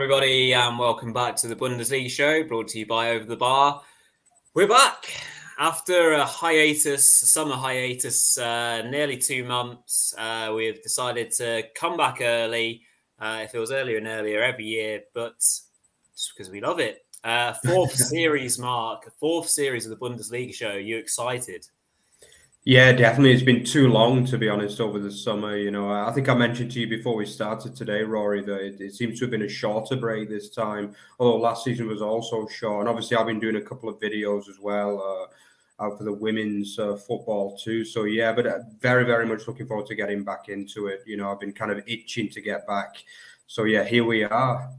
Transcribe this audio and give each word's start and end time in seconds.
Everybody, 0.00 0.52
and 0.54 0.78
welcome 0.78 1.12
back 1.12 1.34
to 1.38 1.48
the 1.48 1.56
Bundesliga 1.56 2.08
show 2.08 2.44
brought 2.44 2.68
to 2.68 2.78
you 2.78 2.86
by 2.86 3.10
Over 3.10 3.24
the 3.24 3.36
Bar. 3.36 3.82
We're 4.54 4.68
back 4.68 5.12
after 5.58 6.12
a 6.12 6.24
hiatus, 6.24 7.20
a 7.20 7.26
summer 7.26 7.56
hiatus, 7.56 8.38
uh, 8.38 8.82
nearly 8.82 9.16
two 9.16 9.42
months. 9.42 10.14
Uh, 10.16 10.52
we've 10.54 10.80
decided 10.84 11.32
to 11.38 11.64
come 11.74 11.96
back 11.96 12.18
early. 12.20 12.82
Uh, 13.18 13.40
it 13.42 13.50
feels 13.50 13.72
earlier 13.72 13.98
and 13.98 14.06
earlier 14.06 14.40
every 14.40 14.66
year, 14.66 15.02
but 15.14 15.36
just 15.40 16.32
because 16.32 16.48
we 16.48 16.60
love 16.60 16.78
it. 16.78 17.04
Uh, 17.24 17.54
fourth 17.66 17.92
series, 17.96 18.56
Mark, 18.56 19.10
fourth 19.18 19.48
series 19.48 19.84
of 19.84 19.90
the 19.90 19.96
Bundesliga 19.96 20.54
show. 20.54 20.70
Are 20.74 20.78
you 20.78 20.96
excited? 20.96 21.66
Yeah, 22.68 22.92
definitely. 22.92 23.32
It's 23.32 23.42
been 23.42 23.64
too 23.64 23.88
long, 23.88 24.26
to 24.26 24.36
be 24.36 24.50
honest, 24.50 24.78
over 24.78 24.98
the 24.98 25.10
summer. 25.10 25.56
You 25.56 25.70
know, 25.70 25.90
I 25.90 26.12
think 26.12 26.28
I 26.28 26.34
mentioned 26.34 26.70
to 26.72 26.80
you 26.80 26.86
before 26.86 27.16
we 27.16 27.24
started 27.24 27.74
today, 27.74 28.02
Rory, 28.02 28.42
that 28.42 28.60
it, 28.60 28.78
it, 28.78 28.94
seems 28.94 29.18
to 29.18 29.24
have 29.24 29.30
been 29.30 29.40
a 29.40 29.48
shorter 29.48 29.96
break 29.96 30.28
this 30.28 30.50
time, 30.50 30.94
although 31.18 31.38
last 31.38 31.64
season 31.64 31.88
was 31.88 32.02
also 32.02 32.46
short. 32.46 32.80
And 32.80 32.88
obviously, 32.90 33.16
I've 33.16 33.24
been 33.24 33.40
doing 33.40 33.56
a 33.56 33.62
couple 33.62 33.88
of 33.88 33.98
videos 33.98 34.50
as 34.50 34.58
well 34.60 35.00
uh, 35.80 35.82
out 35.82 35.96
for 35.96 36.04
the 36.04 36.12
women's 36.12 36.78
uh, 36.78 36.96
football 36.96 37.56
too. 37.56 37.86
So, 37.86 38.04
yeah, 38.04 38.32
but 38.32 38.46
uh, 38.46 38.58
very, 38.80 39.06
very 39.06 39.24
much 39.24 39.48
looking 39.48 39.66
forward 39.66 39.86
to 39.86 39.94
getting 39.94 40.22
back 40.22 40.50
into 40.50 40.88
it. 40.88 41.00
You 41.06 41.16
know, 41.16 41.32
I've 41.32 41.40
been 41.40 41.52
kind 41.52 41.72
of 41.72 41.82
itching 41.86 42.28
to 42.28 42.42
get 42.42 42.66
back. 42.66 43.02
So, 43.46 43.64
yeah, 43.64 43.84
here 43.84 44.04
we 44.04 44.24
are. 44.24 44.70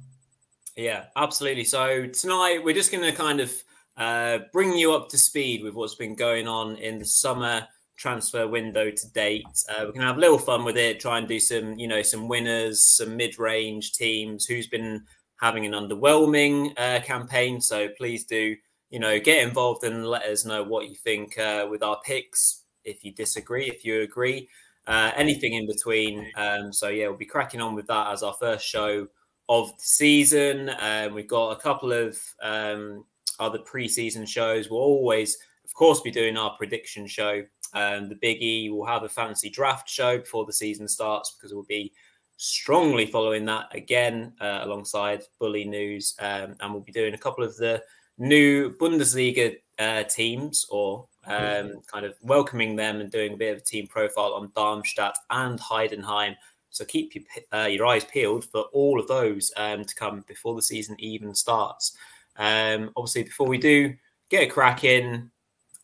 Yeah, 0.76 1.06
absolutely. 1.16 1.64
So, 1.64 2.06
tonight 2.06 2.64
we're 2.64 2.76
just 2.76 2.92
going 2.92 3.04
to 3.04 3.18
kind 3.18 3.40
of 3.40 3.52
uh, 3.98 4.40
bring 4.54 4.78
you 4.78 4.94
up 4.94 5.10
to 5.10 5.18
speed 5.18 5.64
with 5.64 5.74
what's 5.74 5.96
been 5.96 6.14
going 6.14 6.48
on 6.48 6.76
in 6.76 7.00
the 7.00 7.06
summer 7.06 7.68
transfer 8.00 8.48
window 8.48 8.90
to 8.90 9.12
date. 9.12 9.46
Uh, 9.70 9.86
we 9.86 9.92
can 9.92 10.02
have 10.02 10.18
a 10.18 10.20
little 10.20 10.40
fun 10.40 10.64
with 10.64 10.78
it, 10.78 11.02
try 11.02 11.18
and 11.18 11.28
do 11.28 11.40
some, 11.40 11.78
you 11.78 11.88
know, 11.88 12.02
some 12.02 12.30
winners, 12.30 12.96
some 12.96 13.18
mid-range 13.18 13.92
teams, 13.92 14.46
who's 14.46 14.68
been 14.68 15.04
having 15.42 15.66
an 15.66 15.74
underwhelming 15.74 16.72
uh, 16.78 17.02
campaign. 17.02 17.60
So 17.60 17.90
please 17.98 18.24
do, 18.24 18.56
you 18.90 19.00
know, 19.00 19.20
get 19.20 19.46
involved 19.46 19.84
and 19.84 20.08
let 20.08 20.24
us 20.24 20.46
know 20.46 20.64
what 20.64 20.88
you 20.88 20.96
think 20.96 21.38
uh, 21.38 21.68
with 21.70 21.84
our 21.84 22.00
picks. 22.06 22.64
If 22.86 23.04
you 23.04 23.12
disagree, 23.12 23.68
if 23.68 23.84
you 23.84 24.02
agree, 24.02 24.48
uh, 24.88 25.12
anything 25.16 25.54
in 25.54 25.68
between. 25.68 26.32
Um, 26.38 26.72
so 26.72 26.88
yeah, 26.88 27.10
we'll 27.10 27.18
be 27.18 27.26
cracking 27.26 27.62
on 27.62 27.76
with 27.76 27.88
that 27.88 28.12
as 28.14 28.24
our 28.24 28.34
first 28.40 28.66
show 28.66 29.08
of 29.50 29.70
the 29.78 29.84
season. 29.84 30.72
Um, 30.80 31.14
we've 31.14 31.28
got 31.28 31.52
a 31.52 31.60
couple 31.60 31.92
of 31.92 32.18
um, 32.42 33.06
other 33.40 33.60
preseason 33.60 34.26
shows. 34.26 34.70
We'll 34.70 34.80
always, 34.80 35.38
of 35.66 35.74
course, 35.74 36.00
be 36.00 36.12
doing 36.12 36.38
our 36.38 36.56
prediction 36.58 37.06
show 37.06 37.44
um, 37.74 38.10
the 38.10 38.16
Biggie 38.16 38.72
will 38.72 38.86
have 38.86 39.04
a 39.04 39.10
fancy 39.10 39.50
draft 39.50 39.90
show 39.90 40.18
before 40.18 40.46
the 40.46 40.54
season 40.54 40.88
starts 40.88 41.32
because 41.32 41.54
we'll 41.54 41.64
be 41.64 41.94
strongly 42.38 43.06
following 43.06 43.46
that 43.46 43.68
again 43.76 44.34
uh, 44.40 44.62
alongside 44.64 45.24
Bulinews. 45.42 46.14
Um, 46.20 46.56
and 46.60 46.74
we'll 46.74 46.84
be 46.84 46.92
doing 46.92 47.14
a 47.14 47.18
couple 47.18 47.44
of 47.44 47.56
the 47.58 47.84
new 48.18 48.76
Bundesliga 48.78 49.58
uh, 49.78 50.04
teams 50.04 50.66
or 50.70 51.08
um, 51.26 51.82
kind 51.88 52.06
of 52.06 52.16
welcoming 52.22 52.76
them 52.76 53.02
and 53.02 53.12
doing 53.12 53.34
a 53.34 53.38
bit 53.38 53.54
of 53.54 53.60
a 53.60 53.66
team 53.66 53.88
profile 53.88 54.34
on 54.34 54.52
Darmstadt 54.56 55.18
and 55.30 55.60
Heidenheim. 55.60 56.36
So 56.70 56.86
keep 56.86 57.16
your, 57.16 57.24
uh, 57.52 57.68
your 57.68 57.86
eyes 57.86 58.06
peeled 58.06 58.46
for 58.46 58.62
all 58.74 59.00
of 59.00 59.08
those 59.08 59.52
um, 59.58 59.84
to 59.84 59.96
come 59.96 60.24
before 60.28 60.56
the 60.56 60.62
season 60.62 60.96
even 61.00 61.34
starts. 61.34 61.98
Um, 62.38 62.92
obviously, 62.96 63.24
before 63.24 63.48
we 63.48 63.58
do 63.58 63.94
get 64.30 64.44
a 64.44 64.48
crack 64.48 64.84
in, 64.84 65.32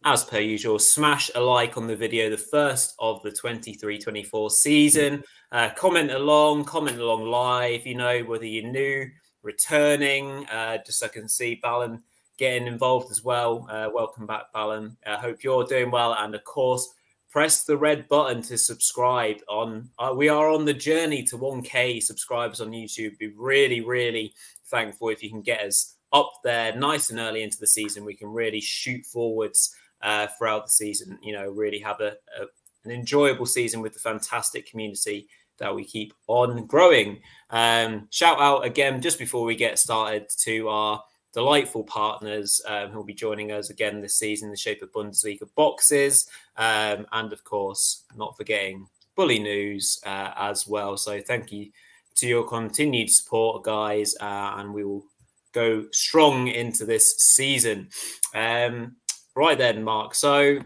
as 0.06 0.24
per 0.24 0.40
usual, 0.40 0.78
smash 0.78 1.32
a 1.34 1.42
like 1.42 1.78
on 1.78 1.88
the 1.88 1.96
video, 1.96 2.30
the 2.30 2.38
first 2.38 2.96
of 3.00 3.22
the 3.24 3.32
23 3.32 3.98
24 3.98 4.52
season. 4.52 5.24
Uh, 5.52 5.70
comment 5.76 6.12
along, 6.12 6.64
comment 6.64 7.00
along 7.00 7.26
live, 7.26 7.88
you 7.88 7.96
know, 7.96 8.20
whether 8.22 8.46
you're 8.46 8.72
new, 8.72 9.10
returning, 9.42 10.46
uh, 10.48 10.78
just 10.86 11.00
so 11.00 11.08
I 11.08 11.10
can 11.10 11.28
see 11.28 11.60
Balan 11.62 12.04
getting 12.38 12.68
involved 12.68 13.10
as 13.12 13.24
well. 13.24 13.68
Uh, 13.70 13.90
welcome 13.92 14.28
back, 14.28 14.54
Balan. 14.54 14.96
I 15.08 15.16
hope 15.16 15.44
you're 15.44 15.66
doing 15.66 15.90
well. 15.90 16.14
And 16.14 16.36
of 16.36 16.44
course, 16.44 16.88
press 17.32 17.64
the 17.64 17.76
red 17.76 18.08
button 18.08 18.44
to 18.44 18.60
subscribe 18.60 19.38
on 19.50 19.90
uh, 19.98 20.14
we 20.16 20.30
are 20.30 20.50
on 20.50 20.64
the 20.64 20.74
journey 20.74 21.22
to 21.22 21.38
1k 21.38 22.02
subscribers 22.02 22.62
on 22.62 22.72
youtube 22.72 23.18
be 23.18 23.28
really 23.36 23.82
really 23.82 24.34
thankful 24.68 25.10
if 25.10 25.22
you 25.22 25.30
can 25.30 25.42
get 25.42 25.60
us 25.60 25.98
up 26.14 26.32
there 26.46 26.74
nice 26.78 27.10
and 27.10 27.20
early 27.20 27.44
into 27.44 27.60
the 27.60 27.68
season 27.68 28.06
we 28.06 28.14
can 28.14 28.30
really 28.30 28.62
shoot 28.62 29.06
forwards 29.06 29.76
uh, 30.06 30.28
throughout 30.38 30.66
the 30.66 30.72
season. 30.72 31.20
You 31.22 31.34
know, 31.34 31.50
really 31.50 31.80
have 31.80 32.00
a, 32.00 32.14
a, 32.40 32.46
an 32.86 32.92
enjoyable 32.92 33.46
season 33.46 33.82
with 33.82 33.94
the 33.94 34.00
fantastic 34.00 34.70
community 34.70 35.28
that 35.58 35.76
we 35.76 35.84
keep 35.84 36.14
on 36.28 36.66
growing. 36.66 37.20
Um, 37.50 38.08
shout 38.12 38.40
out 38.40 38.66
again 38.66 39.02
just 39.02 39.20
before 39.20 39.46
we 39.46 39.56
get 39.56 39.80
started 39.80 40.28
to 40.44 40.70
our 40.70 41.04
delightful 41.34 41.84
partners 41.84 42.62
um, 42.68 42.90
who 42.90 42.98
will 42.98 43.04
be 43.06 43.14
joining 43.14 43.52
us 43.52 43.70
again 43.70 44.00
this 44.00 44.18
season 44.18 44.48
in 44.48 44.52
the 44.52 44.58
shape 44.58 44.82
of 44.82 44.92
Bundesliga 44.94 45.48
boxes, 45.56 46.30
um, 46.56 47.06
and 47.12 47.34
of 47.34 47.44
course, 47.44 48.04
not 48.16 48.38
forgetting 48.38 48.88
Bulinews 49.18 50.06
uh, 50.06 50.32
as 50.38 50.68
well. 50.68 50.98
So 50.98 51.20
thank 51.22 51.52
you 51.52 51.72
to 52.16 52.28
your 52.28 52.44
continued 52.44 53.10
support, 53.10 53.64
guys, 53.64 54.16
uh, 54.22 54.56
and 54.58 54.74
we 54.74 54.84
will 54.84 55.06
go 55.52 55.86
strong 55.92 56.48
into 56.48 56.86
this 56.86 57.16
season. 57.18 57.90
Um, 58.34 58.98
Right 59.36 59.58
then, 59.58 59.84
Mark. 59.84 60.16
So, 60.16 60.60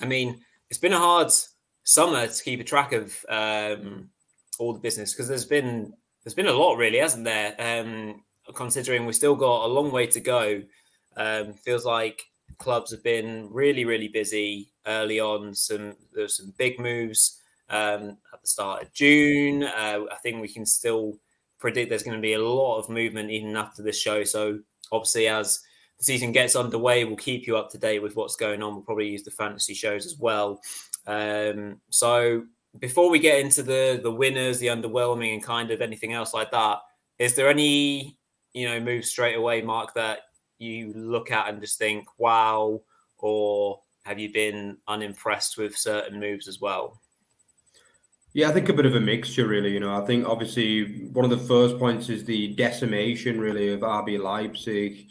I 0.00 0.06
mean, 0.06 0.40
it's 0.70 0.78
been 0.78 0.94
a 0.94 0.98
hard 0.98 1.30
summer 1.84 2.26
to 2.26 2.42
keep 2.42 2.58
a 2.60 2.64
track 2.64 2.92
of 2.92 3.24
um, 3.28 4.08
all 4.58 4.72
the 4.72 4.80
business 4.80 5.12
because 5.12 5.28
there's 5.28 5.44
been 5.44 5.92
there's 6.24 6.34
been 6.34 6.46
a 6.46 6.52
lot, 6.52 6.76
really, 6.78 6.98
hasn't 6.98 7.24
there? 7.24 7.54
Um, 7.58 8.24
considering 8.54 9.04
we've 9.04 9.14
still 9.14 9.36
got 9.36 9.66
a 9.66 9.68
long 9.68 9.92
way 9.92 10.06
to 10.06 10.20
go, 10.20 10.62
um, 11.18 11.52
feels 11.52 11.84
like 11.84 12.22
clubs 12.58 12.90
have 12.92 13.02
been 13.02 13.48
really, 13.52 13.84
really 13.84 14.08
busy 14.08 14.72
early 14.86 15.20
on. 15.20 15.54
Some 15.54 15.94
there's 16.14 16.38
some 16.38 16.54
big 16.56 16.80
moves 16.80 17.42
um, 17.68 18.16
at 18.32 18.40
the 18.40 18.48
start 18.48 18.82
of 18.82 18.92
June. 18.94 19.64
Uh, 19.64 20.00
I 20.10 20.16
think 20.22 20.40
we 20.40 20.48
can 20.48 20.64
still 20.64 21.18
predict 21.58 21.90
there's 21.90 22.02
going 22.02 22.16
to 22.16 22.22
be 22.22 22.34
a 22.34 22.42
lot 22.42 22.78
of 22.78 22.88
movement 22.88 23.30
even 23.30 23.54
after 23.54 23.82
this 23.82 24.00
show. 24.00 24.24
So 24.24 24.60
obviously, 24.92 25.28
as 25.28 25.60
the 25.98 26.04
season 26.04 26.32
gets 26.32 26.56
underway, 26.56 27.04
we'll 27.04 27.16
keep 27.16 27.46
you 27.46 27.56
up 27.56 27.70
to 27.70 27.78
date 27.78 28.02
with 28.02 28.16
what's 28.16 28.36
going 28.36 28.62
on. 28.62 28.74
We'll 28.74 28.82
probably 28.82 29.08
use 29.08 29.22
the 29.22 29.30
fantasy 29.30 29.74
shows 29.74 30.06
as 30.06 30.16
well. 30.18 30.60
Um, 31.06 31.80
so 31.90 32.44
before 32.78 33.10
we 33.10 33.18
get 33.18 33.40
into 33.40 33.62
the 33.62 34.00
the 34.02 34.10
winners, 34.10 34.58
the 34.58 34.66
underwhelming, 34.66 35.32
and 35.32 35.42
kind 35.42 35.70
of 35.70 35.80
anything 35.80 36.12
else 36.12 36.34
like 36.34 36.50
that, 36.50 36.78
is 37.18 37.34
there 37.34 37.48
any 37.48 38.18
you 38.52 38.68
know 38.68 38.80
move 38.80 39.04
straight 39.04 39.36
away, 39.36 39.62
Mark, 39.62 39.94
that 39.94 40.20
you 40.58 40.92
look 40.94 41.30
at 41.30 41.48
and 41.48 41.60
just 41.60 41.78
think, 41.78 42.06
wow, 42.18 42.80
or 43.18 43.80
have 44.04 44.18
you 44.18 44.32
been 44.32 44.78
unimpressed 44.88 45.58
with 45.58 45.76
certain 45.76 46.20
moves 46.20 46.48
as 46.48 46.60
well? 46.60 47.00
Yeah, 48.32 48.50
I 48.50 48.52
think 48.52 48.68
a 48.68 48.74
bit 48.74 48.86
of 48.86 48.94
a 48.94 49.00
mixture, 49.00 49.46
really. 49.46 49.72
You 49.72 49.80
know, 49.80 50.00
I 50.00 50.04
think 50.04 50.26
obviously 50.28 51.08
one 51.08 51.24
of 51.24 51.30
the 51.30 51.46
first 51.46 51.78
points 51.78 52.10
is 52.10 52.24
the 52.24 52.54
decimation, 52.54 53.40
really, 53.40 53.72
of 53.72 53.80
RB 53.80 54.22
Leipzig. 54.22 55.06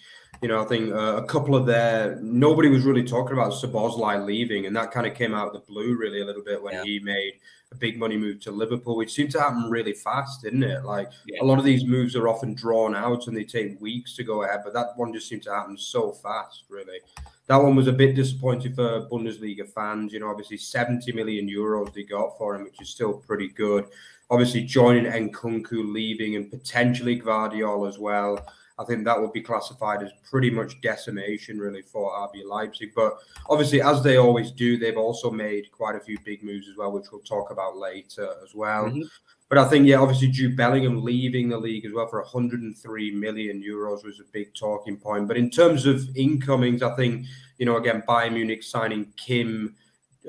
You 0.46 0.50
know, 0.50 0.62
I 0.62 0.66
think 0.66 0.94
uh, 0.94 1.24
a 1.24 1.26
couple 1.26 1.56
of 1.56 1.66
their 1.66 2.20
nobody 2.22 2.70
was 2.70 2.84
really 2.84 3.04
talking 3.04 3.34
about 3.34 3.52
Szoboszlai 3.52 4.24
leaving, 4.24 4.68
and 4.68 4.76
that 4.76 4.92
kind 4.92 5.08
of 5.08 5.16
came 5.16 5.34
out 5.34 5.48
of 5.48 5.54
the 5.54 5.60
blue 5.62 5.98
really 5.98 6.22
a 6.22 6.24
little 6.24 6.44
bit 6.44 6.62
when 6.62 6.76
yeah. 6.76 6.84
he 6.84 7.00
made 7.00 7.40
a 7.72 7.76
big 7.76 7.98
money 7.98 8.16
move 8.16 8.42
to 8.42 8.52
Liverpool, 8.52 8.96
which 8.96 9.12
seemed 9.12 9.32
to 9.32 9.40
happen 9.40 9.72
really 9.72 9.94
fast, 9.94 10.44
didn't 10.44 10.62
it? 10.62 10.86
Like 10.86 11.10
yeah. 11.26 11.42
a 11.42 11.44
lot 11.44 11.58
of 11.58 11.66
these 11.66 11.84
moves 11.84 12.16
are 12.16 12.28
often 12.28 12.54
drawn 12.54 12.96
out 12.96 13.26
and 13.26 13.36
they 13.36 13.44
take 13.44 13.82
weeks 13.82 14.16
to 14.18 14.24
go 14.24 14.44
ahead, 14.44 14.60
but 14.64 14.72
that 14.74 14.90
one 14.98 15.12
just 15.12 15.28
seemed 15.28 15.42
to 15.42 15.52
happen 15.52 15.80
so 15.80 16.12
fast, 16.12 16.66
really. 16.70 17.00
That 17.48 17.58
one 17.58 17.76
was 17.76 17.88
a 17.88 17.92
bit 17.92 18.16
disappointing 18.16 18.76
for 18.76 19.10
Bundesliga 19.10 19.68
fans. 19.68 20.14
You 20.14 20.20
know, 20.20 20.30
obviously 20.30 20.58
70 20.58 21.12
million 21.14 21.50
euros 21.50 21.92
they 21.92 22.04
got 22.04 22.38
for 22.38 22.54
him, 22.54 22.66
which 22.66 22.80
is 22.80 22.90
still 22.90 23.14
pretty 23.14 23.48
good. 23.48 23.88
Obviously, 24.30 24.64
joining 24.64 25.12
Nkunku, 25.12 25.92
leaving, 25.92 26.36
and 26.36 26.52
potentially 26.52 27.20
Gvardiol 27.20 27.90
as 27.90 27.98
well. 27.98 28.46
I 28.78 28.84
think 28.84 29.06
that 29.06 29.20
would 29.20 29.32
be 29.32 29.42
classified 29.42 30.04
as 30.04 30.12
pretty 30.30 30.50
much 30.50 30.82
decimation, 30.82 31.58
really, 31.60 31.82
for 31.82 32.12
RB 32.12 32.46
Leipzig. 32.46 32.92
But 32.94 33.18
obviously, 33.50 33.82
as 33.82 34.04
they 34.04 34.18
always 34.18 34.52
do, 34.52 34.78
they've 34.78 34.98
also 34.98 35.32
made 35.32 35.72
quite 35.72 35.96
a 35.96 36.00
few 36.00 36.18
big 36.26 36.44
moves 36.44 36.68
as 36.68 36.76
well, 36.76 36.92
which 36.92 37.06
we'll 37.12 37.22
talk 37.22 37.52
about 37.52 37.78
later 37.78 38.30
as 38.44 38.54
well. 38.54 38.86
Mm-hmm. 38.86 39.04
But 39.48 39.60
I 39.60 39.70
think, 39.70 39.88
yeah, 39.88 40.00
obviously, 40.00 40.28
Jude 40.28 40.58
Bellingham 40.58 41.04
leaving 41.04 41.48
the 41.48 41.58
league 41.58 41.86
as 41.86 41.94
well 41.94 42.08
for 42.08 42.20
103 42.22 43.12
million 43.12 43.64
euros 43.64 44.04
was 44.04 44.20
a 44.20 44.32
big 44.34 44.54
talking 44.54 44.98
point. 44.98 45.28
But 45.28 45.38
in 45.38 45.50
terms 45.50 45.86
of 45.86 46.04
incomings, 46.16 46.82
I 46.82 46.94
think, 46.96 47.28
you 47.58 47.66
know, 47.66 47.78
again, 47.78 48.04
Bayern 48.08 48.34
Munich 48.34 48.64
signing 48.64 49.14
Kim 49.16 49.76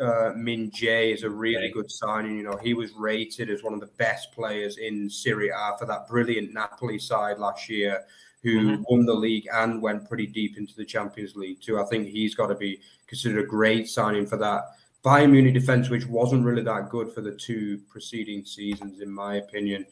uh, 0.01 0.33
Min 0.37 0.71
Jae 0.71 1.13
is 1.13 1.23
a 1.23 1.31
really 1.31 1.71
good 1.71 1.91
signing. 1.91 2.37
You 2.37 2.43
know, 2.45 2.59
he 2.63 2.75
was 2.75 2.93
rated 2.93 3.51
as 3.51 3.63
one 3.63 3.75
of 3.75 3.81
the 3.81 3.91
best 3.99 4.31
players 4.33 4.77
in 4.77 5.09
Serie 5.09 5.49
A 5.49 5.77
for 5.79 5.87
that 5.87 6.07
brilliant 6.07 6.53
Napoli 6.53 6.99
side 6.99 7.39
last 7.39 7.69
year 7.69 8.05
who 8.47 8.61
mm-hmm. 8.61 8.83
won 8.89 9.05
the 9.05 9.13
league 9.13 9.49
and 9.53 9.83
went 9.83 10.09
pretty 10.09 10.27
deep 10.27 10.57
into 10.57 10.77
the 10.77 10.85
Champions 10.85 11.35
League 11.35 11.61
too. 11.61 11.81
I 11.81 11.85
think 11.87 12.07
he's 12.07 12.37
got 12.37 12.47
to 12.47 12.55
be 12.55 12.81
considered 13.09 13.43
a 13.43 13.47
great 13.47 13.89
signing 13.89 14.25
for 14.25 14.37
that 14.37 14.67
Bayern 15.05 15.33
Munich 15.33 15.55
defense, 15.55 15.91
which 15.91 16.07
wasn't 16.07 16.45
really 16.45 16.63
that 16.63 16.89
good 16.89 17.13
for 17.13 17.23
the 17.23 17.33
two 17.33 17.81
preceding 17.89 18.45
seasons, 18.45 19.01
in 19.01 19.11
my 19.11 19.37
opinion. 19.37 19.85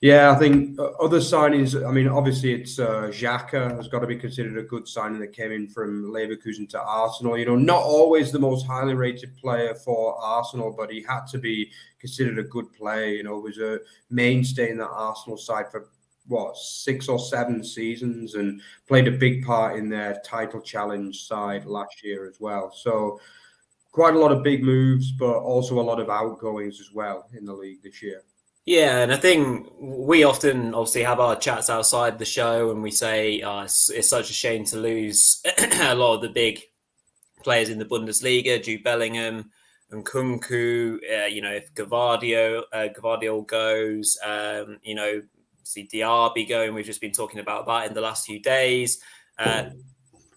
Yeah, 0.00 0.30
I 0.30 0.36
think 0.36 0.78
uh, 0.78 0.90
other 1.00 1.20
signings. 1.20 1.86
I 1.86 1.90
mean, 1.90 2.08
obviously, 2.08 2.54
it's 2.54 2.78
uh, 2.78 3.10
Xhaka 3.10 3.76
has 3.76 3.88
got 3.88 4.00
to 4.00 4.06
be 4.06 4.16
considered 4.16 4.56
a 4.56 4.62
good 4.62 4.88
signing 4.88 5.20
that 5.20 5.34
came 5.34 5.52
in 5.52 5.68
from 5.68 6.10
Leverkusen 6.10 6.68
to 6.70 6.80
Arsenal. 6.80 7.36
You 7.36 7.44
know, 7.44 7.56
not 7.56 7.82
always 7.82 8.32
the 8.32 8.38
most 8.38 8.66
highly 8.66 8.94
rated 8.94 9.36
player 9.36 9.74
for 9.74 10.18
Arsenal, 10.22 10.74
but 10.74 10.90
he 10.90 11.02
had 11.02 11.26
to 11.32 11.38
be 11.38 11.70
considered 11.98 12.38
a 12.38 12.42
good 12.42 12.72
player. 12.72 13.06
You 13.06 13.22
know, 13.22 13.38
was 13.38 13.58
a 13.58 13.80
mainstay 14.08 14.70
in 14.70 14.78
the 14.78 14.86
Arsenal 14.86 15.36
side 15.36 15.70
for 15.70 15.88
what 16.28 16.56
six 16.56 17.08
or 17.08 17.18
seven 17.18 17.62
seasons 17.62 18.34
and 18.34 18.60
played 18.86 19.08
a 19.08 19.12
big 19.12 19.44
part 19.44 19.78
in 19.78 19.88
their 19.88 20.20
title 20.24 20.60
challenge 20.60 21.24
side 21.24 21.64
last 21.64 22.02
year 22.02 22.26
as 22.26 22.40
well. 22.40 22.72
So 22.72 23.20
quite 23.92 24.14
a 24.14 24.18
lot 24.18 24.32
of 24.32 24.42
big 24.42 24.62
moves, 24.62 25.12
but 25.12 25.38
also 25.38 25.80
a 25.80 25.82
lot 25.82 26.00
of 26.00 26.10
outgoings 26.10 26.80
as 26.80 26.92
well 26.92 27.28
in 27.32 27.46
the 27.46 27.52
league 27.52 27.82
this 27.82 28.02
year. 28.02 28.22
Yeah, 28.66 28.98
and 28.98 29.12
I 29.12 29.16
think 29.16 29.68
we 29.80 30.24
often 30.24 30.74
obviously 30.74 31.04
have 31.04 31.20
our 31.20 31.36
chats 31.36 31.70
outside 31.70 32.18
the 32.18 32.24
show, 32.24 32.72
and 32.72 32.82
we 32.82 32.90
say 32.90 33.40
oh, 33.42 33.60
it's, 33.60 33.90
it's, 33.90 34.08
such 34.08 34.28
a 34.28 34.32
shame 34.32 34.64
to 34.66 34.76
lose 34.76 35.40
a 35.80 35.94
lot 35.94 36.16
of 36.16 36.22
the 36.22 36.28
big 36.28 36.60
players 37.44 37.68
in 37.68 37.78
the 37.78 37.84
Bundesliga, 37.84 38.60
Jude 38.60 38.82
Bellingham 38.82 39.52
and 39.92 40.04
Nkunku. 40.04 40.98
Uh, 41.08 41.26
you 41.26 41.42
know, 41.42 41.52
if 41.52 41.72
Gvardiol, 41.74 42.64
uh, 42.72 42.88
Gvardiol 42.92 43.46
goes, 43.46 44.18
um, 44.26 44.78
you 44.82 44.96
know, 44.96 45.22
see 45.66 45.88
Diaby 45.92 46.48
going. 46.48 46.74
We've 46.74 46.84
just 46.84 47.00
been 47.00 47.12
talking 47.12 47.40
about 47.40 47.66
that 47.66 47.86
in 47.86 47.94
the 47.94 48.00
last 48.00 48.26
few 48.26 48.40
days. 48.40 49.00
Uh, 49.38 49.70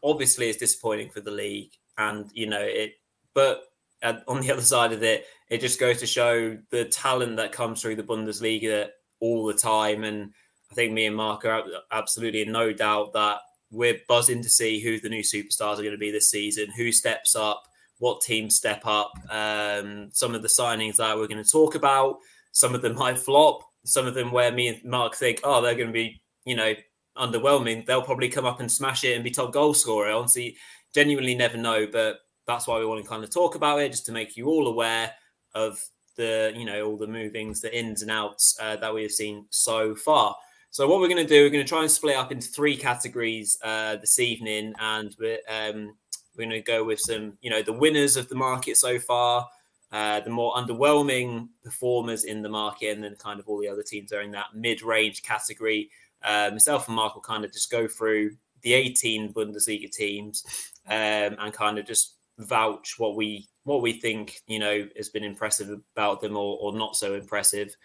obviously, 0.04 0.50
it's 0.50 0.58
disappointing 0.58 1.10
for 1.10 1.22
the 1.22 1.32
league, 1.32 1.72
and 1.98 2.30
you 2.34 2.48
know 2.48 2.62
it. 2.62 2.94
But 3.34 3.64
on 4.04 4.42
the 4.42 4.52
other 4.54 4.62
side 4.62 4.94
of 4.94 5.04
it, 5.04 5.26
it 5.50 5.62
just 5.62 5.80
goes 5.80 6.00
to 6.00 6.08
show 6.08 6.58
the 6.70 6.86
talent 6.86 7.38
that 7.38 7.52
comes 7.52 7.82
through 7.82 7.96
the 7.96 8.04
Bundesliga 8.04 8.90
all 9.20 9.46
the 9.46 9.54
time. 9.54 10.04
And 10.04 10.32
I 10.72 10.76
think 10.76 10.94
me 10.94 11.06
and 11.06 11.16
Mark 11.16 11.46
are 11.46 11.64
absolutely 11.92 12.44
in 12.44 12.52
no 12.52 12.72
doubt 12.74 13.14
that 13.14 13.40
we're 13.72 14.00
buzzing 14.08 14.42
to 14.44 14.50
see 14.50 14.80
who 14.80 15.00
the 15.00 15.10
new 15.10 15.24
superstars 15.24 15.74
are 15.74 15.84
going 15.84 15.92
to 15.92 15.98
be 15.98 16.12
this 16.12 16.30
season, 16.30 16.72
who 16.76 16.92
steps 16.92 17.36
up, 17.36 17.64
what 18.00 18.22
teams 18.22 18.56
step 18.56 18.82
up. 18.86 19.12
Um, 19.30 20.10
some 20.12 20.34
of 20.34 20.42
the 20.42 20.48
signings 20.48 20.96
that 20.96 21.18
we're 21.18 21.28
going 21.28 21.44
to 21.44 21.50
talk 21.50 21.76
about, 21.76 22.18
some 22.52 22.74
of 22.74 22.82
them 22.82 22.96
might 22.96 23.20
flop, 23.20 23.62
some 23.90 24.06
of 24.06 24.14
them 24.14 24.32
where 24.32 24.52
me 24.52 24.68
and 24.68 24.84
Mark 24.86 25.16
think, 25.16 25.42
oh, 25.44 25.62
they're 25.62 25.76
going 25.76 25.88
to 25.88 25.94
be, 25.94 26.22
you 26.46 26.56
know, 26.56 26.74
underwhelming. 27.18 27.86
They'll 27.86 28.02
probably 28.02 28.30
come 28.30 28.46
up 28.46 28.60
and 28.60 28.72
smash 28.72 29.04
it 29.04 29.16
and 29.16 29.24
be 29.24 29.32
top 29.32 29.52
goal 29.52 29.74
scorer. 29.74 30.12
Honestly, 30.12 30.58
genuinely 30.94 31.36
never 31.36 31.58
know, 31.58 31.88
but 31.92 32.20
that's 32.48 32.68
why 32.68 32.80
we 32.80 32.86
want 32.86 33.04
to 33.04 33.10
kind 33.10 33.24
of 33.24 33.30
talk 33.30 33.56
about 33.56 33.80
it, 33.80 33.92
just 33.92 34.06
to 34.06 34.12
make 34.12 34.38
you 34.38 34.48
all 34.48 34.68
aware 34.68 35.12
of 35.54 35.84
the, 36.16 36.54
you 36.56 36.66
know, 36.66 36.86
all 36.86 36.98
the 36.98 37.08
movings, 37.08 37.62
the 37.62 37.78
ins 37.78 38.02
and 38.02 38.12
outs 38.12 38.58
uh, 38.62 38.76
that 38.78 38.94
we 38.94 39.04
have 39.04 39.12
seen 39.12 39.46
so 39.50 39.96
far. 39.96 40.36
So 40.72 40.88
what 40.88 41.00
we're 41.00 41.08
going 41.08 41.26
to 41.26 41.34
do, 41.36 41.44
we're 41.44 41.50
going 41.50 41.66
to 41.66 41.70
try 41.70 41.82
and 41.82 41.90
split 41.90 42.16
up 42.16 42.32
into 42.32 42.48
three 42.48 42.78
categories 42.78 43.58
uh, 43.64 43.96
this 43.98 44.20
evening, 44.20 44.74
and 44.80 45.16
we're 45.20 45.40
um, 45.50 45.96
we're 46.36 46.46
going 46.46 46.50
to 46.52 46.62
go 46.62 46.84
with 46.84 47.00
some, 47.00 47.34
you 47.42 47.50
know, 47.50 47.62
the 47.62 47.74
winners 47.74 48.16
of 48.18 48.30
the 48.30 48.36
market 48.36 48.78
so 48.78 49.00
far, 49.00 49.48
uh, 49.92 50.20
the 50.20 50.30
more 50.30 50.54
underwhelming 50.54 51.50
performers 51.64 52.24
in 52.24 52.42
the 52.42 52.50
market, 52.50 52.96
and 52.96 53.04
then 53.04 53.16
kind 53.16 53.40
of 53.40 53.48
all 53.48 53.60
the 53.60 53.68
other 53.68 53.84
teams 53.84 54.14
are 54.14 54.22
in 54.22 54.32
that 54.32 54.48
mid-range 54.54 55.24
category. 55.24 55.90
Uh, 56.24 56.50
myself 56.52 56.88
and 56.88 56.96
Mark 56.96 57.16
will 57.16 57.22
kind 57.22 57.46
of 57.46 57.52
just 57.52 57.72
go 57.72 57.88
through 57.88 58.32
the 58.62 58.74
18 58.74 59.34
Bundesliga 59.34 59.90
teams 59.90 60.44
um, 60.88 61.36
and 61.40 61.54
kind 61.54 61.78
of 61.78 61.86
just 61.86 62.16
vouch 62.38 62.96
what 62.98 63.16
we 63.18 63.48
what 63.64 63.82
we 63.82 63.92
think 63.92 64.40
you 64.48 64.60
know 64.60 64.88
has 64.96 65.10
been 65.10 65.26
impressive 65.26 65.70
about 65.94 66.22
them 66.22 66.38
or, 66.38 66.58
or 66.60 66.74
not 66.74 66.96
so 66.96 67.16
impressive. 67.16 67.76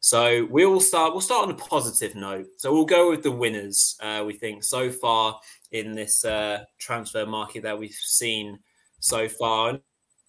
So 0.00 0.46
we'll 0.50 0.80
start. 0.80 1.12
We'll 1.12 1.20
start 1.20 1.44
on 1.44 1.54
a 1.54 1.56
positive 1.56 2.16
note. 2.16 2.46
So 2.56 2.72
we'll 2.72 2.84
go 2.84 3.10
with 3.10 3.22
the 3.22 3.30
winners. 3.30 3.96
Uh, 4.00 4.24
we 4.26 4.32
think 4.32 4.64
so 4.64 4.90
far 4.90 5.38
in 5.70 5.92
this 5.92 6.24
uh, 6.24 6.64
transfer 6.78 7.24
market 7.24 7.62
that 7.62 7.78
we've 7.78 7.92
seen 7.92 8.58
so 8.98 9.28
far. 9.28 9.78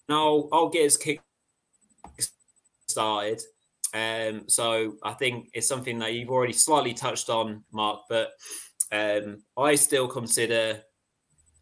Now 0.08 0.48
I'll 0.52 0.68
get 0.68 0.86
us 0.86 0.96
kick 0.96 1.20
started. 2.86 3.42
Um, 3.92 4.48
so 4.48 4.96
I 5.02 5.12
think 5.12 5.50
it's 5.52 5.68
something 5.68 5.98
that 6.00 6.14
you've 6.14 6.30
already 6.30 6.52
slightly 6.52 6.94
touched 6.94 7.30
on, 7.30 7.64
Mark. 7.72 8.02
But 8.08 8.32
um, 8.92 9.42
I 9.56 9.76
still 9.76 10.08
consider 10.08 10.82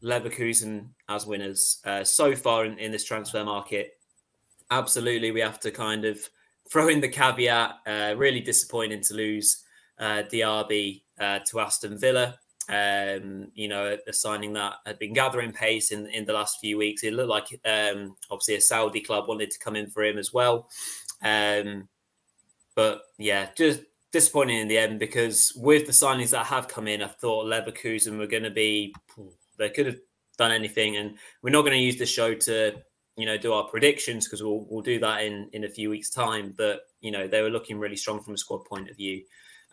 Leverkusen 0.03 0.89
as 1.09 1.27
winners 1.27 1.81
uh, 1.85 2.05
so 2.05 2.35
far 2.35 2.65
in, 2.65 2.79
in, 2.79 2.91
this 2.91 3.05
transfer 3.05 3.45
market. 3.45 3.93
Absolutely, 4.71 5.31
we 5.31 5.41
have 5.41 5.61
to 5.61 5.71
kind 5.71 6.05
of 6.05 6.19
throw 6.71 6.89
in 6.89 7.01
the 7.01 7.09
caveat. 7.09 7.77
Uh, 7.87 8.15
really 8.17 8.41
disappointing 8.41 9.03
to 9.03 9.15
lose 9.15 9.63
uh, 9.99 10.23
Diaby 10.33 11.03
uh, 11.21 11.41
to 11.47 11.61
Aston 11.61 11.99
Villa. 11.99 12.39
Um, 12.69 13.49
you 13.55 13.69
know, 13.69 13.97
a 14.07 14.13
signing 14.13 14.53
that 14.53 14.75
had 14.87 14.99
been 14.99 15.13
gathering 15.13 15.53
pace 15.53 15.91
in, 15.91 16.07
in 16.07 16.25
the 16.25 16.33
last 16.33 16.59
few 16.61 16.79
weeks. 16.79 17.03
It 17.03 17.13
looked 17.13 17.29
like 17.29 17.61
um, 17.65 18.17
obviously 18.31 18.55
a 18.55 18.61
Saudi 18.61 19.01
club 19.01 19.29
wanted 19.29 19.51
to 19.51 19.59
come 19.59 19.77
in 19.77 19.91
for 19.91 20.05
him 20.05 20.17
as 20.17 20.33
well. 20.33 20.69
Um, 21.23 21.89
but 22.75 23.03
yeah, 23.19 23.49
just 23.57 23.81
disappointing 24.13 24.59
in 24.59 24.69
the 24.69 24.79
end 24.79 24.99
because 24.99 25.53
with 25.57 25.87
the 25.87 25.93
signings 25.93 26.31
that 26.31 26.47
have 26.47 26.69
come 26.69 26.87
in, 26.87 27.03
I 27.03 27.09
thought 27.09 27.47
Leverkusen 27.47 28.19
were 28.19 28.27
going 28.27 28.43
to 28.43 28.51
be 28.51 28.95
they 29.59 29.71
could 29.71 29.87
have 29.87 29.99
done 30.39 30.53
anything, 30.53 30.97
and 30.97 31.17
we're 31.43 31.51
not 31.51 31.63
going 31.63 31.73
to 31.73 31.79
use 31.79 31.99
the 31.99 32.07
show 32.07 32.35
to 32.35 32.75
you 33.17 33.27
know 33.27 33.37
do 33.37 33.53
our 33.53 33.65
predictions 33.65 34.27
because 34.27 34.43
we'll 34.43 34.67
we'll 34.71 34.83
do 34.83 34.99
that 35.01 35.23
in 35.23 35.49
in 35.53 35.65
a 35.65 35.69
few 35.69 35.91
weeks 35.91 36.11
time. 36.11 36.55
But 36.57 36.83
you 37.01 37.11
know 37.11 37.27
they 37.27 37.43
were 37.43 37.51
looking 37.51 37.79
really 37.79 37.97
strong 37.97 38.23
from 38.23 38.35
a 38.35 38.39
squad 38.39 38.65
point 38.65 38.91
of 38.91 38.97
view. 38.97 39.23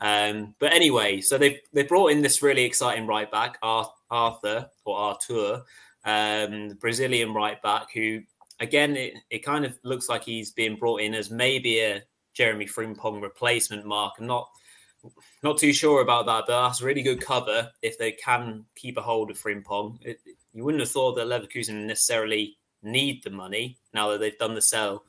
Um, 0.02 0.56
but 0.60 0.74
anyway, 0.74 1.22
so 1.22 1.38
they 1.38 1.62
they 1.74 1.84
brought 1.84 2.12
in 2.12 2.22
this 2.22 2.42
really 2.42 2.64
exciting 2.64 3.08
right 3.08 3.30
back, 3.30 3.58
Arthur 3.62 4.70
or 4.86 4.98
Artur, 4.98 5.64
um, 6.06 6.78
Brazilian 6.80 7.34
right 7.34 7.62
back, 7.62 7.88
who 7.94 8.22
again 8.60 8.96
it, 8.96 9.14
it 9.30 9.40
kind 9.40 9.66
of 9.66 9.78
looks 9.84 10.10
like 10.10 10.24
he's 10.24 10.52
being 10.52 10.76
brought 10.76 11.02
in 11.02 11.14
as 11.14 11.30
maybe 11.30 11.80
a 11.80 12.04
Jeremy 12.34 12.66
Frimpong 12.66 13.22
replacement. 13.22 13.86
Mark, 13.86 14.14
I'm 14.20 14.28
not 14.28 14.50
not 15.44 15.58
too 15.58 15.74
sure 15.74 16.02
about 16.02 16.26
that, 16.26 16.46
but 16.48 16.68
that's 16.68 16.82
really 16.82 17.02
good 17.02 17.22
cover 17.22 17.70
if 17.82 17.98
they 17.98 18.12
can 18.14 18.66
keep 18.76 18.98
a 18.98 19.02
hold 19.02 19.32
of 19.32 19.40
Frimpong. 19.40 19.98
It, 20.02 20.20
you 20.54 20.64
wouldn't 20.64 20.82
have 20.82 20.92
thought 20.92 21.16
that 21.16 21.28
Leverkusen 21.28 21.86
necessarily 21.86 22.58
need 22.82 23.24
the 23.24 23.30
money 23.30 23.78
now 23.94 24.10
that 24.10 24.20
they've 24.20 24.38
done 24.38 24.56
the 24.56 24.62
sale, 24.62 25.04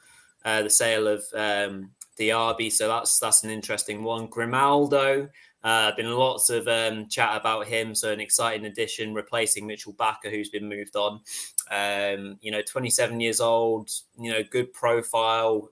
uh, 0.45 0.63
the 0.63 0.71
sale 0.71 1.07
of 1.09 1.25
um, 1.35 1.93
Diaby. 2.21 2.71
So 2.71 2.89
that's 2.89 3.19
that's 3.19 3.43
an 3.45 3.51
interesting 3.51 4.03
one. 4.03 4.27
Grimaldo, 4.27 5.29
uh, 5.65 5.93
been 5.97 6.11
lots 6.11 6.51
of 6.51 6.69
um, 6.69 7.09
chat 7.09 7.37
about 7.37 7.67
him. 7.67 7.95
So 7.95 8.13
an 8.13 8.21
exciting 8.21 8.67
addition, 8.67 9.15
replacing 9.15 9.67
Mitchell 9.67 9.95
Bakker, 9.95 10.31
who's 10.31 10.51
been 10.51 10.69
moved 10.69 10.97
on. 10.97 11.21
Um, 11.71 12.39
you 12.41 12.51
know, 12.51 12.63
27 12.63 13.21
years 13.21 13.41
old. 13.41 13.91
You 14.19 14.33
know, 14.33 14.43
good 14.43 14.73
profile, 14.73 15.71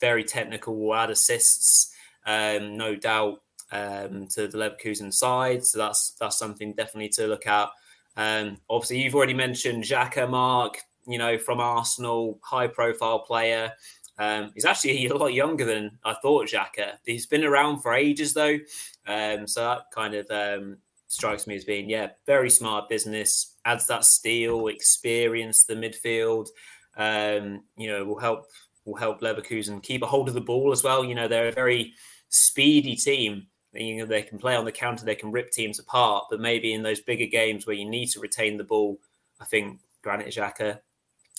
very 0.00 0.24
technical. 0.24 0.76
Will 0.76 0.94
add 0.94 1.10
assists, 1.10 1.94
um, 2.26 2.76
no 2.76 2.94
doubt 2.94 3.42
um, 3.72 4.26
to 4.28 4.48
the 4.48 4.58
Leverkusen 4.58 5.12
side. 5.12 5.64
So 5.64 5.78
that's 5.78 6.12
that's 6.20 6.38
something 6.38 6.72
definitely 6.74 7.10
to 7.10 7.26
look 7.26 7.46
at. 7.46 7.68
Um, 8.16 8.58
obviously, 8.68 9.02
you've 9.02 9.14
already 9.14 9.34
mentioned 9.34 9.84
Xhaka 9.84 10.28
Mark, 10.28 10.78
you 11.06 11.18
know, 11.18 11.38
from 11.38 11.60
Arsenal, 11.60 12.38
high 12.42 12.66
profile 12.66 13.20
player. 13.20 13.72
Um, 14.20 14.52
he's 14.54 14.64
actually 14.64 15.06
a 15.06 15.16
lot 15.16 15.34
younger 15.34 15.64
than 15.64 15.98
I 16.04 16.14
thought, 16.14 16.48
Xhaka. 16.48 16.92
He's 17.04 17.26
been 17.26 17.42
around 17.42 17.80
for 17.80 17.94
ages, 17.94 18.34
though. 18.34 18.58
Um, 19.06 19.46
so 19.46 19.62
that 19.62 19.84
kind 19.92 20.14
of 20.14 20.30
um, 20.30 20.76
strikes 21.08 21.46
me 21.46 21.56
as 21.56 21.64
being, 21.64 21.90
yeah, 21.90 22.10
very 22.26 22.50
smart 22.50 22.88
business, 22.88 23.56
adds 23.64 23.86
that 23.86 24.04
steel, 24.04 24.68
experience, 24.68 25.64
the 25.64 25.74
midfield. 25.74 26.48
Um, 26.96 27.64
you 27.76 27.88
know, 27.88 28.04
will 28.04 28.18
help 28.18 28.44
will 28.84 28.96
help 28.96 29.20
Leverkusen 29.20 29.82
keep 29.82 30.02
a 30.02 30.06
hold 30.06 30.28
of 30.28 30.34
the 30.34 30.40
ball 30.40 30.70
as 30.70 30.84
well. 30.84 31.04
You 31.04 31.14
know, 31.14 31.26
they're 31.26 31.48
a 31.48 31.52
very 31.52 31.94
speedy 32.28 32.94
team 32.94 33.46
you 33.72 33.98
know 33.98 34.06
they 34.06 34.22
can 34.22 34.38
play 34.38 34.56
on 34.56 34.64
the 34.64 34.72
counter, 34.72 35.04
they 35.04 35.14
can 35.14 35.30
rip 35.30 35.50
teams 35.50 35.78
apart. 35.78 36.24
But 36.30 36.40
maybe 36.40 36.74
in 36.74 36.82
those 36.82 37.00
bigger 37.00 37.26
games 37.26 37.66
where 37.66 37.76
you 37.76 37.88
need 37.88 38.06
to 38.10 38.20
retain 38.20 38.56
the 38.56 38.64
ball, 38.64 38.98
I 39.40 39.44
think 39.44 39.80
Granit 40.02 40.28
Xhaka 40.28 40.80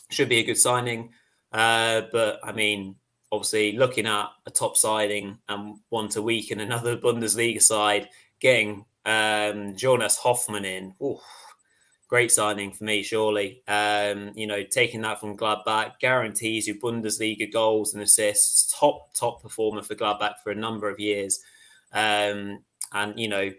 should 0.10 0.30
be 0.30 0.40
a 0.40 0.44
good 0.44 0.58
signing. 0.58 1.12
Uh, 1.52 2.04
but 2.12 2.40
I 2.44 2.52
mean, 2.52 2.96
obviously, 3.32 3.74
looking 3.74 4.08
at 4.08 4.30
a 4.46 4.52
top 4.52 4.78
siding 4.78 5.38
and 5.50 5.78
one 5.90 6.10
to 6.10 6.22
weaken 6.22 6.60
another 6.60 6.98
Bundesliga 7.04 7.62
side, 7.62 8.10
getting 8.40 8.86
um, 9.06 9.76
Jonas 9.76 10.18
Hofmann 10.18 10.66
in, 10.66 10.94
ooh, 11.02 11.20
great 12.08 12.32
signing 12.32 12.72
for 12.72 12.84
me, 12.84 13.02
surely. 13.04 13.64
Um, 13.68 14.32
you 14.36 14.46
know, 14.46 14.64
taking 14.64 15.02
that 15.02 15.20
from 15.20 15.38
Gladbach 15.38 16.00
guarantees 16.00 16.68
you 16.68 16.76
Bundesliga 16.76 17.52
goals 17.52 17.94
and 17.94 18.04
assists, 18.04 18.78
top 18.78 19.14
top 19.14 19.42
performer 19.42 19.82
for 19.82 19.96
Gladbach 19.96 20.36
for 20.44 20.52
a 20.52 20.56
number 20.56 20.90
of 20.90 21.00
years. 21.00 21.42
Um, 21.94 22.64
and 22.94 23.18
you 23.20 23.28
know, 23.30 23.52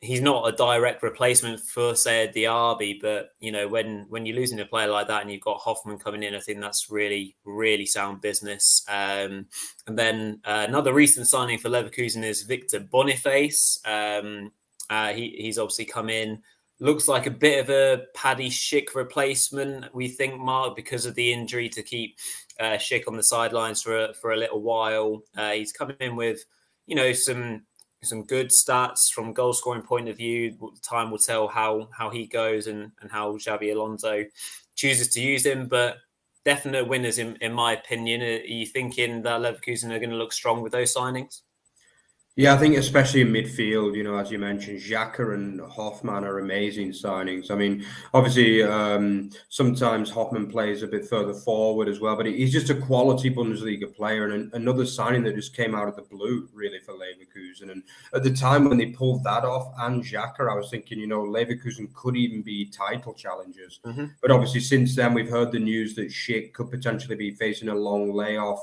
he's 0.00 0.20
not 0.20 0.48
a 0.48 0.56
direct 0.56 1.02
replacement 1.02 1.60
for 1.60 1.94
say 1.94 2.24
a 2.24 2.32
Diaby, 2.32 3.00
but 3.00 3.30
you 3.40 3.50
know 3.50 3.66
when 3.66 4.06
when 4.08 4.26
you're 4.26 4.36
losing 4.36 4.60
a 4.60 4.64
player 4.64 4.88
like 4.88 5.08
that 5.08 5.22
and 5.22 5.30
you've 5.30 5.40
got 5.40 5.58
Hofmann 5.58 5.98
coming 5.98 6.22
in, 6.22 6.34
I 6.34 6.40
think 6.40 6.60
that's 6.60 6.90
really 6.90 7.36
really 7.44 7.86
sound 7.86 8.20
business. 8.20 8.84
Um, 8.88 9.46
and 9.86 9.98
then 9.98 10.40
uh, 10.44 10.66
another 10.68 10.92
recent 10.92 11.28
signing 11.28 11.58
for 11.58 11.68
Leverkusen 11.68 12.24
is 12.24 12.42
Victor 12.42 12.80
Boniface. 12.80 13.80
Um, 13.84 14.52
uh, 14.88 15.12
he 15.12 15.34
he's 15.38 15.58
obviously 15.58 15.84
come 15.84 16.08
in. 16.08 16.42
Looks 16.80 17.08
like 17.08 17.26
a 17.26 17.32
bit 17.32 17.58
of 17.58 17.70
a 17.70 18.04
Paddy 18.14 18.48
Schick 18.48 18.94
replacement, 18.94 19.92
we 19.92 20.06
think, 20.06 20.38
Mark, 20.38 20.76
because 20.76 21.06
of 21.06 21.16
the 21.16 21.32
injury 21.32 21.68
to 21.70 21.82
keep 21.82 22.16
uh, 22.60 22.76
Schick 22.76 23.08
on 23.08 23.16
the 23.16 23.22
sidelines 23.24 23.82
for 23.82 24.04
a, 24.04 24.14
for 24.14 24.30
a 24.30 24.36
little 24.36 24.62
while. 24.62 25.24
Uh, 25.36 25.50
he's 25.50 25.72
coming 25.72 25.96
in 25.98 26.14
with, 26.14 26.44
you 26.86 26.94
know, 26.94 27.12
some 27.12 27.62
some 28.02 28.24
good 28.24 28.50
stats 28.50 29.10
from 29.12 29.32
goal 29.32 29.52
scoring 29.52 29.82
point 29.82 30.08
of 30.08 30.16
view. 30.16 30.56
Time 30.82 31.10
will 31.10 31.18
tell 31.18 31.48
how 31.48 31.88
how 31.96 32.10
he 32.10 32.26
goes 32.26 32.66
and 32.66 32.92
and 33.00 33.10
how 33.10 33.32
Xabi 33.36 33.72
Alonso 33.72 34.24
chooses 34.76 35.08
to 35.08 35.20
use 35.20 35.44
him. 35.44 35.66
But 35.68 35.96
definite 36.44 36.86
winners 36.88 37.18
in 37.18 37.36
in 37.40 37.52
my 37.52 37.72
opinion. 37.72 38.22
Are 38.22 38.44
you 38.44 38.66
thinking 38.66 39.22
that 39.22 39.40
Leverkusen 39.40 39.90
are 39.90 39.98
going 39.98 40.10
to 40.10 40.16
look 40.16 40.32
strong 40.32 40.62
with 40.62 40.72
those 40.72 40.94
signings? 40.94 41.42
Yeah, 42.38 42.54
I 42.54 42.56
think 42.56 42.76
especially 42.76 43.22
in 43.22 43.32
midfield, 43.32 43.96
you 43.96 44.04
know, 44.04 44.16
as 44.16 44.30
you 44.30 44.38
mentioned, 44.38 44.78
Xhaka 44.78 45.34
and 45.34 45.60
Hofmann 45.60 46.22
are 46.22 46.38
amazing 46.38 46.92
signings. 46.92 47.50
I 47.50 47.56
mean, 47.56 47.84
obviously, 48.14 48.62
um, 48.62 49.30
sometimes 49.48 50.08
Hofmann 50.08 50.48
plays 50.48 50.84
a 50.84 50.86
bit 50.86 51.04
further 51.04 51.34
forward 51.34 51.88
as 51.88 51.98
well, 51.98 52.14
but 52.14 52.26
he's 52.26 52.52
just 52.52 52.70
a 52.70 52.76
quality 52.76 53.28
Bundesliga 53.28 53.92
player 53.92 54.28
and 54.28 54.54
another 54.54 54.86
signing 54.86 55.24
that 55.24 55.34
just 55.34 55.56
came 55.56 55.74
out 55.74 55.88
of 55.88 55.96
the 55.96 56.02
blue, 56.02 56.48
really, 56.54 56.78
for 56.78 56.94
Leverkusen. 56.94 57.72
And 57.72 57.82
at 58.14 58.22
the 58.22 58.32
time 58.32 58.68
when 58.68 58.78
they 58.78 58.86
pulled 58.86 59.24
that 59.24 59.44
off 59.44 59.74
and 59.80 60.04
Xhaka, 60.04 60.48
I 60.48 60.54
was 60.54 60.70
thinking, 60.70 61.00
you 61.00 61.08
know, 61.08 61.22
Leverkusen 61.22 61.92
could 61.92 62.16
even 62.16 62.42
be 62.42 62.66
title 62.66 63.14
challengers. 63.14 63.80
Mm-hmm. 63.84 64.04
But 64.22 64.30
obviously, 64.30 64.60
since 64.60 64.94
then, 64.94 65.12
we've 65.12 65.28
heard 65.28 65.50
the 65.50 65.58
news 65.58 65.96
that 65.96 66.10
Schick 66.10 66.52
could 66.52 66.70
potentially 66.70 67.16
be 67.16 67.32
facing 67.32 67.68
a 67.68 67.74
long 67.74 68.12
layoff 68.12 68.60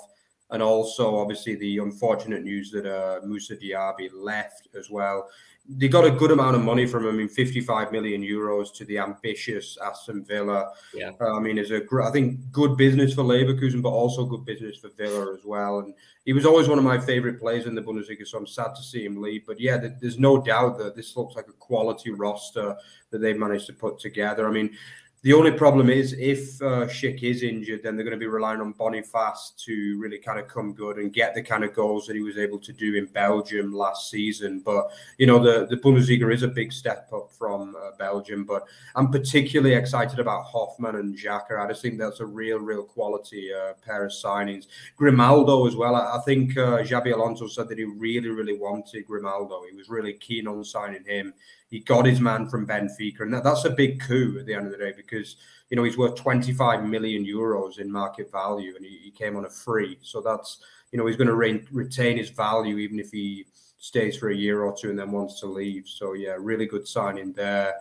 and 0.52 0.62
also 0.62 1.18
obviously 1.18 1.56
the 1.56 1.80
unfortunate 1.80 2.44
news 2.44 2.72
that 2.72 2.86
uh, 2.86 3.20
Moussa 3.26 3.56
Diaby 3.56 4.10
left 4.14 4.68
as 4.78 4.90
well. 4.90 5.28
They 5.68 5.88
got 5.88 6.06
a 6.06 6.12
good 6.12 6.30
amount 6.30 6.56
of 6.56 6.62
money 6.62 6.86
from 6.86 7.06
him, 7.08 7.16
I 7.16 7.18
mean, 7.18 7.28
55 7.28 7.92
million 7.92 8.22
euros 8.22 8.72
to 8.76 8.86
the 8.86 9.00
ambitious 9.00 9.80
Aston 9.84 10.24
Villa. 10.24 10.70
Yeah, 10.94 11.10
uh, 11.20 11.36
I 11.36 11.40
mean, 11.40 11.58
it's 11.58 11.72
a 11.72 11.82
I 12.04 12.12
think 12.12 12.52
good 12.52 12.78
business 12.78 13.16
for 13.16 13.24
Leverkusen, 13.24 13.82
but 13.82 13.90
also 13.90 14.26
good 14.26 14.46
business 14.46 14.78
for 14.78 14.90
Villa 14.90 15.34
as 15.34 15.44
well. 15.44 15.80
And 15.80 15.96
he 16.24 16.34
was 16.34 16.46
always 16.46 16.68
one 16.68 16.78
of 16.78 16.84
my 16.84 17.00
favorite 17.00 17.40
players 17.40 17.66
in 17.66 17.74
the 17.74 17.82
Bundesliga, 17.82 18.28
so 18.28 18.38
I'm 18.38 18.46
sad 18.46 18.76
to 18.76 18.84
see 18.84 19.06
him 19.06 19.20
leave. 19.20 19.48
But 19.48 19.60
yeah, 19.60 19.78
there's 20.00 20.20
no 20.20 20.40
doubt 20.40 20.78
that 20.78 20.96
this 20.96 21.18
looks 21.18 21.36
like 21.36 21.48
a 21.48 21.54
quality 21.54 22.12
roster 22.12 22.76
that 23.10 23.18
they've 23.18 23.36
managed 23.36 23.66
to 23.66 23.74
put 23.74 23.98
together. 23.98 24.48
I 24.48 24.52
mean, 24.52 24.78
the 25.26 25.34
only 25.34 25.50
problem 25.50 25.90
is 25.90 26.14
if 26.14 26.62
uh, 26.62 26.86
Schick 26.86 27.24
is 27.24 27.42
injured, 27.42 27.82
then 27.82 27.96
they're 27.96 28.06
going 28.06 28.16
to 28.16 28.24
be 28.24 28.28
relying 28.28 28.62
on 28.62 28.74
Boniface 28.74 29.54
to 29.58 29.98
really 29.98 30.20
kind 30.20 30.40
of 30.40 30.48
come 30.48 30.72
good 30.72 30.98
and 30.98 31.12
get 31.12 31.34
the 31.34 31.42
kind 31.42 31.64
of 31.64 31.74
goals 31.74 32.06
that 32.06 32.16
he 32.16 32.22
was 32.22 32.38
able 32.38 32.60
to 32.60 32.72
do 32.72 32.94
in 32.94 33.08
Belgium 33.08 33.74
last 33.74 34.12
season. 34.12 34.62
But 34.64 34.92
you 35.18 35.26
know, 35.26 35.40
the 35.40 35.66
the 35.66 35.78
Bundesliga 35.78 36.32
is 36.32 36.44
a 36.44 36.48
big 36.48 36.72
step 36.72 37.10
up 37.12 37.32
from 37.32 37.76
uh, 37.76 37.98
Belgium. 37.98 38.46
But 38.46 38.68
I'm 38.96 39.10
particularly 39.10 39.74
excited 39.74 40.20
about 40.20 40.44
Hofmann 40.46 40.98
and 40.98 41.18
Xhaka. 41.18 41.60
I 41.60 41.70
just 41.70 41.82
think 41.82 41.98
that's 41.98 42.20
a 42.20 42.26
real, 42.28 42.60
real 42.60 42.84
quality 42.84 43.52
uh, 43.52 43.74
pair 43.84 44.06
of 44.06 44.12
signings. 44.12 44.68
Grimaldo 44.96 45.66
as 45.66 45.76
well. 45.76 45.96
I, 45.96 46.18
I 46.18 46.20
think 46.20 46.56
uh, 46.56 46.84
Xabi 46.84 47.16
Alonso 47.16 47.48
said 47.48 47.68
that 47.70 47.80
he 47.80 47.86
really, 47.86 48.30
really 48.30 48.60
wanted 48.60 49.08
Grimaldo. 49.08 49.64
He 49.68 49.76
was 49.76 49.90
really 49.90 50.14
keen 50.14 50.48
on 50.48 50.64
signing 50.64 51.04
him 51.04 51.34
he 51.70 51.80
got 51.80 52.06
his 52.06 52.22
man 52.22 52.48
from 52.48 52.68
Benfica, 52.68 53.22
and 53.22 53.34
that, 53.34 53.44
that's 53.44 53.66
a 53.66 53.70
big 53.70 54.00
coup 54.00 54.38
at 54.40 54.46
the 54.46 54.54
end 54.54 54.66
of 54.66 54.72
the 54.72 54.78
day 54.78 54.94
because 54.96 55.38
you 55.70 55.78
know 55.78 55.84
he's 55.84 55.98
worth 55.98 56.16
25 56.16 56.86
million 56.86 57.26
euros 57.26 57.80
in 57.80 57.92
market 57.92 58.32
value, 58.32 58.76
and 58.76 58.86
he, 58.86 58.98
he 59.04 59.12
came 59.12 59.36
on 59.36 59.46
a 59.46 59.50
free. 59.50 59.98
So 60.02 60.22
that's 60.22 60.60
you 60.92 61.00
know 61.00 61.08
he's 61.08 61.18
going 61.18 61.28
to 61.28 61.36
re- 61.36 61.68
retain 61.72 62.18
his 62.18 62.30
value 62.30 62.78
even 62.78 63.00
if 63.00 63.12
he 63.12 63.46
stays 63.78 64.18
for 64.18 64.30
a 64.30 64.36
year 64.36 64.64
or 64.64 64.76
two 64.76 64.90
and 64.90 64.98
then 64.98 65.12
wants 65.12 65.40
to 65.40 65.46
leave. 65.46 65.88
So 65.88 66.14
yeah, 66.14 66.36
really 66.40 66.66
good 66.66 66.88
signing 66.88 67.34
there. 67.34 67.76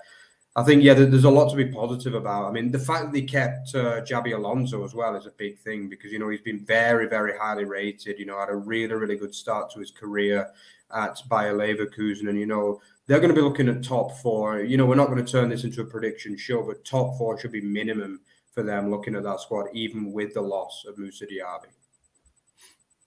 I 0.56 0.62
think 0.62 0.84
yeah, 0.84 0.94
there's 0.94 1.24
a 1.24 1.30
lot 1.30 1.50
to 1.50 1.56
be 1.56 1.66
positive 1.66 2.14
about. 2.14 2.46
I 2.46 2.52
mean, 2.52 2.70
the 2.70 2.78
fact 2.78 3.06
that 3.06 3.12
they 3.12 3.22
kept 3.22 3.74
uh, 3.74 4.02
Xabi 4.02 4.36
Alonso 4.36 4.84
as 4.84 4.94
well 4.94 5.16
is 5.16 5.26
a 5.26 5.32
big 5.32 5.58
thing 5.58 5.88
because 5.88 6.12
you 6.12 6.20
know 6.20 6.28
he's 6.28 6.42
been 6.42 6.64
very, 6.64 7.08
very 7.08 7.36
highly 7.36 7.64
rated. 7.64 8.20
You 8.20 8.26
know, 8.26 8.38
had 8.38 8.50
a 8.50 8.56
really, 8.56 8.94
really 8.94 9.16
good 9.16 9.34
start 9.34 9.70
to 9.72 9.80
his 9.80 9.90
career 9.90 10.48
at 10.94 11.20
Bayer 11.28 11.54
Leverkusen, 11.54 12.28
and 12.28 12.38
you 12.38 12.46
know 12.46 12.80
they're 13.06 13.20
going 13.20 13.34
to 13.34 13.34
be 13.34 13.42
looking 13.42 13.68
at 13.68 13.82
top 13.82 14.12
four. 14.18 14.60
You 14.60 14.76
know, 14.76 14.86
we're 14.86 14.94
not 14.94 15.08
going 15.08 15.24
to 15.24 15.30
turn 15.30 15.48
this 15.48 15.64
into 15.64 15.82
a 15.82 15.84
prediction 15.84 16.36
show, 16.36 16.62
but 16.62 16.84
top 16.84 17.18
four 17.18 17.38
should 17.38 17.52
be 17.52 17.60
minimum 17.60 18.20
for 18.52 18.62
them 18.62 18.90
looking 18.90 19.14
at 19.14 19.24
that 19.24 19.40
squad, 19.40 19.66
even 19.74 20.12
with 20.12 20.34
the 20.34 20.40
loss 20.40 20.84
of 20.88 20.96
Moussa 20.96 21.26
Diaby. 21.26 21.66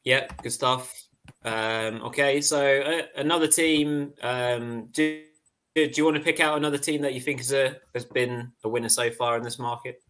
Yeah, 0.03 0.27
good 0.43 0.51
stuff. 0.51 0.93
Um, 1.43 2.01
okay, 2.03 2.41
so 2.41 2.81
uh, 2.81 3.01
another 3.19 3.47
team. 3.47 4.13
Um, 4.21 4.87
do, 4.91 5.23
do 5.75 5.89
you 5.93 6.05
want 6.05 6.17
to 6.17 6.23
pick 6.23 6.39
out 6.39 6.57
another 6.57 6.77
team 6.77 7.01
that 7.01 7.13
you 7.13 7.21
think 7.21 7.39
is 7.39 7.53
a, 7.53 7.77
has 7.93 8.05
been 8.05 8.51
a 8.63 8.69
winner 8.69 8.89
so 8.89 9.09
far 9.11 9.37
in 9.37 9.43
this 9.43 9.59
market? 9.59 10.01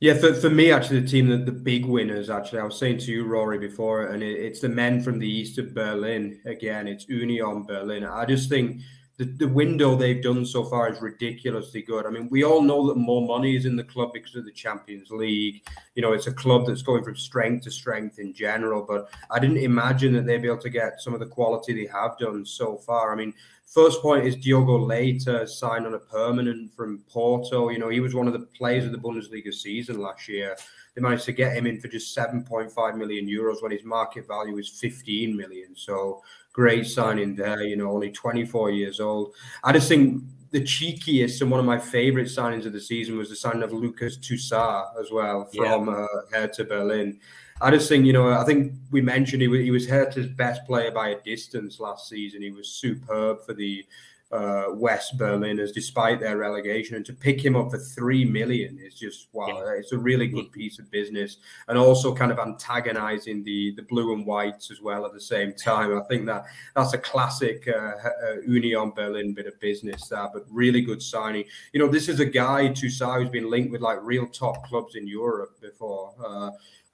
Yeah, 0.00 0.14
for, 0.14 0.34
for 0.34 0.50
me, 0.50 0.70
actually, 0.70 1.00
the 1.00 1.08
team 1.08 1.28
that 1.28 1.46
the 1.46 1.52
big 1.52 1.86
winners, 1.86 2.28
actually, 2.28 2.60
I 2.60 2.64
was 2.64 2.78
saying 2.78 2.98
to 2.98 3.12
you, 3.12 3.24
Rory, 3.24 3.58
before, 3.58 4.08
and 4.08 4.22
it, 4.22 4.38
it's 4.38 4.60
the 4.60 4.68
men 4.68 5.02
from 5.02 5.18
the 5.18 5.28
east 5.28 5.58
of 5.58 5.74
Berlin. 5.74 6.38
Again, 6.44 6.86
it's 6.86 7.08
Union 7.08 7.62
Berlin. 7.62 8.04
I 8.04 8.26
just 8.26 8.50
think 8.50 8.82
the, 9.18 9.24
the 9.24 9.48
window 9.48 9.94
they've 9.94 10.22
done 10.22 10.44
so 10.44 10.62
far 10.64 10.92
is 10.92 11.00
ridiculously 11.00 11.80
good. 11.80 12.04
I 12.04 12.10
mean, 12.10 12.28
we 12.28 12.44
all 12.44 12.60
know 12.60 12.86
that 12.88 12.96
more 12.96 13.26
money 13.26 13.56
is 13.56 13.64
in 13.64 13.74
the 13.74 13.84
club 13.84 14.12
because 14.12 14.36
of 14.36 14.44
the 14.44 14.52
Champions 14.52 15.10
League. 15.10 15.66
You 15.94 16.02
know, 16.02 16.12
it's 16.12 16.26
a 16.26 16.32
club 16.32 16.66
that's 16.66 16.82
going 16.82 17.02
from 17.02 17.16
strength 17.16 17.64
to 17.64 17.70
strength 17.70 18.18
in 18.18 18.34
general. 18.34 18.84
But 18.86 19.08
I 19.30 19.38
didn't 19.38 19.58
imagine 19.58 20.12
that 20.14 20.26
they'd 20.26 20.42
be 20.42 20.48
able 20.48 20.58
to 20.58 20.70
get 20.70 21.00
some 21.00 21.14
of 21.14 21.20
the 21.20 21.26
quality 21.26 21.72
they 21.72 21.90
have 21.90 22.18
done 22.18 22.44
so 22.44 22.76
far. 22.76 23.10
I 23.10 23.16
mean, 23.16 23.32
first 23.64 24.02
point 24.02 24.26
is 24.26 24.36
Diogo 24.36 24.76
Leite 24.76 25.48
signed 25.48 25.86
on 25.86 25.94
a 25.94 25.98
permanent 25.98 26.74
from 26.74 27.02
Porto. 27.08 27.70
You 27.70 27.78
know, 27.78 27.88
he 27.88 28.00
was 28.00 28.14
one 28.14 28.26
of 28.26 28.34
the 28.34 28.40
players 28.40 28.84
of 28.84 28.92
the 28.92 28.98
Bundesliga 28.98 29.52
season 29.52 29.98
last 29.98 30.28
year. 30.28 30.56
They 30.94 31.02
managed 31.02 31.24
to 31.26 31.32
get 31.32 31.56
him 31.56 31.66
in 31.66 31.80
for 31.80 31.88
just 31.88 32.16
7.5 32.16 32.96
million 32.96 33.26
euros 33.26 33.62
when 33.62 33.72
his 33.72 33.84
market 33.84 34.26
value 34.26 34.56
is 34.56 34.68
15 34.68 35.36
million. 35.36 35.74
So 35.74 36.22
great 36.56 36.86
signing 36.86 37.36
there. 37.36 37.62
You 37.62 37.76
know, 37.76 37.92
only 37.92 38.10
24 38.10 38.70
years 38.70 38.98
old. 38.98 39.34
I 39.62 39.72
just 39.72 39.88
think 39.88 40.24
the 40.52 40.62
cheekiest 40.62 41.42
and 41.42 41.50
one 41.50 41.60
of 41.60 41.66
my 41.66 41.78
favorite 41.78 42.28
signings 42.28 42.64
of 42.64 42.72
the 42.72 42.80
season 42.80 43.18
was 43.18 43.28
the 43.28 43.36
signing 43.36 43.62
of 43.62 43.74
Lucas 43.74 44.16
Tousart 44.16 44.98
as 44.98 45.10
well 45.12 45.44
from 45.54 45.88
yeah. 45.88 45.92
uh, 45.92 46.06
Hertha 46.32 46.64
Berlin. 46.64 47.20
I 47.60 47.70
just 47.70 47.90
think, 47.90 48.06
you 48.06 48.14
know, 48.14 48.32
I 48.32 48.44
think 48.44 48.72
we 48.90 49.02
mentioned 49.02 49.42
he 49.42 49.48
was, 49.48 49.60
he 49.60 49.70
was 49.70 49.86
Hertha's 49.86 50.28
best 50.28 50.64
player 50.66 50.90
by 50.90 51.10
a 51.10 51.20
distance 51.22 51.78
last 51.78 52.08
season. 52.08 52.40
He 52.40 52.50
was 52.50 52.68
superb 52.68 53.44
for 53.44 53.52
the 53.52 53.84
uh, 54.32 54.66
West 54.70 55.16
Berliners, 55.18 55.72
despite 55.72 56.20
their 56.20 56.36
relegation. 56.36 56.96
And 56.96 57.06
to 57.06 57.12
pick 57.12 57.44
him 57.44 57.54
up 57.54 57.70
for 57.70 57.78
three 57.78 58.24
million 58.24 58.78
is 58.78 58.94
just 58.94 59.28
wow! 59.32 59.46
Yeah. 59.48 59.78
It's 59.78 59.92
a 59.92 59.98
really 59.98 60.26
good 60.26 60.50
piece 60.52 60.78
of 60.78 60.90
business, 60.90 61.38
and 61.68 61.78
also 61.78 62.14
kind 62.14 62.32
of 62.32 62.38
antagonising 62.38 63.44
the 63.44 63.74
the 63.76 63.82
blue 63.82 64.12
and 64.12 64.26
whites 64.26 64.70
as 64.70 64.80
well 64.80 65.06
at 65.06 65.12
the 65.12 65.20
same 65.20 65.52
time. 65.54 65.96
I 65.96 66.02
think 66.08 66.26
that 66.26 66.44
that's 66.74 66.92
a 66.92 66.98
classic 66.98 67.68
uh, 67.68 67.92
uh, 68.08 68.40
Union 68.46 68.90
Berlin 68.90 69.34
bit 69.34 69.46
of 69.46 69.58
business 69.60 70.08
there, 70.08 70.28
but 70.32 70.44
really 70.50 70.80
good 70.80 71.02
signing. 71.02 71.44
You 71.72 71.80
know, 71.80 71.88
this 71.88 72.08
is 72.08 72.20
a 72.20 72.26
guy 72.26 72.68
Tousart 72.68 73.20
who's 73.20 73.30
been 73.30 73.50
linked 73.50 73.70
with 73.70 73.80
like 73.80 73.98
real 74.02 74.26
top 74.26 74.64
clubs 74.66 74.96
in 74.96 75.06
Europe 75.06 75.60
before. 75.60 76.14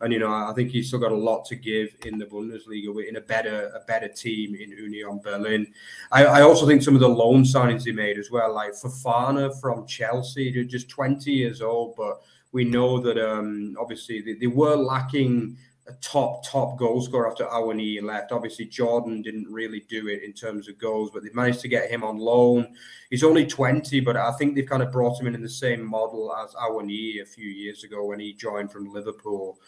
And 0.03 0.13
you 0.13 0.19
know, 0.19 0.33
I 0.33 0.53
think 0.55 0.71
he's 0.71 0.89
still 0.89 0.99
got 0.99 1.13
a 1.13 1.17
lot 1.17 1.45
to 1.47 1.57
give 1.57 1.95
in 2.05 2.19
the 2.19 2.27
Bundesliga 2.27 3.09
in 3.09 3.17
a 3.17 3.21
better 3.21 3.71
a 3.75 3.81
better 3.87 4.09
team 4.09 4.55
in 4.57 4.71
Union 4.71 5.21
Berlin. 5.23 5.73
I, 6.11 6.25
I 6.25 6.43
also 6.43 6.67
think 6.67 6.83
some 6.83 6.95
of 6.95 7.01
the 7.01 7.09
loan 7.09 7.45
signings 7.45 7.85
he 7.85 7.93
made 7.93 8.19
as 8.19 8.31
well, 8.31 8.53
like 8.53 8.73
Fofana 8.73 9.59
from 9.61 9.87
Chelsea, 9.87 10.65
just 10.65 10.89
20 10.89 11.31
years 11.31 11.63
old, 11.63 11.95
but 11.97 12.21
we 12.51 12.65
know 12.65 12.99
that 13.01 13.17
um, 13.17 13.77
obviously 13.81 14.21
they, 14.21 14.35
they, 14.35 14.47
were 14.47 14.77
lacking 14.77 15.57
a 15.89 15.93
top 15.95 16.45
top 16.45 16.79
goal 16.79 17.01
scorer 17.01 17.31
after 17.31 17.45
Awoniyi 17.45 18.03
left. 18.03 18.33
Obviously, 18.33 18.67
Jordan 18.67 19.23
didn't 19.23 19.49
really 19.49 19.81
do 19.89 20.09
it 20.09 20.23
in 20.23 20.33
terms 20.33 20.69
of 20.69 20.79
goals, 20.79 21.11
but 21.13 21.23
they 21.23 21.31
managed 21.33 21.61
to 21.61 21.69
get 21.69 21.91
him 21.91 22.05
on 22.05 22.19
loan. 22.19 22.75
He's 23.11 23.25
only 23.25 23.47
20, 23.47 24.01
but 24.01 24.17
I 24.17 24.33
think 24.33 24.55
they've 24.55 24.69
kind 24.69 24.83
of 24.83 24.93
brought 24.93 25.21
him 25.21 25.27
in 25.27 25.35
in 25.35 25.43
the 25.43 25.49
same 25.49 25.85
model 25.85 26.35
as 26.35 26.55
Awoniyi 26.55 27.23
a 27.23 27.27
few 27.27 27.49
years 27.49 27.85
ago 27.85 28.05
when 28.05 28.21
he 28.21 28.33
joined 28.33 28.71
from 28.71 28.93
Liverpool. 28.93 29.59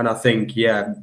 And 0.00 0.08
I 0.08 0.14
think, 0.14 0.56
yeah, 0.56 0.94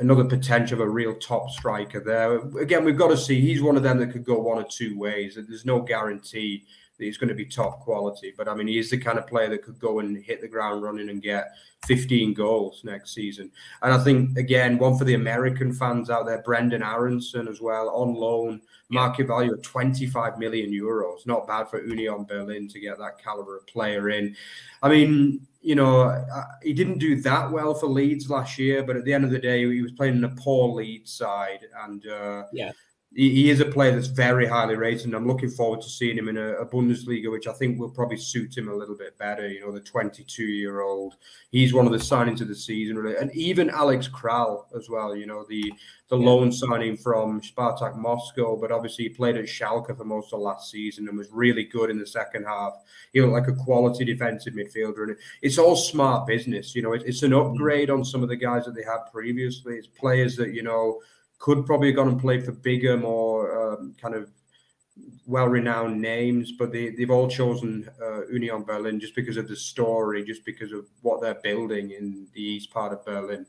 another 0.00 0.24
potential 0.24 0.80
of 0.80 0.88
a 0.88 0.88
real 0.88 1.14
top 1.14 1.50
striker 1.50 2.00
there. 2.00 2.36
Again, 2.58 2.82
we've 2.82 2.96
got 2.96 3.08
to 3.08 3.16
see. 3.16 3.42
He's 3.42 3.60
one 3.60 3.76
of 3.76 3.82
them 3.82 3.98
that 3.98 4.06
could 4.06 4.24
go 4.24 4.40
one 4.40 4.56
or 4.56 4.66
two 4.66 4.98
ways. 4.98 5.36
There's 5.36 5.66
no 5.66 5.80
guarantee 5.80 6.64
that 7.02 7.06
he's 7.06 7.18
going 7.18 7.28
to 7.28 7.34
be 7.34 7.44
top 7.44 7.80
quality. 7.80 8.32
But 8.36 8.48
I 8.48 8.54
mean, 8.54 8.68
he 8.68 8.78
is 8.78 8.90
the 8.90 8.96
kind 8.96 9.18
of 9.18 9.26
player 9.26 9.48
that 9.48 9.64
could 9.64 9.80
go 9.80 9.98
and 9.98 10.16
hit 10.16 10.40
the 10.40 10.46
ground 10.46 10.84
running 10.84 11.08
and 11.08 11.20
get 11.20 11.50
15 11.86 12.32
goals 12.32 12.82
next 12.84 13.12
season. 13.12 13.50
And 13.82 13.92
I 13.92 13.98
think 13.98 14.38
again, 14.38 14.78
one 14.78 14.96
for 14.96 15.04
the 15.04 15.14
American 15.14 15.72
fans 15.72 16.10
out 16.10 16.26
there, 16.26 16.42
Brendan 16.42 16.84
Aaronson 16.84 17.48
as 17.48 17.60
well 17.60 17.88
on 17.88 18.14
loan, 18.14 18.62
market 18.88 19.26
value 19.26 19.52
of 19.52 19.62
25 19.62 20.38
million 20.38 20.70
euros. 20.70 21.26
Not 21.26 21.48
bad 21.48 21.68
for 21.68 21.84
Union 21.84 22.24
Berlin 22.24 22.68
to 22.68 22.78
get 22.78 22.98
that 22.98 23.18
caliber 23.18 23.56
of 23.56 23.66
player 23.66 24.10
in. 24.10 24.36
I 24.80 24.88
mean, 24.88 25.44
you 25.60 25.74
know, 25.74 26.24
he 26.62 26.72
didn't 26.72 26.98
do 26.98 27.20
that 27.22 27.50
well 27.50 27.74
for 27.74 27.88
Leeds 27.88 28.30
last 28.30 28.58
year, 28.58 28.84
but 28.84 28.96
at 28.96 29.04
the 29.04 29.12
end 29.12 29.24
of 29.24 29.32
the 29.32 29.40
day, 29.40 29.66
he 29.68 29.82
was 29.82 29.92
playing 29.92 30.18
in 30.18 30.24
a 30.24 30.28
poor 30.36 30.68
Leeds 30.68 31.12
side, 31.12 31.66
and 31.84 32.06
uh, 32.06 32.44
yeah, 32.52 32.72
he, 33.14 33.30
he, 33.30 33.50
is 33.50 33.60
a 33.60 33.64
player 33.64 33.92
that's 33.92 34.06
very 34.06 34.46
highly 34.46 34.74
rated. 34.74 35.06
And 35.06 35.14
I'm 35.14 35.26
looking 35.26 35.50
forward 35.50 35.82
to 35.82 35.88
seeing 35.88 36.16
him 36.16 36.28
in 36.28 36.36
a, 36.38 36.54
a, 36.54 36.66
Bundesliga, 36.66 37.30
which 37.30 37.46
I 37.46 37.52
think 37.52 37.78
will 37.78 37.90
probably 37.90 38.16
suit 38.16 38.56
him 38.56 38.68
a 38.68 38.74
little 38.74 38.96
bit 38.96 39.18
better. 39.18 39.48
You 39.48 39.60
know, 39.60 39.72
the 39.72 39.80
22 39.80 40.42
year 40.42 40.80
old, 40.80 41.16
he's 41.50 41.74
one 41.74 41.86
of 41.86 41.92
the 41.92 41.98
signings 41.98 42.40
of 42.40 42.48
the 42.48 42.54
season, 42.54 42.96
really, 42.96 43.16
and 43.16 43.34
even 43.34 43.70
Alex 43.70 44.08
Kral 44.08 44.64
as 44.76 44.88
well. 44.88 45.14
You 45.14 45.26
know, 45.26 45.44
the 45.48 45.72
the 46.08 46.18
yeah. 46.18 46.26
loan 46.26 46.52
signing 46.52 46.96
from 46.96 47.40
Spartak 47.40 47.96
Moscow, 47.96 48.56
but 48.56 48.70
obviously 48.70 49.04
he 49.04 49.08
played 49.10 49.36
at 49.36 49.46
Schalke 49.46 49.96
for 49.96 50.04
most 50.04 50.32
of 50.34 50.40
last 50.40 50.70
season 50.70 51.08
and 51.08 51.16
was 51.16 51.30
really 51.32 51.64
good 51.64 51.88
in 51.88 51.98
the 51.98 52.06
second 52.06 52.44
half. 52.44 52.74
He 53.14 53.20
looked 53.22 53.32
like 53.32 53.48
a 53.48 53.64
quality 53.64 54.04
defensive 54.04 54.54
midfielder, 54.54 55.04
and 55.04 55.16
it's 55.40 55.58
all 55.58 55.76
smart 55.76 56.26
business. 56.26 56.74
You 56.74 56.82
know, 56.82 56.92
it, 56.92 57.02
it's 57.06 57.22
an 57.22 57.32
upgrade 57.32 57.90
on 57.90 58.04
some 58.04 58.22
of 58.22 58.28
the 58.28 58.36
guys 58.36 58.64
that 58.64 58.74
they 58.74 58.82
had 58.82 59.10
previously. 59.10 59.76
It's 59.76 59.86
players 59.86 60.36
that 60.36 60.52
you 60.52 60.62
know 60.62 61.00
could 61.42 61.66
probably 61.66 61.88
have 61.88 61.96
gone 61.96 62.06
and 62.06 62.20
played 62.20 62.44
for 62.44 62.52
bigger, 62.52 62.96
more 62.96 63.74
um, 63.74 63.96
kind 64.00 64.14
of 64.14 64.30
well-renowned 65.26 66.00
names, 66.00 66.52
but 66.52 66.70
they, 66.70 66.90
they've 66.90 67.10
all 67.10 67.26
chosen 67.26 67.90
uh, 68.00 68.24
Union 68.28 68.62
Berlin 68.62 69.00
just 69.00 69.16
because 69.16 69.36
of 69.36 69.48
the 69.48 69.56
story, 69.56 70.24
just 70.24 70.44
because 70.44 70.70
of 70.70 70.86
what 71.00 71.20
they're 71.20 71.40
building 71.42 71.90
in 71.90 72.28
the 72.32 72.40
east 72.40 72.70
part 72.70 72.92
of 72.92 73.04
Berlin. 73.04 73.44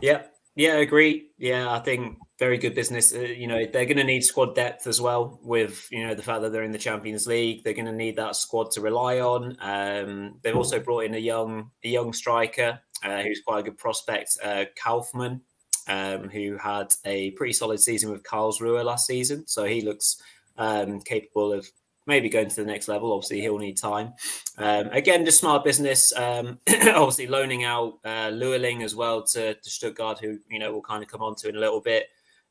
Yeah, 0.00 0.22
yeah, 0.54 0.72
I 0.72 0.78
agree. 0.78 1.26
Yeah, 1.36 1.70
I 1.70 1.80
think 1.80 2.16
very 2.38 2.58
good 2.58 2.74
business. 2.74 3.14
Uh, 3.14 3.20
you 3.20 3.46
know, 3.46 3.64
they're 3.64 3.86
going 3.86 3.96
to 3.96 4.04
need 4.04 4.22
squad 4.22 4.54
depth 4.54 4.86
as 4.86 5.00
well. 5.00 5.38
With 5.42 5.88
you 5.90 6.06
know 6.06 6.14
the 6.14 6.22
fact 6.22 6.42
that 6.42 6.52
they're 6.52 6.62
in 6.62 6.72
the 6.72 6.78
Champions 6.78 7.26
League, 7.26 7.64
they're 7.64 7.72
going 7.72 7.86
to 7.86 7.92
need 7.92 8.16
that 8.16 8.36
squad 8.36 8.70
to 8.72 8.80
rely 8.80 9.20
on. 9.20 9.56
Um, 9.60 10.38
they've 10.42 10.56
also 10.56 10.78
brought 10.78 11.04
in 11.04 11.14
a 11.14 11.18
young 11.18 11.70
a 11.84 11.88
young 11.88 12.12
striker 12.12 12.80
uh, 13.02 13.22
who's 13.22 13.42
quite 13.46 13.60
a 13.60 13.62
good 13.62 13.78
prospect, 13.78 14.36
uh, 14.44 14.64
Kaufmann, 14.82 15.40
um, 15.88 16.28
who 16.28 16.56
had 16.56 16.88
a 17.04 17.30
pretty 17.32 17.52
solid 17.52 17.80
season 17.80 18.10
with 18.10 18.22
Karlsruhe 18.22 18.84
last 18.84 19.06
season. 19.06 19.46
So 19.46 19.64
he 19.64 19.80
looks 19.80 20.20
um, 20.58 21.00
capable 21.00 21.52
of 21.52 21.66
maybe 22.06 22.28
going 22.28 22.48
to 22.48 22.56
the 22.56 22.64
next 22.64 22.88
level. 22.88 23.12
Obviously, 23.12 23.40
he'll 23.40 23.58
need 23.58 23.76
time. 23.76 24.14
Um, 24.58 24.88
again, 24.88 25.24
just 25.24 25.40
smart 25.40 25.64
business. 25.64 26.12
Um, 26.16 26.58
obviously, 26.68 27.26
loaning 27.26 27.64
out 27.64 27.98
uh, 28.04 28.30
Leweling 28.30 28.82
as 28.82 28.94
well 28.94 29.22
to, 29.24 29.54
to, 29.54 29.70
Stuttgart, 29.70 30.20
who 30.20 30.38
you 30.48 30.58
know 30.58 30.72
we'll 30.72 30.82
kind 30.82 31.02
of 31.02 31.08
come 31.08 31.22
on 31.22 31.34
to 31.36 31.48
in 31.48 31.56
a 31.56 31.60
little 31.60 31.80
bit. 31.80 32.06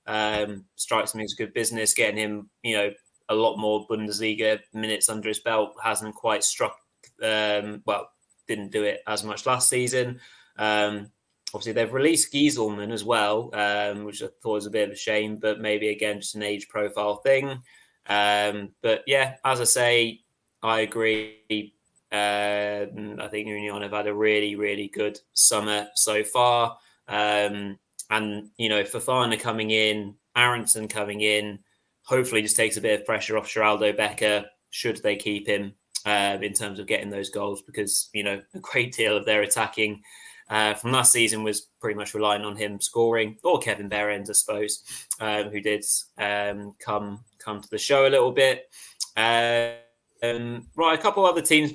Um, 0.08 0.66
strikes 0.76 1.16
me 1.16 1.24
as 1.24 1.34
a 1.34 1.38
good 1.38 1.54
business. 1.54 1.94
Getting 1.94 2.18
him, 2.18 2.50
you 2.64 2.76
know, 2.78 2.92
a 3.30 3.36
lot 3.36 3.58
more 3.58 3.88
Bundesliga 3.88 4.60
minutes 4.74 5.10
under 5.10 5.28
his 5.28 5.40
belt 5.40 5.74
hasn't 5.84 6.16
quite 6.16 6.44
struck. 6.44 6.78
Um, 7.24 7.82
well, 7.86 8.10
didn't 8.48 8.72
do 8.72 8.84
it 8.84 9.02
as 9.08 9.24
much 9.24 9.46
last 9.46 9.70
season. 9.70 10.20
Um, 10.58 11.12
obviously, 11.54 11.74
they've 11.74 11.94
released 11.94 12.34
Gießelmann 12.34 12.92
as 12.92 13.04
well, 13.04 13.50
um, 13.54 14.04
which 14.04 14.22
I 14.22 14.28
thought 14.42 14.54
was 14.54 14.66
a 14.66 14.72
bit 14.72 14.90
of 14.90 14.94
a 14.94 14.98
shame, 14.98 15.38
but 15.38 15.60
maybe 15.60 15.90
again 15.90 16.22
just 16.22 16.36
an 16.36 16.44
age 16.44 16.68
profile 16.68 17.18
thing. 17.18 17.60
Um, 18.08 18.70
but 18.82 19.04
yeah, 19.08 19.36
as 19.44 19.62
I 19.62 19.64
say, 19.64 20.22
I 20.62 20.82
agree. 20.82 21.74
Uh, 22.12 22.86
I 23.20 23.28
think 23.30 23.48
Union 23.48 23.82
have 23.82 23.92
had 23.92 24.08
a 24.08 24.14
really, 24.14 24.56
really 24.56 24.88
good 24.88 25.20
summer 25.34 25.88
so 25.96 26.24
far. 26.24 26.78
Um, 27.08 27.78
and, 28.10 28.50
you 28.58 28.70
know, 28.70 28.84
Fofana 28.84 29.40
coming 29.40 29.72
in, 29.72 30.16
Aaronson 30.36 30.88
coming 30.88 31.22
in, 31.22 31.60
hopefully 32.04 32.42
just 32.42 32.56
takes 32.56 32.78
a 32.78 32.82
bit 32.82 33.00
of 33.00 33.06
pressure 33.06 33.38
off 33.38 33.48
Sheraldo 33.48 33.96
Becker, 33.96 34.46
should 34.70 35.02
they 35.02 35.16
keep 35.16 35.48
him 35.48 35.74
uh, 36.06 36.38
in 36.42 36.54
terms 36.54 36.80
of 36.80 36.88
getting 36.88 37.10
those 37.10 37.30
goals, 37.30 37.62
because, 37.62 38.10
you 38.14 38.24
know, 38.24 38.42
a 38.54 38.60
great 38.60 38.94
deal 38.94 39.18
of 39.18 39.26
their 39.26 39.42
attacking 39.42 40.02
uh, 40.50 40.76
from 40.76 40.92
last 40.92 41.12
season 41.12 41.42
was 41.42 41.70
pretty 41.82 41.98
much 41.98 42.14
relying 42.14 42.44
on 42.44 42.56
him 42.56 42.80
scoring, 42.80 43.38
or 43.44 43.58
Kevin 43.58 43.90
Behrens, 43.90 44.30
I 44.30 44.34
suppose, 44.34 44.84
um, 45.20 45.50
who 45.50 45.60
did 45.60 45.84
um, 46.20 46.74
come 46.80 47.24
come 47.40 47.62
to 47.62 47.70
the 47.70 47.80
show 47.80 48.06
a 48.06 48.10
little 48.10 48.32
bit. 48.32 48.70
Um, 49.18 50.68
right, 50.76 50.94
a 50.94 51.02
couple 51.02 51.26
other 51.26 51.42
teams, 51.42 51.74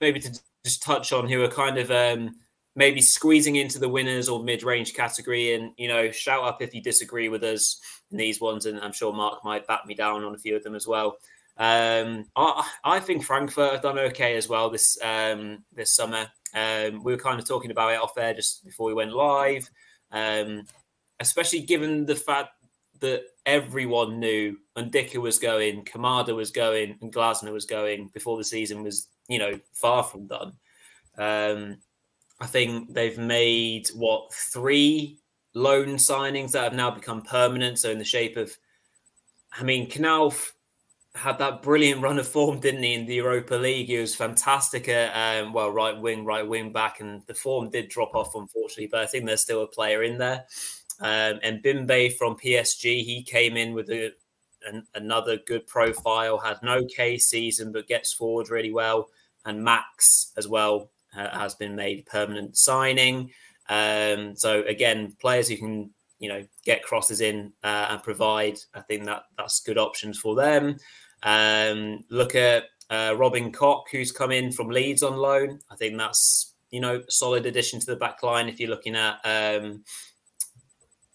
maybe 0.00 0.20
to 0.20 0.30
just 0.64 0.82
touch 0.82 1.12
on, 1.12 1.28
who 1.28 1.42
are 1.42 1.48
kind 1.48 1.78
of 1.78 1.90
um, 1.90 2.36
maybe 2.76 3.00
squeezing 3.00 3.56
into 3.56 3.78
the 3.78 3.88
winners 3.88 4.28
or 4.28 4.42
mid-range 4.42 4.94
category. 4.94 5.54
And 5.54 5.72
you 5.76 5.88
know, 5.88 6.10
shout 6.10 6.44
up 6.44 6.62
if 6.62 6.74
you 6.74 6.82
disagree 6.82 7.28
with 7.28 7.42
us 7.42 7.80
in 8.10 8.16
these 8.16 8.40
ones, 8.40 8.66
and 8.66 8.78
I'm 8.80 8.92
sure 8.92 9.12
Mark 9.12 9.44
might 9.44 9.66
back 9.66 9.86
me 9.86 9.94
down 9.94 10.24
on 10.24 10.34
a 10.34 10.38
few 10.38 10.56
of 10.56 10.62
them 10.62 10.74
as 10.74 10.86
well. 10.86 11.16
Um, 11.56 12.24
I, 12.36 12.66
I, 12.84 13.00
think 13.00 13.22
Frankfurt 13.22 13.72
have 13.72 13.82
done 13.82 13.98
okay 13.98 14.36
as 14.36 14.48
well 14.48 14.70
this 14.70 14.98
um, 15.02 15.62
this 15.74 15.94
summer. 15.94 16.26
Um, 16.54 17.04
we 17.04 17.12
were 17.12 17.18
kind 17.18 17.38
of 17.38 17.46
talking 17.46 17.70
about 17.70 17.92
it 17.92 18.00
off 18.00 18.16
air 18.16 18.34
just 18.34 18.64
before 18.64 18.86
we 18.86 18.94
went 18.94 19.12
live, 19.12 19.68
um, 20.10 20.64
especially 21.20 21.60
given 21.60 22.06
the 22.06 22.16
fact 22.16 22.50
that 23.00 23.24
everyone 23.46 24.20
knew 24.20 24.56
Ndicka 24.76 25.18
was 25.18 25.38
going, 25.38 25.84
Kamada 25.84 26.34
was 26.34 26.50
going, 26.50 26.96
and 27.00 27.12
Glasner 27.12 27.52
was 27.52 27.66
going 27.66 28.10
before 28.14 28.38
the 28.38 28.44
season 28.44 28.82
was, 28.82 29.08
you 29.28 29.38
know, 29.38 29.58
far 29.74 30.02
from 30.02 30.26
done. 30.26 30.54
I 32.40 32.46
think 32.46 32.94
they've 32.94 33.18
made 33.18 33.88
what 33.94 34.32
three 34.32 35.18
loan 35.54 35.96
signings 35.96 36.52
that 36.52 36.64
have 36.64 36.74
now 36.74 36.90
become 36.90 37.22
permanent. 37.22 37.78
So 37.78 37.90
in 37.90 37.98
the 37.98 38.04
shape 38.04 38.36
of, 38.36 38.56
I 39.52 39.62
mean, 39.62 39.90
Knauff 39.90 40.52
had 41.14 41.38
that 41.38 41.62
brilliant 41.62 42.02
run 42.02 42.18
of 42.18 42.26
form, 42.26 42.60
didn't 42.60 42.82
he, 42.82 42.94
in 42.94 43.06
the 43.06 43.16
Europa 43.16 43.56
League? 43.56 43.88
He 43.88 43.98
was 43.98 44.14
fantastic 44.14 44.88
at, 44.88 45.42
um, 45.42 45.52
well, 45.52 45.70
right 45.70 45.98
wing, 45.98 46.24
right 46.24 46.46
wing 46.46 46.72
back, 46.72 47.00
and 47.00 47.22
the 47.26 47.34
form 47.34 47.68
did 47.68 47.88
drop 47.88 48.14
off, 48.14 48.34
unfortunately, 48.34 48.88
but 48.90 49.00
I 49.00 49.06
think 49.06 49.26
there's 49.26 49.42
still 49.42 49.62
a 49.62 49.66
player 49.66 50.02
in 50.02 50.18
there. 50.18 50.46
Um, 51.00 51.40
and 51.42 51.62
Bimbe 51.62 52.16
from 52.16 52.36
PSG, 52.36 53.02
he 53.04 53.22
came 53.22 53.56
in 53.56 53.74
with 53.74 53.90
a, 53.90 54.12
an, 54.66 54.86
another 54.94 55.38
good 55.46 55.66
profile, 55.66 56.38
had 56.38 56.62
no 56.62 56.84
K 56.84 57.18
season, 57.18 57.72
but 57.72 57.88
gets 57.88 58.12
forward 58.12 58.50
really 58.50 58.72
well. 58.72 59.08
And 59.44 59.64
Max 59.64 60.32
as 60.36 60.46
well 60.46 60.90
has 61.12 61.54
been 61.54 61.74
made 61.74 62.06
permanent 62.06 62.56
signing. 62.56 63.30
Um, 63.68 64.34
so 64.36 64.62
again, 64.64 65.16
players 65.20 65.48
who 65.48 65.56
can 65.56 65.90
you 66.18 66.28
know 66.28 66.44
get 66.64 66.82
crosses 66.82 67.20
in 67.20 67.52
uh, 67.64 67.88
and 67.90 68.02
provide, 68.02 68.58
I 68.74 68.80
think 68.80 69.04
that 69.06 69.24
that's 69.36 69.60
good 69.60 69.78
options 69.78 70.18
for 70.18 70.34
them. 70.34 70.76
Um, 71.22 72.04
look 72.10 72.34
at 72.34 72.64
uh, 72.90 73.14
Robin 73.16 73.52
Koch, 73.52 73.88
who's 73.90 74.12
come 74.12 74.32
in 74.32 74.52
from 74.52 74.68
Leeds 74.68 75.02
on 75.02 75.16
loan. 75.16 75.60
I 75.70 75.76
think 75.76 75.96
that's 75.96 76.54
you 76.70 76.80
know 76.80 77.02
solid 77.08 77.46
addition 77.46 77.80
to 77.80 77.86
the 77.86 77.96
back 77.96 78.22
line 78.22 78.48
if 78.48 78.60
you're 78.60 78.70
looking 78.70 78.96
at 78.96 79.18
um, 79.24 79.82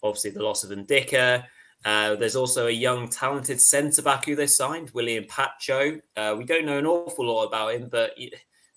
obviously 0.03 0.31
the 0.31 0.43
loss 0.43 0.63
of 0.63 0.77
Ndicka. 0.77 1.43
Uh, 1.83 2.15
there's 2.15 2.35
also 2.35 2.65
a 2.65 2.71
young, 2.71 3.07
talented 3.07 3.61
centre 3.61 4.01
back 4.01 4.25
who 4.25 4.35
they 4.35 4.47
signed, 4.47 4.89
William 4.91 5.23
Pacho. 5.27 5.99
Uh, 6.17 6.33
we 6.35 6.43
don't 6.43 6.65
know 6.65 6.79
an 6.79 6.87
awful 6.87 7.27
lot 7.27 7.43
about 7.43 7.75
him, 7.75 7.89
but 7.91 8.17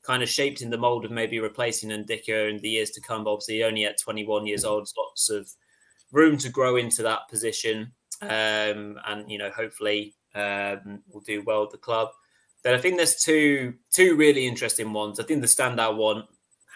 kind 0.08 0.22
of 0.22 0.28
shaped 0.28 0.62
in 0.62 0.70
the 0.70 0.78
mould 0.78 1.04
of 1.04 1.10
maybe 1.10 1.38
replacing 1.38 1.90
Ndicka 1.90 2.48
in 2.48 2.56
the 2.58 2.70
years 2.70 2.90
to 2.92 3.00
come. 3.02 3.24
But 3.24 3.32
obviously, 3.32 3.62
only 3.62 3.84
at 3.84 4.00
21 4.00 4.46
years 4.46 4.64
old, 4.64 4.88
lots 4.96 5.28
of 5.28 5.50
room 6.12 6.38
to 6.38 6.48
grow 6.48 6.76
into 6.76 7.02
that 7.02 7.28
position. 7.28 7.92
Um, 8.22 8.98
and 9.06 9.30
you 9.30 9.36
know, 9.36 9.50
hopefully, 9.50 10.14
um, 10.34 11.02
will 11.12 11.20
do 11.20 11.42
well 11.42 11.64
at 11.64 11.70
the 11.70 11.76
club. 11.76 12.08
Then 12.64 12.74
I 12.74 12.78
think 12.78 12.96
there's 12.96 13.22
two 13.22 13.74
two 13.92 14.16
really 14.16 14.46
interesting 14.46 14.94
ones. 14.94 15.20
I 15.20 15.24
think 15.24 15.42
the 15.42 15.46
standout 15.46 15.96
one 15.96 16.24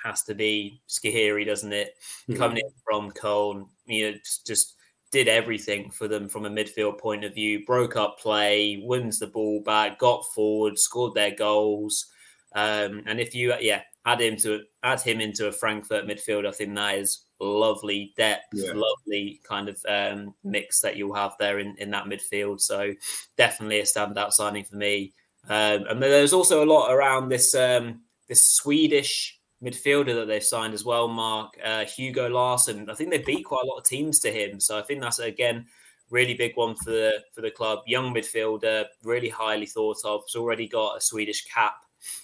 has 0.04 0.22
to 0.24 0.34
be 0.34 0.82
Skhiri, 0.86 1.46
doesn't 1.46 1.72
it? 1.72 1.94
Mm-hmm. 2.28 2.38
Coming 2.38 2.58
in 2.58 2.72
from 2.84 3.10
Cologne, 3.12 3.66
you 3.86 4.12
know, 4.12 4.18
just 4.46 4.74
did 5.10 5.26
everything 5.26 5.90
for 5.90 6.06
them 6.06 6.28
from 6.28 6.44
a 6.44 6.50
midfield 6.50 6.98
point 6.98 7.24
of 7.24 7.34
view. 7.34 7.64
Broke 7.64 7.96
up 7.96 8.18
play, 8.18 8.82
wins 8.84 9.18
the 9.18 9.26
ball 9.26 9.62
back, 9.62 9.98
got 9.98 10.26
forward, 10.34 10.78
scored 10.78 11.14
their 11.14 11.34
goals. 11.34 12.11
Um, 12.54 13.02
and 13.06 13.20
if 13.20 13.34
you, 13.34 13.54
yeah, 13.60 13.82
add 14.04 14.20
him 14.20 14.36
to 14.38 14.62
add 14.82 15.00
him 15.00 15.20
into 15.20 15.48
a 15.48 15.52
Frankfurt 15.52 16.06
midfield, 16.06 16.46
I 16.46 16.52
think 16.52 16.74
that 16.74 16.96
is 16.96 17.24
lovely 17.40 18.12
depth, 18.16 18.46
yeah. 18.52 18.72
lovely 18.74 19.40
kind 19.44 19.68
of 19.68 19.80
um, 19.88 20.34
mix 20.44 20.80
that 20.80 20.96
you'll 20.96 21.14
have 21.14 21.34
there 21.38 21.58
in, 21.58 21.74
in 21.78 21.90
that 21.90 22.06
midfield. 22.06 22.60
So 22.60 22.92
definitely 23.36 23.80
a 23.80 23.84
standout 23.84 24.32
signing 24.32 24.64
for 24.64 24.76
me. 24.76 25.14
Um, 25.48 25.84
and 25.88 26.02
there's 26.02 26.32
also 26.32 26.64
a 26.64 26.66
lot 26.66 26.92
around 26.92 27.28
this 27.28 27.54
um, 27.54 28.02
this 28.28 28.46
Swedish 28.46 29.38
midfielder 29.62 30.14
that 30.14 30.26
they've 30.26 30.42
signed 30.42 30.74
as 30.74 30.84
well, 30.84 31.08
Mark 31.08 31.54
uh, 31.64 31.84
Hugo 31.84 32.28
Larsson. 32.28 32.88
I 32.88 32.94
think 32.94 33.10
they 33.10 33.18
beat 33.18 33.44
quite 33.44 33.64
a 33.64 33.66
lot 33.66 33.78
of 33.78 33.84
teams 33.84 34.18
to 34.20 34.30
him, 34.30 34.60
so 34.60 34.78
I 34.78 34.82
think 34.82 35.00
that's 35.00 35.18
again 35.18 35.66
really 36.10 36.34
big 36.34 36.56
one 36.56 36.76
for 36.76 36.90
the 36.90 37.22
for 37.34 37.40
the 37.40 37.50
club. 37.50 37.80
Young 37.86 38.14
midfielder, 38.14 38.84
really 39.02 39.28
highly 39.28 39.66
thought 39.66 39.98
of. 40.04 40.22
He's 40.26 40.36
already 40.36 40.68
got 40.68 40.96
a 40.96 41.00
Swedish 41.00 41.44
cap, 41.46 41.74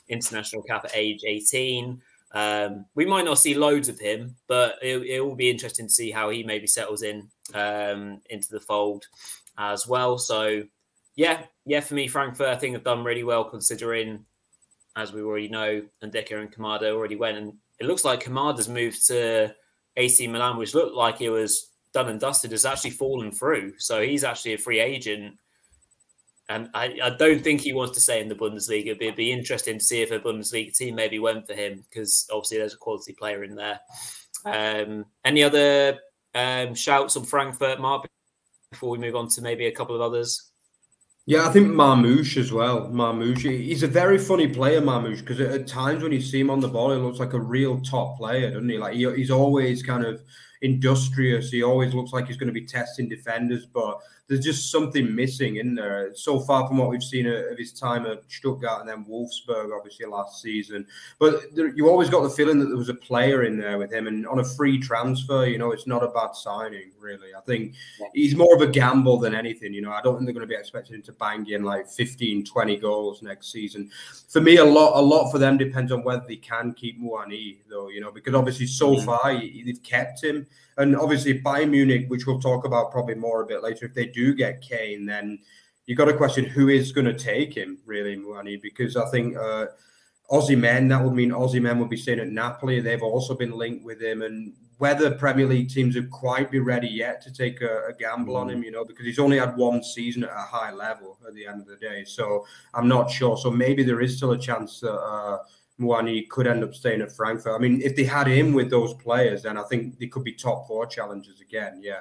international 0.09 0.63
cap 0.63 0.85
at 0.85 0.93
age 0.95 1.23
18. 1.27 2.01
Um, 2.33 2.85
we 2.95 3.07
might 3.07 3.25
not 3.25 3.39
see 3.39 3.55
loads 3.55 3.89
of 3.89 3.99
him, 3.99 4.37
but 4.49 4.77
it, 4.83 4.99
it, 4.99 5.21
will 5.21 5.35
be 5.35 5.51
interesting 5.51 5.87
to 5.87 5.93
see 5.93 6.11
how 6.11 6.29
he 6.29 6.43
maybe 6.43 6.67
settles 6.67 7.03
in 7.03 7.29
um, 7.55 8.21
into 8.29 8.51
the 8.51 8.61
fold 8.61 9.07
as 9.57 9.87
well. 9.87 10.19
So, 10.19 10.65
yeah, 11.17 11.43
yeah, 11.65 11.81
for 11.81 11.95
me, 11.95 12.07
Frankfurt, 12.07 12.49
I 12.49 12.57
think 12.57 12.75
have 12.75 12.85
done 12.85 13.03
really 13.03 13.25
well 13.25 13.45
considering, 13.45 14.25
as 14.95 15.13
we 15.13 15.23
already 15.23 15.49
know, 15.49 15.83
Ndicka 16.03 16.39
and 16.39 16.55
Kamada 16.55 16.93
already 16.93 17.17
went, 17.17 17.39
and 17.39 17.55
it 17.81 17.87
looks 17.87 18.05
like 18.05 18.23
Kamada's 18.23 18.69
moved 18.69 19.07
to 19.07 19.55
AC 19.97 20.27
Milan, 20.29 20.59
which 20.59 20.75
looked 20.75 20.95
like 20.95 21.21
it 21.21 21.31
was 21.31 21.71
done 21.93 22.09
and 22.09 22.21
dusted, 22.21 22.53
has 22.53 22.67
actually 22.67 22.91
fallen 22.91 23.33
through. 23.33 23.73
So 23.79 24.03
he's 24.03 24.25
actually 24.25 24.55
a 24.55 24.59
free 24.59 24.81
agent 24.81 25.37
and 26.49 26.71
I, 26.75 26.99
I, 27.03 27.11
don't 27.11 27.43
think 27.43 27.61
he 27.61 27.73
wants 27.75 27.95
to 27.95 28.01
stay 28.01 28.21
in 28.21 28.29
the 28.29 28.35
Bundesliga. 28.35 28.87
It'd 28.87 28.99
be, 28.99 29.07
it'd 29.07 29.17
be 29.17 29.33
interesting 29.33 29.79
to 29.79 29.85
see 29.85 30.01
if 30.01 30.11
a 30.11 30.19
Bundesliga 30.19 30.75
team 30.75 30.95
maybe 30.95 31.19
went 31.19 31.47
for 31.47 31.55
him 31.55 31.85
because 31.89 32.27
obviously 32.33 32.59
there's 32.59 32.75
a 32.75 32.79
quality 32.79 33.13
player 33.13 33.45
in 33.45 33.55
there. 33.55 33.81
Um, 34.45 35.05
any 35.25 35.43
other 35.43 35.99
um, 36.35 36.75
shouts 36.75 37.17
on 37.17 37.25
Frankfurt, 37.25 37.81
Mark, 37.81 38.07
before 38.71 38.91
we 38.91 38.99
move 38.99 39.17
on 39.17 39.29
to 39.29 39.43
maybe 39.43 39.67
a 39.67 39.73
couple 39.73 39.95
of 39.95 40.01
others? 40.01 40.51
Yeah, 41.27 41.47
I 41.47 41.51
think 41.51 41.69
Marmoush 41.69 42.39
as 42.39 42.53
well. 42.53 42.89
Marmoush, 42.89 43.43
he's 43.43 43.83
a 43.83 43.87
very 43.87 44.17
funny 44.17 44.49
player, 44.49 44.81
Marmoush, 44.81 45.19
because 45.19 45.41
at 45.41 45.67
times 45.67 46.03
when 46.03 46.13
you 46.13 46.23
see 46.23 46.41
him 46.41 46.49
on 46.49 46.61
the 46.61 46.69
ball, 46.69 46.91
he 46.91 46.97
looks 46.97 47.19
like 47.19 47.35
a 47.35 47.41
real 47.41 47.81
top 47.83 48.17
player, 48.17 48.51
doesn't 48.51 48.69
he? 48.69 48.79
Like 48.79 48.95
he, 48.95 49.13
he's 49.15 49.31
always 49.31 49.83
kind 49.83 50.07
of 50.07 50.23
industrious. 50.63 51.51
He 51.51 51.63
always 51.63 51.95
looks 51.95 52.13
like 52.13 52.27
he's 52.27 52.37
going 52.37 52.49
to 52.49 52.53
be 52.53 52.67
testing 52.67 53.09
defenders, 53.09 53.67
but 53.67 54.01
there's 54.29 54.45
just 54.45 54.71
something 54.71 55.15
missing 55.15 55.57
in 55.57 55.75
there. 55.75 56.15
So 56.15 56.39
far 56.39 56.69
from 56.69 56.77
what 56.77 56.91
we've 56.91 57.03
seen 57.03 57.27
of 57.27 57.57
his 57.57 57.73
time 57.73 58.05
at 58.05 58.23
Stuttgart 58.29 58.81
and 58.81 58.89
then 58.89 59.07
Wolfsburg, 59.07 59.75
obviously 59.75 60.05
last 60.05 60.43
season. 60.43 60.87
But 61.19 61.55
there, 61.55 61.69
you 61.69 61.89
always 61.89 62.11
got 62.11 62.23
the 62.23 62.31
feeling 62.31 62.59
that 62.59 62.67
there 62.67 62.77
was 62.77 62.91
a 62.91 62.95
player 62.95 63.45
in 63.45 63.59
there 63.59 63.79
with 63.79 63.91
him, 63.91 64.07
and 64.07 64.27
on 64.27 64.41
a 64.41 64.45
free 64.45 64.79
transfer, 64.79 65.47
you 65.47 65.57
know, 65.57 65.73
it's 65.73 65.87
not 65.87 66.05
a 66.05 66.09
bad 66.09 66.35
signing, 66.35 66.93
really. 67.01 67.35
I 67.35 67.41
think 67.41 67.75
he's 68.13 68.37
more 68.37 68.55
of 68.55 68.61
a 68.61 68.67
gamble 68.67 69.19
than 69.19 69.35
anything. 69.35 69.73
You 69.73 69.81
know, 69.81 69.93
I 69.93 70.03
don't 70.03 70.17
think 70.17 70.27
they're 70.27 70.35
going 70.35 70.47
to 70.47 70.55
be 70.55 70.61
expecting 70.61 70.97
him 70.97 71.03
to 71.03 71.13
bang 71.13 71.49
in 71.49 71.65
like 71.65 71.89
15, 71.89 72.45
20 72.45 72.77
goals 72.77 73.23
next 73.23 73.51
season. 73.51 73.91
For 74.29 74.43
me, 74.43 74.59
a 74.59 74.65
lot, 74.65 74.99
a 74.99 75.03
lot 75.03 75.31
for 75.31 75.39
them 75.39 75.57
depends 75.57 75.91
on 75.91 76.05
whether 76.05 76.25
they 76.29 76.37
can 76.37 76.75
keep 76.75 77.01
Muani, 77.01 77.59
though. 77.71 77.89
You 77.89 78.03
know, 78.03 78.13
because 78.13 78.35
obviously 78.35 78.67
so 78.67 78.95
mm-hmm. 78.95 79.07
far 79.07 79.33
they've 79.33 79.83
kept 79.83 80.23
him. 80.23 80.47
And 80.79 80.97
obviously, 80.97 81.41
Bayern 81.41 81.71
Munich, 81.71 82.07
which 82.09 82.27
we'll 82.27 82.41
talk 82.41 82.65
about 82.65 82.93
probably 82.93 83.17
more 83.17 83.43
a 83.43 83.47
bit 83.47 83.63
later, 83.63 83.85
if 83.85 83.95
they 83.95 84.07
do 84.07 84.33
get 84.33 84.63
Kane, 84.63 85.05
then 85.05 85.41
you've 85.87 85.99
got 85.99 86.07
to 86.07 86.17
question 86.17 86.45
who 86.45 86.69
is 86.69 86.93
going 86.93 87.07
to 87.07 87.15
take 87.15 87.53
him, 87.53 87.79
really, 87.85 88.17
Muani, 88.17 88.63
because 88.63 88.97
I 88.97 89.07
think 89.11 89.37
uh, 89.37 89.67
Men—that 90.31 91.03
would 91.03 91.15
mean 91.15 91.31
Osimhen 91.31 91.79
would 91.79 91.89
be 91.89 91.97
staying 91.97 92.21
at 92.21 92.29
Napoli. 92.29 92.81
They've 92.81 93.03
also 93.03 93.35
been 93.35 93.53
linked 93.53 93.85
with 93.85 94.01
him. 94.01 94.23
And 94.23 94.53
whether 94.77 95.11
Premier 95.11 95.47
League 95.47 95.69
teams 95.69 95.97
would 95.97 96.11
quite 96.11 96.51
be 96.51 96.61
ready 96.61 96.87
yet 96.89 97.21
to 97.23 97.33
take 97.33 97.61
a, 97.61 97.87
a 97.89 97.93
gamble 97.99 98.35
mm. 98.35 98.41
on 98.43 98.51
him, 98.51 98.63
you 98.63 98.71
know, 98.71 98.85
because 98.85 99.05
he's 99.05 99.19
only 99.19 99.39
had 99.39 99.57
one 99.57 99.83
season 99.83 100.25
at 100.25 100.31
a 100.31 100.47
high 100.57 100.73
level 100.73 101.19
at 101.27 101.35
the 101.35 101.47
end 101.47 101.61
of 101.61 101.67
the 101.67 101.77
day. 101.77 102.05
So 102.05 102.47
I'm 102.73 102.87
not 102.87 103.11
sure. 103.11 103.37
So 103.37 103.51
maybe 103.51 103.83
there 103.83 104.01
is 104.01 104.17
still 104.17 104.33
a 104.33 104.39
chance 104.39 104.81
that. 104.81 104.95
Uh, 104.95 105.39
Muani 105.81 106.29
could 106.29 106.47
end 106.47 106.65
up 106.65 106.75
staying 106.75 107.01
at 107.01 107.15
Frankfurt. 107.15 107.55
I 107.55 107.59
mean, 107.59 107.81
if 107.83 107.95
they 107.95 108.05
had 108.05 108.27
him 108.27 108.53
with 108.53 108.71
those 108.71 108.95
players, 108.95 109.43
then 109.43 109.57
I 109.57 109.63
think 109.65 109.99
they 109.99 110.07
could 110.07 110.25
be 110.25 110.33
top 110.33 110.67
four 110.67 110.87
challengers 110.87 111.41
again. 111.41 111.81
Yeah. 111.83 112.01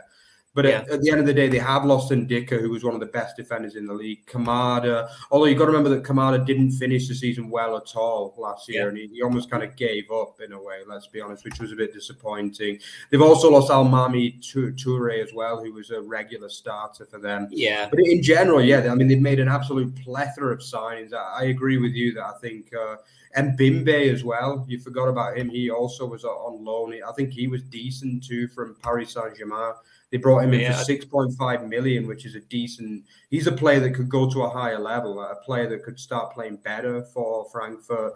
But 0.58 0.66
yeah. 0.66 0.72
at, 0.80 0.90
at, 0.90 1.02
the 1.04 1.12
end 1.12 1.20
of 1.20 1.28
the 1.28 1.36
day, 1.36 1.48
they 1.50 1.60
have 1.60 1.86
lost 1.86 2.12
Ndicka, 2.12 2.60
who 2.60 2.72
was 2.72 2.84
one 2.84 2.96
of 2.96 3.00
the 3.00 3.06
best 3.06 3.38
defenders 3.38 3.76
in 3.76 3.86
the 3.86 3.94
league. 3.94 4.26
Kamada, 4.26 5.08
although 5.30 5.46
you've 5.46 5.60
got 5.60 5.66
to 5.66 5.72
remember 5.72 5.90
that 5.92 6.04
Kamada 6.04 6.44
didn't 6.44 6.72
finish 6.72 7.08
the 7.08 7.14
season 7.14 7.52
well 7.52 7.78
at 7.78 7.96
all 7.96 8.34
last 8.40 8.68
year, 8.68 8.82
yeah. 8.82 8.88
and 8.88 8.98
he, 8.98 9.08
he, 9.14 9.22
almost 9.22 9.52
kind 9.52 9.62
of 9.62 9.76
gave 9.76 10.10
up 10.10 10.42
in 10.42 10.54
a 10.54 10.60
way. 10.60 10.78
Let's 10.88 11.06
be 11.06 11.22
honest, 11.22 11.46
which 11.46 11.60
was 11.60 11.72
a 11.74 11.76
bit 11.76 11.94
disappointing. 11.94 12.80
They've 13.12 13.22
also 13.22 13.52
lost 13.52 13.70
Almamy 13.70 14.42
Toure 14.42 15.24
as 15.24 15.32
well, 15.32 15.64
who 15.64 15.74
was 15.74 15.92
a 15.92 16.02
regular 16.02 16.50
starter 16.50 17.06
for 17.06 17.20
them. 17.20 17.50
Yeah. 17.52 17.88
But 17.88 18.00
in 18.00 18.24
general, 18.24 18.60
yeah, 18.60 18.92
I 18.92 18.96
mean, 18.96 19.10
they've 19.10 19.22
made 19.22 19.40
an 19.40 19.50
absolute 19.50 19.96
plethora 19.96 20.54
of 20.54 20.62
signings. 20.62 21.14
I, 21.14 21.42
I 21.42 21.44
agree 21.50 21.78
with 21.78 21.92
you 21.92 22.14
that 22.14 22.26
I 22.26 22.34
think. 22.42 22.74
Uh, 22.74 22.96
and 23.36 23.58
Bimbe 23.58 24.14
as 24.14 24.24
well. 24.24 24.66
You 24.68 24.80
forgot 24.80 25.08
about 25.08 25.38
him. 25.38 25.50
He 25.50 25.70
also 25.70 26.06
was 26.06 26.24
on 26.24 26.64
loan. 26.64 26.94
I 27.08 27.12
think 27.14 27.32
he 27.32 27.48
was 27.48 27.64
decent 27.64 28.24
too 28.24 28.48
from 28.48 28.76
Paris 28.82 29.14
Saint 29.14 29.38
Germain. 29.38 29.74
They 30.10 30.18
brought 30.18 30.44
him 30.44 30.54
in 30.54 30.62
yeah. 30.62 30.78
for 30.78 30.84
six 30.84 31.04
point 31.04 31.34
five 31.34 31.68
million, 31.68 32.08
which 32.08 32.26
is 32.26 32.36
a 32.36 32.40
decent. 32.40 33.04
He's 33.30 33.48
a 33.48 33.52
player 33.52 33.80
that 33.82 33.92
could 33.92 34.10
go 34.10 34.30
to 34.32 34.44
a 34.44 34.50
higher 34.50 34.80
level, 34.80 35.22
a 35.22 35.36
player 35.44 35.68
that 35.70 35.84
could 35.84 36.00
start 36.00 36.34
playing 36.34 36.58
better 36.58 37.04
for 37.14 37.48
Frankfurt. 37.52 38.14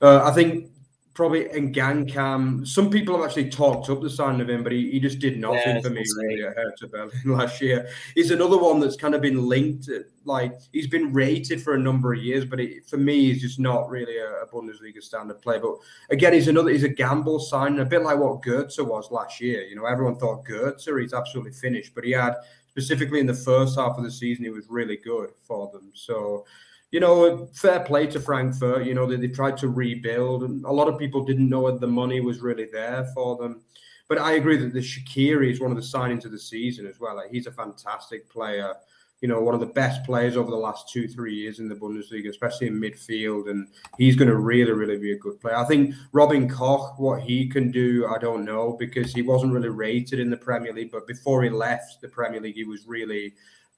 Uh, 0.00 0.22
I 0.24 0.30
think 0.32 0.70
probably 1.16 1.46
Ngankam. 1.46 2.68
Some 2.68 2.90
people 2.90 3.16
have 3.16 3.24
actually 3.24 3.48
talked 3.48 3.88
up 3.88 4.02
the 4.02 4.10
signing 4.10 4.42
of 4.42 4.50
him, 4.50 4.62
but 4.62 4.70
he, 4.70 4.90
he 4.90 5.00
just 5.00 5.18
did 5.18 5.40
nothing 5.40 5.76
yeah, 5.76 5.80
for 5.80 5.88
me 5.88 6.04
really 6.18 6.44
at 6.44 6.54
Hertha 6.54 6.86
Berlin 6.88 7.10
last 7.24 7.60
year. 7.62 7.88
He's 8.14 8.30
another 8.30 8.58
one 8.58 8.80
that's 8.80 8.96
kind 8.96 9.14
of 9.14 9.22
been 9.22 9.48
linked. 9.48 9.88
Like 10.26 10.52
he's 10.72 10.86
been 10.86 11.14
rated 11.14 11.62
for 11.62 11.74
a 11.74 11.78
number 11.78 12.12
of 12.12 12.22
years, 12.22 12.44
but 12.44 12.60
it, 12.60 12.86
for 12.86 12.98
me, 12.98 13.32
he's 13.32 13.40
just 13.40 13.58
not 13.58 13.88
really 13.88 14.18
a, 14.18 14.42
a, 14.42 14.46
Bundesliga 14.46 15.02
standard 15.02 15.40
player. 15.40 15.58
But 15.58 15.76
again, 16.10 16.34
he's 16.34 16.48
another. 16.48 16.70
He's 16.70 16.84
a 16.84 16.88
gamble 16.88 17.40
sign, 17.40 17.78
a 17.78 17.84
bit 17.84 18.02
like 18.02 18.18
what 18.18 18.42
Goetze 18.42 18.86
was 18.86 19.10
last 19.10 19.40
year. 19.40 19.62
You 19.62 19.76
know, 19.76 19.86
everyone 19.86 20.16
thought 20.16 20.44
Goetze 20.44 21.00
he's 21.00 21.14
absolutely 21.14 21.52
finished, 21.52 21.94
but 21.94 22.04
he 22.04 22.10
had 22.10 22.34
specifically 22.68 23.20
in 23.20 23.26
the 23.26 23.34
first 23.34 23.78
half 23.78 23.96
of 23.96 24.04
the 24.04 24.10
season, 24.10 24.44
he 24.44 24.50
was 24.50 24.66
really 24.68 24.98
good 24.98 25.30
for 25.46 25.70
them. 25.72 25.90
So 25.94 26.44
you 26.96 27.00
know, 27.00 27.46
fair 27.52 27.80
play 27.80 28.06
to 28.06 28.18
Frankfurt. 28.18 28.86
You 28.86 28.94
know, 28.94 29.04
they, 29.04 29.16
they 29.16 29.28
tried 29.28 29.58
to 29.58 29.68
rebuild, 29.68 30.44
and 30.44 30.64
a 30.64 30.72
lot 30.72 30.88
of 30.88 30.98
people 30.98 31.22
didn't 31.22 31.50
know 31.50 31.60
whether 31.60 31.76
the 31.76 31.86
money 31.86 32.20
was 32.20 32.40
really 32.40 32.68
there 32.72 33.06
for 33.12 33.36
them. 33.36 33.60
But 34.08 34.16
I 34.16 34.32
agree 34.36 34.56
that 34.56 34.72
the 34.72 34.80
Skhiri 34.80 35.52
is 35.52 35.60
one 35.60 35.70
of 35.70 35.76
the 35.76 35.82
signings 35.82 36.24
of 36.24 36.32
the 36.32 36.38
season 36.38 36.86
as 36.86 36.98
well. 36.98 37.16
Like, 37.16 37.30
he's 37.30 37.46
a 37.46 37.52
fantastic 37.52 38.30
player. 38.30 38.72
You 39.20 39.28
know, 39.28 39.42
one 39.42 39.52
of 39.52 39.60
the 39.60 39.66
best 39.66 40.04
players 40.04 40.38
over 40.38 40.50
the 40.50 40.56
last 40.56 40.88
two, 40.88 41.06
three 41.06 41.34
years 41.34 41.58
in 41.58 41.68
the 41.68 41.74
Bundesliga, 41.74 42.30
especially 42.30 42.68
in 42.68 42.80
midfield. 42.80 43.50
And 43.50 43.68
he's 43.98 44.16
going 44.16 44.30
to 44.30 44.36
really, 44.38 44.72
really 44.72 44.96
be 44.96 45.12
a 45.12 45.18
good 45.18 45.38
player. 45.38 45.56
I 45.56 45.66
think 45.66 45.94
Robin 46.12 46.48
Koch, 46.48 46.98
what 46.98 47.20
he 47.20 47.46
can 47.46 47.70
do, 47.70 48.06
I 48.06 48.16
don't 48.16 48.46
know, 48.46 48.74
because 48.78 49.12
he 49.12 49.20
wasn't 49.20 49.52
really 49.52 49.68
rated 49.68 50.18
in 50.18 50.30
the 50.30 50.36
Premier 50.38 50.72
League. 50.72 50.92
But 50.92 51.06
before 51.06 51.42
he 51.42 51.50
left 51.50 52.00
the 52.00 52.08
Premier 52.08 52.40
League, 52.40 52.54
he 52.54 52.64
was 52.64 52.86
really 52.86 53.34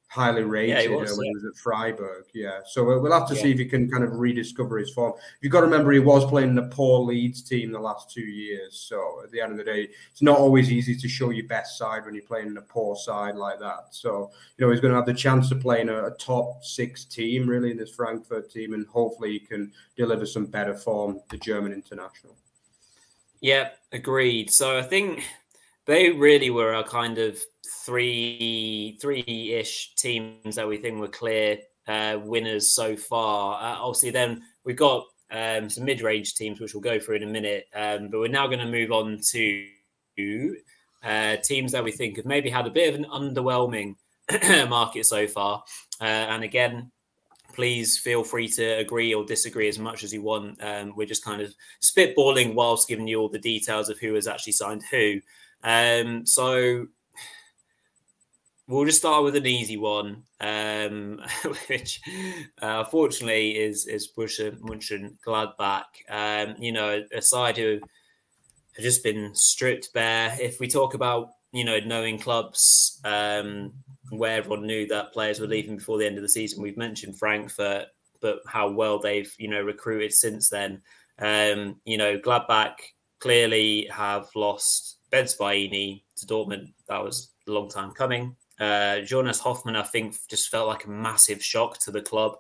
highly 0.09 0.43
rated 0.43 0.77
yeah, 0.77 0.83
he 0.83 0.95
uh, 0.95 0.99
was, 0.99 1.17
when 1.17 1.27
yeah. 1.27 1.31
he 1.31 1.35
was 1.35 1.45
at 1.45 1.57
Freiburg. 1.57 2.25
Yeah, 2.33 2.61
so 2.67 2.91
uh, 2.91 2.99
we'll 2.99 3.13
have 3.13 3.29
to 3.29 3.35
yeah. 3.35 3.43
see 3.43 3.51
if 3.53 3.59
he 3.59 3.67
can 3.67 3.91
kind 3.91 4.03
of 4.03 4.19
rediscover 4.19 4.79
his 4.79 4.91
form. 4.91 5.13
You've 5.41 5.53
got 5.53 5.61
to 5.61 5.67
remember 5.67 5.93
he 5.93 5.99
was 5.99 6.25
playing 6.25 6.55
the 6.55 6.63
poor 6.63 7.01
Leeds 7.01 7.43
team 7.43 7.71
the 7.71 7.79
last 7.79 8.11
two 8.11 8.23
years. 8.23 8.79
So 8.89 9.21
at 9.23 9.31
the 9.31 9.41
end 9.41 9.53
of 9.53 9.59
the 9.59 9.65
day, 9.65 9.89
it's 10.11 10.23
not 10.23 10.39
always 10.39 10.73
easy 10.73 10.97
to 10.97 11.09
show 11.09 11.31
your 11.31 11.47
best 11.47 11.77
side 11.77 12.05
when 12.05 12.15
you're 12.15 12.25
playing 12.25 12.49
in 12.49 12.57
a 12.57 12.63
poor 12.63 12.97
side 12.97 13.37
like 13.37 13.61
that. 13.61 13.89
So 13.91 14.31
you 14.57 14.65
know 14.65 14.73
he's 14.73 14.81
going 14.81 14.93
to 14.93 14.97
have 14.97 15.07
the 15.07 15.15
chance 15.15 15.49
to 15.51 15.57
play 15.57 15.83
in 15.83 15.91
a, 15.91 16.07
a 16.07 16.11
top 16.13 16.65
six 16.65 17.05
team 17.05 17.49
really 17.49 17.71
in 17.71 17.77
this 17.77 17.95
Frankfurt 17.95 18.51
team, 18.51 18.73
and 18.73 18.87
hopefully 18.87 19.33
he 19.33 19.41
can 19.41 19.73
deliver 19.97 20.25
some 20.27 20.47
better 20.47 20.75
form. 20.75 21.21
The 21.29 21.37
German 21.37 21.73
international. 21.73 22.37
Yeah, 23.41 23.71
agreed. 23.93 24.51
So 24.51 24.79
I 24.79 24.83
think 24.83 25.23
they 25.89 26.11
really 26.11 26.51
were 26.51 26.75
a 26.75 26.85
kind 26.85 27.17
of 27.19 27.41
three 27.85 28.99
three 29.01 29.55
ish 29.59 29.95
teams 29.97 30.55
that 30.55 30.69
we 30.69 30.77
think 30.77 31.01
were 31.01 31.09
clear 31.09 31.59
uh, 31.89 32.19
winners 32.23 32.75
so 32.75 32.95
far. 32.95 33.55
Uh, 33.55 33.79
obviously, 33.81 34.11
then 34.11 34.43
we've 34.65 34.77
got 34.77 35.07
um, 35.31 35.71
some 35.71 35.85
mid 35.85 36.03
range 36.03 36.35
teams, 36.35 36.61
which 36.61 36.75
we'll 36.75 36.83
go 36.83 37.01
through 37.01 37.17
in 37.17 37.23
a 37.23 37.27
minute. 37.27 37.65
Um, 37.75 38.11
but 38.11 38.21
we're 38.21 38.29
now 38.29 38.47
going 38.47 38.59
to 38.59 38.67
move 38.67 38.93
on 38.93 39.19
to 39.31 39.67
uh, 41.03 41.37
teams 41.37 41.73
that 41.73 41.83
we 41.83 41.93
think 41.93 42.17
have 42.17 42.27
maybe 42.27 42.51
had 42.51 42.67
a 42.67 42.71
bit 42.71 42.93
of 42.93 43.01
an 43.01 43.07
underwhelming 43.11 43.95
market 44.69 45.07
so 45.07 45.27
far. 45.27 45.65
Uh, 46.03 46.05
and 46.05 46.45
again, 46.45 46.93
please 47.55 47.99
feel 47.99 48.23
free 48.23 48.49
to 48.49 48.65
agree 48.79 49.15
or 49.15 49.25
disagree 49.25 49.69
as 49.69 49.79
much 49.79 50.05
as 50.05 50.13
you 50.13 50.21
want. 50.21 50.63
Um, 50.63 50.93
we're 50.97 51.07
just 51.07 51.25
kind 51.25 51.41
of 51.41 51.55
spitballing 51.83 52.55
whilst 52.55 52.89
giving 52.89 53.09
you 53.09 53.21
all 53.21 53.31
the 53.31 53.39
details 53.39 53.89
of 53.89 53.99
who 53.99 54.15
has 54.15 54.27
actually 54.27 54.53
signed 54.53 54.83
who. 54.91 55.21
Um, 55.63 56.27
so 56.27 56.87
we'll 58.69 58.85
just 58.85 58.99
start 58.99 59.25
with 59.25 59.35
an 59.35 59.47
easy 59.47 59.77
one, 59.77 60.23
um, 60.41 61.21
which 61.69 62.01
uh, 62.63 62.85
fortunately 62.85 63.59
is 63.59 63.87
is 63.87 64.13
Mönchen 64.17 65.17
Gladbach. 65.27 65.85
Um, 66.09 66.55
you 66.61 66.73
know, 66.73 67.03
a 67.13 67.23
side 67.23 67.57
who 67.57 67.81
have 68.77 68.85
just 68.85 69.03
been 69.03 69.35
stripped 69.35 69.93
bare. 69.93 70.37
If 70.41 70.61
we 70.61 70.69
talk 70.69 70.95
about 70.95 71.31
you 71.53 71.65
know 71.65 71.81
knowing 71.81 72.19
clubs 72.19 73.01
um, 73.05 73.73
where 74.11 74.37
everyone 74.37 74.67
knew 74.67 74.87
that 74.89 75.13
players 75.13 75.41
were 75.41 75.47
leaving 75.47 75.77
before 75.77 75.99
the 75.99 76.07
end 76.07 76.17
of 76.17 76.23
the 76.23 76.29
season, 76.29 76.63
we've 76.63 76.77
mentioned 76.77 77.19
Frankfurt, 77.19 77.87
but 78.21 78.41
how 78.47 78.71
well 78.71 78.99
they've 78.99 79.33
you 79.39 79.49
know 79.49 79.63
recruited 79.63 80.13
since 80.13 80.49
then. 80.51 80.83
Um, 81.19 81.81
you 81.85 81.97
know, 81.97 82.17
Gladbach 82.19 82.75
clearly 83.19 83.89
have 83.91 84.29
lost 84.37 84.98
Bensebaini 85.13 86.03
to 86.17 86.27
Dortmund. 86.27 86.73
That 86.89 87.03
was 87.03 87.31
a 87.47 87.51
long 87.51 87.69
time 87.69 87.93
coming. 87.93 88.37
Uh, 88.59 89.01
Jonas 89.01 89.41
Hofmann, 89.41 89.77
I 89.77 89.83
think, 89.83 90.17
just 90.29 90.51
felt 90.51 90.69
like 90.69 90.85
a 90.85 90.91
massive 90.91 91.43
shock 91.43 91.79
to 91.79 91.91
the 91.91 92.03
club 92.03 92.37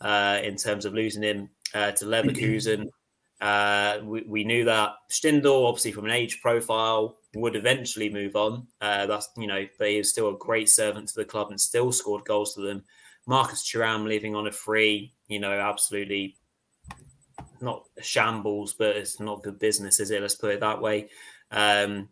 uh, 0.00 0.38
in 0.42 0.56
terms 0.56 0.84
of 0.84 0.94
losing 0.94 1.22
him 1.22 1.50
uh, 1.74 1.92
to 1.92 2.04
Leverkusen. 2.04 2.86
Uh, 3.40 4.00
we, 4.02 4.24
we, 4.26 4.42
knew 4.42 4.64
that 4.64 4.94
Stindl, 5.12 5.68
obviously 5.68 5.92
from 5.92 6.06
an 6.06 6.10
age 6.10 6.42
profile, 6.42 7.18
would 7.36 7.54
eventually 7.54 8.08
move 8.08 8.34
on. 8.34 8.66
Uh, 8.80 9.06
that's 9.06 9.28
you 9.36 9.46
know, 9.46 9.64
but 9.78 9.90
he 9.90 9.98
was 9.98 10.10
still 10.10 10.30
a 10.30 10.38
great 10.38 10.68
servant 10.68 11.06
to 11.06 11.14
the 11.14 11.24
club 11.24 11.50
and 11.50 11.60
still 11.60 11.92
scored 11.92 12.24
goals 12.24 12.56
to 12.56 12.62
them. 12.62 12.82
Marcus 13.28 13.62
Thuram 13.62 14.08
leaving 14.08 14.34
on 14.34 14.48
a 14.48 14.50
free, 14.50 15.14
you 15.28 15.38
know, 15.38 15.52
absolutely 15.52 16.36
not 17.60 17.84
shambles, 18.00 18.74
but 18.74 18.96
it's 18.96 19.20
not 19.20 19.42
good 19.42 19.58
business, 19.58 20.00
is 20.00 20.10
it? 20.10 20.22
Let's 20.22 20.34
put 20.34 20.54
it 20.54 20.60
that 20.60 20.80
way. 20.80 21.08
Um, 21.50 22.08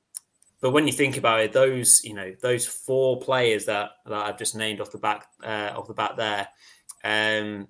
but 0.61 0.71
when 0.71 0.87
you 0.87 0.93
think 0.93 1.17
about 1.17 1.41
it, 1.41 1.53
those 1.53 2.03
you 2.03 2.15
know 2.15 2.35
those 2.41 2.67
four 2.67 3.21
players 3.21 3.67
that, 3.67 3.91
that 4.07 4.27
I've 4.27 4.39
just 4.39 4.57
named 4.57 4.81
off 4.81 4.91
the 4.91 4.99
back 4.99 5.27
uh, 5.45 5.73
off 5.77 5.89
the 5.89 5.95
bat 5.95 6.17
there, 6.17 6.49
um, 7.05 7.69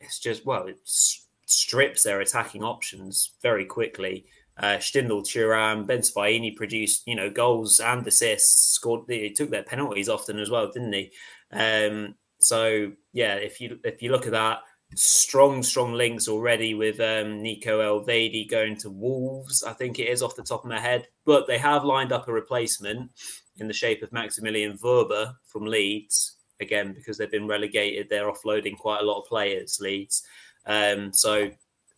it's 0.00 0.18
just 0.18 0.44
well, 0.44 0.66
it 0.66 0.78
strips 0.84 2.02
their 2.02 2.20
attacking 2.20 2.62
options 2.62 3.32
very 3.42 3.64
quickly. 3.64 4.26
Uh, 4.56 4.76
Stindl, 4.76 5.22
Thuram, 5.22 5.86
Bensebaini 5.86 6.54
produced 6.54 7.04
you 7.06 7.14
know 7.14 7.30
goals 7.30 7.80
and 7.80 8.06
assists. 8.06 8.74
Scored, 8.74 9.04
he 9.08 9.30
took 9.30 9.50
their 9.50 9.62
penalties 9.62 10.08
often 10.08 10.38
as 10.38 10.50
well, 10.50 10.70
didn't 10.70 10.92
he? 10.92 11.12
Um, 11.52 12.14
so 12.38 12.92
yeah, 13.12 13.34
if 13.36 13.60
you 13.60 13.78
if 13.84 14.02
you 14.02 14.10
look 14.10 14.26
at 14.26 14.32
that, 14.32 14.58
strong, 14.96 15.62
strong 15.62 15.92
links 15.92 16.28
already 16.28 16.74
with 16.74 17.00
um, 17.00 17.42
Nico 17.42 17.80
Elvedi 17.80 18.48
going 18.48 18.76
to 18.78 18.90
Wolves. 18.90 19.62
I 19.62 19.72
think 19.72 19.98
it 19.98 20.08
is 20.08 20.22
off 20.22 20.36
the 20.36 20.42
top 20.42 20.64
of 20.64 20.70
my 20.70 20.80
head, 20.80 21.08
but 21.24 21.46
they 21.46 21.58
have 21.58 21.84
lined 21.84 22.12
up 22.12 22.28
a 22.28 22.32
replacement 22.32 23.10
in 23.56 23.68
the 23.68 23.74
shape 23.74 24.02
of 24.02 24.12
Maximilian 24.12 24.78
Wöber 24.78 25.34
from 25.46 25.64
Leeds. 25.64 26.36
Again, 26.60 26.92
because 26.92 27.18
they've 27.18 27.30
been 27.30 27.48
relegated, 27.48 28.08
they're 28.08 28.30
offloading 28.30 28.76
quite 28.78 29.00
a 29.00 29.04
lot 29.04 29.20
of 29.20 29.28
players, 29.28 29.78
Leeds. 29.80 30.22
Um, 30.66 31.12
so, 31.12 31.50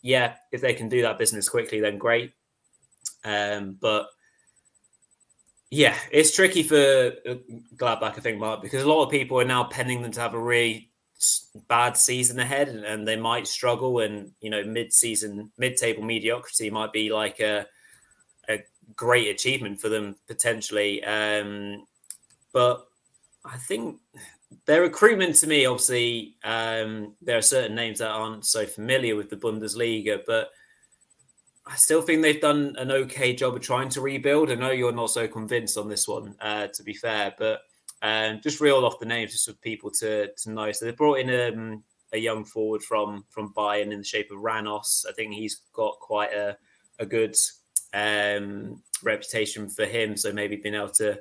yeah, 0.02 0.36
if 0.50 0.60
they 0.60 0.74
can 0.74 0.88
do 0.88 1.02
that 1.02 1.18
business 1.18 1.48
quickly, 1.48 1.80
then 1.80 1.98
great. 1.98 2.32
Um, 3.24 3.76
but 3.80 4.08
yeah, 5.70 5.96
it's 6.10 6.34
tricky 6.34 6.62
for 6.62 7.12
uh, 7.28 7.34
Gladbach, 7.76 8.16
I 8.16 8.20
think, 8.20 8.38
Mark, 8.38 8.62
because 8.62 8.82
a 8.82 8.88
lot 8.88 9.04
of 9.04 9.10
people 9.10 9.40
are 9.40 9.44
now 9.44 9.64
penning 9.64 10.00
them 10.02 10.12
to 10.12 10.20
have 10.20 10.34
a 10.34 10.38
really 10.38 10.90
bad 11.68 11.96
season 11.96 12.38
ahead 12.38 12.68
and, 12.68 13.08
they 13.08 13.16
might 13.16 13.46
struggle 13.46 14.00
and 14.00 14.32
you 14.40 14.50
know 14.50 14.62
mid-season 14.64 15.50
mid-table 15.56 16.02
mediocrity 16.02 16.70
might 16.70 16.92
be 16.92 17.10
like 17.10 17.40
a, 17.40 17.66
a 18.48 18.62
great 18.94 19.28
achievement 19.28 19.80
for 19.80 19.88
them 19.88 20.16
potentially. 20.26 21.02
Um, 21.04 21.86
but 22.56 22.86
i 23.44 23.56
think 23.58 23.98
their 24.64 24.80
recruitment 24.80 25.36
to 25.36 25.46
me 25.46 25.66
obviously 25.66 26.36
um, 26.42 27.14
there 27.20 27.36
are 27.36 27.42
certain 27.42 27.76
names 27.76 27.98
that 27.98 28.08
aren't 28.08 28.46
so 28.46 28.64
familiar 28.64 29.14
with 29.14 29.28
the 29.28 29.36
bundesliga 29.36 30.20
but 30.26 30.48
i 31.66 31.76
still 31.76 32.00
think 32.00 32.22
they've 32.22 32.40
done 32.40 32.74
an 32.78 32.90
okay 32.90 33.34
job 33.34 33.54
of 33.54 33.60
trying 33.60 33.90
to 33.90 34.00
rebuild. 34.00 34.50
I 34.50 34.54
know 34.54 34.70
you're 34.70 34.90
not 34.90 35.10
so 35.10 35.28
convinced 35.28 35.76
on 35.76 35.88
this 35.90 36.08
one 36.08 36.34
uh, 36.40 36.68
to 36.68 36.82
be 36.82 36.94
fair 36.94 37.34
but 37.38 37.60
and 38.02 38.42
just 38.42 38.60
reel 38.60 38.84
off 38.84 38.98
the 38.98 39.06
names 39.06 39.32
just 39.32 39.46
for 39.46 39.54
people 39.54 39.90
to 39.90 40.28
to 40.28 40.50
know. 40.50 40.72
So 40.72 40.84
they 40.84 40.92
brought 40.92 41.20
in 41.20 41.30
um, 41.30 41.82
a 42.12 42.18
young 42.18 42.44
forward 42.44 42.82
from 42.82 43.24
from 43.30 43.52
Bayern 43.54 43.92
in 43.92 43.98
the 43.98 44.04
shape 44.04 44.30
of 44.30 44.38
Ranos. 44.38 45.04
I 45.08 45.12
think 45.12 45.34
he's 45.34 45.62
got 45.72 45.98
quite 46.00 46.32
a 46.32 46.56
a 46.98 47.06
good 47.06 47.34
um, 47.92 48.82
reputation 49.02 49.68
for 49.68 49.84
him. 49.84 50.16
So 50.16 50.32
maybe 50.32 50.56
being 50.56 50.74
able 50.74 50.90
to 50.90 51.18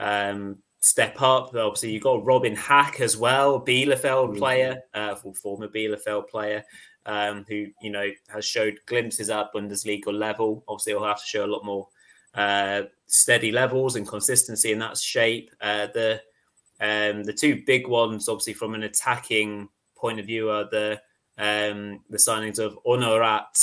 um, 0.00 0.58
step 0.80 1.20
up. 1.20 1.54
Obviously, 1.54 1.92
you've 1.92 2.02
got 2.02 2.24
Robin 2.24 2.54
Hack 2.54 3.00
as 3.00 3.16
well, 3.16 3.60
Bielefeld 3.64 4.30
mm-hmm. 4.30 4.38
player, 4.38 4.80
uh, 4.92 5.14
former 5.14 5.68
Bielefeld 5.68 6.28
player, 6.28 6.64
um, 7.06 7.44
who 7.48 7.66
you 7.80 7.90
know 7.90 8.10
has 8.28 8.44
showed 8.44 8.78
glimpses 8.86 9.30
at 9.30 9.52
Bundesliga 9.54 10.12
level. 10.12 10.64
Obviously, 10.68 10.92
he'll 10.92 11.04
have 11.04 11.20
to 11.20 11.26
show 11.26 11.44
a 11.44 11.46
lot 11.46 11.64
more 11.64 11.88
uh, 12.34 12.82
steady 13.06 13.52
levels 13.52 13.96
and 13.96 14.06
consistency 14.06 14.72
in 14.72 14.78
that 14.80 14.98
shape. 14.98 15.50
Uh, 15.60 15.88
the 15.94 16.20
um, 16.80 17.22
the 17.24 17.32
two 17.32 17.62
big 17.66 17.86
ones, 17.86 18.28
obviously 18.28 18.52
from 18.52 18.74
an 18.74 18.82
attacking 18.82 19.68
point 19.96 20.20
of 20.20 20.26
view, 20.26 20.50
are 20.50 20.68
the 20.70 21.00
um, 21.38 22.00
the 22.10 22.18
signings 22.18 22.58
of 22.58 22.78
Honorat 22.86 23.56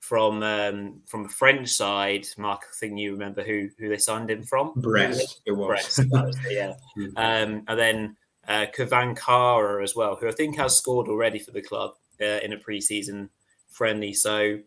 from 0.00 0.42
um, 0.42 1.00
from 1.06 1.22
the 1.24 1.28
French 1.28 1.68
side. 1.68 2.26
Mark, 2.36 2.62
I 2.62 2.74
think 2.78 2.98
you 2.98 3.12
remember 3.12 3.42
who 3.42 3.68
who 3.78 3.88
they 3.88 3.98
signed 3.98 4.30
him 4.30 4.42
from. 4.42 4.72
Brest, 4.76 5.42
it 5.46 5.52
was. 5.52 5.68
Brest, 5.68 6.10
was 6.10 6.38
yeah. 6.50 6.74
Hmm. 6.94 7.06
um, 7.16 7.62
and 7.68 7.78
then 7.78 8.16
uh, 8.48 8.66
Čvančara 8.76 9.82
as 9.82 9.96
well, 9.96 10.16
who 10.16 10.28
I 10.28 10.32
think 10.32 10.56
has 10.56 10.76
scored 10.76 11.08
already 11.08 11.38
for 11.38 11.52
the 11.52 11.62
club 11.62 11.92
uh, 12.20 12.40
in 12.42 12.52
a 12.52 12.56
preseason 12.56 13.28
friendly. 13.70 14.12
So 14.12 14.58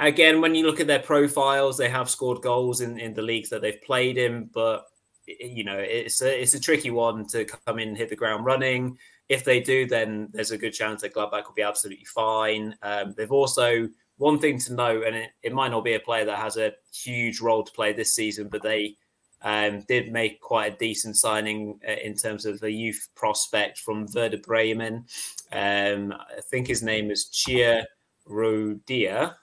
again, 0.00 0.40
when 0.40 0.54
you 0.54 0.66
look 0.66 0.80
at 0.80 0.86
their 0.86 0.98
profiles, 0.98 1.76
they 1.76 1.88
have 1.88 2.10
scored 2.10 2.42
goals 2.42 2.80
in, 2.80 2.98
in 2.98 3.14
the 3.14 3.22
leagues 3.22 3.50
that 3.50 3.62
they've 3.62 3.80
played 3.82 4.18
in, 4.18 4.50
but 4.52 4.86
you 5.26 5.62
know 5.62 5.78
it's 5.78 6.22
a 6.22 6.42
it's 6.42 6.54
a 6.54 6.60
tricky 6.60 6.90
one 6.90 7.24
to 7.24 7.44
come 7.44 7.78
in 7.78 7.94
hit 7.94 8.08
the 8.08 8.16
ground 8.16 8.44
running. 8.44 8.98
If 9.28 9.44
they 9.44 9.60
do, 9.60 9.86
then 9.86 10.28
there's 10.32 10.50
a 10.50 10.58
good 10.58 10.72
chance 10.72 11.02
that 11.02 11.14
Gladbach 11.14 11.46
will 11.46 11.54
be 11.54 11.62
absolutely 11.62 12.06
fine. 12.06 12.74
Um, 12.82 13.14
they've 13.16 13.30
also 13.30 13.88
one 14.16 14.38
thing 14.38 14.58
to 14.60 14.74
note, 14.74 15.04
and 15.06 15.14
it, 15.14 15.30
it, 15.42 15.52
might 15.52 15.70
not 15.70 15.84
be 15.84 15.94
a 15.94 16.00
player 16.00 16.24
that 16.24 16.38
has 16.38 16.56
a 16.56 16.74
huge 16.92 17.40
role 17.40 17.62
to 17.62 17.72
play 17.72 17.92
this 17.92 18.14
season, 18.14 18.48
but 18.48 18.62
they 18.62 18.96
um, 19.40 19.80
did 19.88 20.12
make 20.12 20.40
quite 20.40 20.74
a 20.74 20.76
decent 20.76 21.16
signing 21.16 21.78
uh, 21.88 21.92
in 21.92 22.16
terms 22.16 22.44
of 22.44 22.62
a 22.62 22.70
youth 22.70 23.08
prospect 23.14 23.78
from 23.78 24.06
Werder 24.14 24.38
Bremen. 24.38 25.06
Um, 25.52 26.12
I 26.12 26.40
think 26.50 26.66
his 26.66 26.82
name 26.82 27.10
is 27.10 27.30
Chia 27.30 27.86
Rodia 28.28 29.36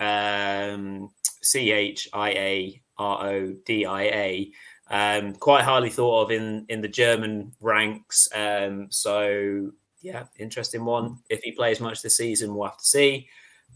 um, 0.00 1.10
C 1.42 1.72
H 1.72 2.08
I 2.12 2.30
A 2.30 2.82
R 2.98 3.26
O 3.26 3.54
D 3.64 3.86
I 3.86 4.02
A. 4.02 4.52
Um, 4.88 5.34
quite 5.34 5.64
highly 5.64 5.90
thought 5.90 6.24
of 6.24 6.30
in 6.30 6.66
in 6.68 6.80
the 6.80 6.88
German 6.88 7.52
ranks. 7.60 8.28
Um, 8.34 8.88
so 8.90 9.70
yeah, 10.00 10.24
interesting 10.38 10.84
one. 10.84 11.18
If 11.28 11.40
he 11.42 11.52
plays 11.52 11.80
much 11.80 12.02
this 12.02 12.16
season, 12.16 12.54
we'll 12.54 12.68
have 12.68 12.78
to 12.78 12.84
see. 12.84 13.28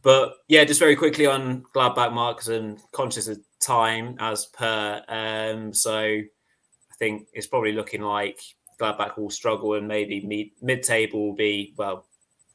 But 0.02 0.34
yeah, 0.48 0.64
just 0.64 0.80
very 0.80 0.96
quickly 0.96 1.26
on 1.26 1.64
Gladbach, 1.74 2.12
Marks, 2.12 2.48
and 2.48 2.78
conscious 2.92 3.28
of 3.28 3.38
time 3.60 4.16
as 4.18 4.46
per. 4.46 5.02
Um, 5.08 5.74
so 5.74 5.98
I 5.98 6.96
think 6.98 7.28
it's 7.32 7.46
probably 7.46 7.72
looking 7.72 8.02
like 8.02 8.40
Gladbach 8.80 9.18
will 9.18 9.30
struggle 9.30 9.74
and 9.74 9.86
maybe 9.86 10.52
mid 10.62 10.82
table 10.82 11.26
will 11.26 11.34
be 11.34 11.74
well 11.76 12.06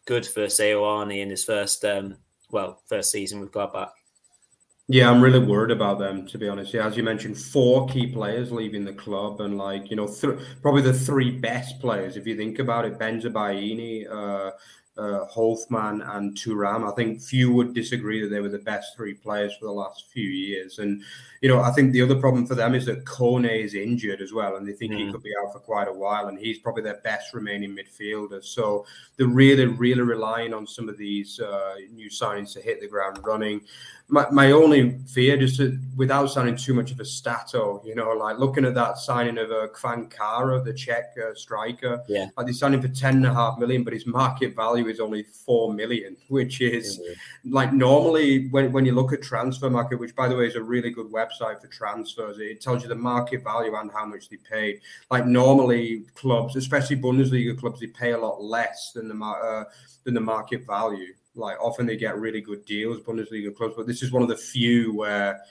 good 0.06 0.26
for 0.26 0.46
Seoane 0.46 1.22
in 1.22 1.30
his 1.30 1.44
first 1.44 1.84
um, 1.86 2.18
well, 2.52 2.82
first 2.88 3.12
season 3.12 3.40
with 3.40 3.52
Gladbach. 3.52 3.92
Yeah, 4.88 5.10
I'm 5.10 5.22
really 5.22 5.40
worried 5.40 5.72
about 5.72 5.98
them 5.98 6.28
to 6.28 6.38
be 6.38 6.48
honest. 6.48 6.74
Yeah, 6.74 6.86
as 6.86 6.96
you 6.96 7.02
mentioned, 7.02 7.40
four 7.40 7.88
key 7.88 8.06
players 8.06 8.52
leaving 8.52 8.86
the 8.86 8.94
club, 8.94 9.42
and 9.42 9.58
like 9.58 9.90
you 9.90 9.96
know, 9.96 10.08
th- 10.08 10.38
probably 10.62 10.84
the 10.84 10.94
three 10.94 11.32
best 11.32 11.80
players 11.80 12.18
if 12.18 12.28
you 12.28 12.38
think 12.38 12.60
about 12.60 12.86
it: 12.86 13.00
Bensebaini, 13.00 14.06
uh, 14.10 14.52
uh, 14.98 15.26
Hofmann 15.26 16.02
and 16.02 16.38
Thuram. 16.38 16.90
I 16.90 16.96
think 16.96 17.22
few 17.22 17.52
would 17.54 17.74
disagree 17.74 18.22
that 18.22 18.30
they 18.30 18.40
were 18.40 18.50
the 18.50 18.60
best 18.60 18.96
three 18.96 19.14
players 19.14 19.54
for 19.60 19.66
the 19.66 19.72
last 19.72 20.06
few 20.12 20.28
years. 20.28 20.80
And, 20.80 21.02
you 21.42 21.50
know, 21.50 21.62
I 21.62 21.72
think 21.72 21.92
the 21.92 22.02
other 22.02 22.16
problem 22.16 22.48
for 22.48 22.56
them 22.56 22.76
is 22.76 22.86
that 22.86 23.06
Kone 23.06 23.64
is 23.64 23.74
injured 23.74 24.22
as 24.22 24.32
well, 24.32 24.56
and 24.56 24.68
they 24.68 24.74
think 24.74 24.94
mm. 24.94 25.06
he 25.06 25.12
could 25.12 25.24
be 25.24 25.34
out 25.44 25.52
for 25.52 25.60
quite 25.60 25.88
a 25.88 25.94
while, 25.94 26.28
and 26.28 26.40
he's 26.40 26.60
probably 26.60 26.84
their 26.84 27.02
best 27.04 27.34
remaining 27.34 27.76
midfielder. 27.76 28.44
So 28.44 28.86
they're 29.18 29.28
really, 29.28 29.66
really 29.66 30.02
relying 30.02 30.54
on 30.54 30.66
some 30.66 30.88
of 30.88 30.98
these 30.98 31.40
uh, 31.40 31.76
new 31.92 32.10
signings 32.10 32.54
to 32.54 32.62
hit 32.62 32.80
the 32.80 32.88
ground 32.88 33.20
running 33.24 33.62
my, 34.08 34.30
my 34.30 34.52
only 34.52 35.00
fear, 35.08 35.36
just 35.36 35.58
to, 35.58 35.80
without 35.96 36.28
sounding 36.28 36.56
too 36.56 36.76
much 36.76 36.92
of 36.92 37.00
a 37.00 37.06
stato, 37.06 37.82
you 37.84 37.96
know, 37.96 38.12
like 38.12 38.38
looking 38.38 38.64
at 38.64 38.76
that 38.76 39.00
signing 39.00 39.40
of 39.40 39.50
a 39.50 39.62
uh, 39.62 39.68
Čvančara, 39.70 40.64
the 40.64 40.74
Czech 40.74 41.16
uh, 41.18 41.34
striker, 41.34 42.04
yeah, 42.08 42.28
like 42.38 42.46
they 42.46 42.54
signed 42.54 42.76
him 42.76 42.82
for 42.82 42.88
ten 42.88 43.16
and 43.16 43.26
a 43.26 43.34
half 43.34 43.58
million, 43.58 43.84
but 43.84 43.94
his 43.94 44.06
market 44.06 44.56
value 44.56 44.88
is 44.88 45.00
only 45.00 45.24
four 45.24 45.74
million, 45.74 46.16
which 46.28 46.62
is 46.62 47.00
mm-hmm. 47.00 47.54
like 47.54 47.74
normally 47.74 48.48
when, 48.50 48.72
when 48.72 48.86
you 48.86 48.92
look 48.92 49.12
at 49.12 49.22
Transfermarkt, 49.22 49.98
which 49.98 50.16
by 50.16 50.28
the 50.28 50.36
way 50.36 50.46
is 50.46 50.56
a 50.56 50.64
really 50.64 50.92
good 50.92 51.12
website 51.12 51.60
for 51.60 51.68
transfers, 51.68 52.38
it 52.38 52.62
tells 52.62 52.84
you 52.84 52.90
the 52.90 52.96
market 52.96 53.44
value 53.44 53.76
and 53.76 53.92
how 53.92 54.06
much 54.06 54.30
they 54.30 54.38
paid. 54.38 54.82
Like 55.10 55.26
normally 55.26 56.04
clubs, 56.14 56.56
especially 56.56 56.98
Bundesliga 56.98 57.60
clubs, 57.60 57.80
they 57.80 57.88
pay 57.88 58.12
a 58.12 58.18
lot 58.18 58.42
less 58.42 58.92
than 58.94 59.08
the 59.08 59.26
uh, 59.26 59.64
than 60.04 60.14
the 60.14 60.22
market 60.22 60.66
value. 60.68 61.14
Like 61.36 61.58
often 61.62 61.86
they 61.86 61.98
get 61.98 62.18
really 62.18 62.42
good 62.42 62.66
deals, 62.66 63.00
Bundesliga 63.02 63.56
clubs, 63.56 63.76
but 63.78 63.88
this 63.88 64.02
is 64.02 64.12
one 64.12 64.24
of 64.24 64.30
the 64.30 64.38
few 64.38 64.94
where 64.94 65.42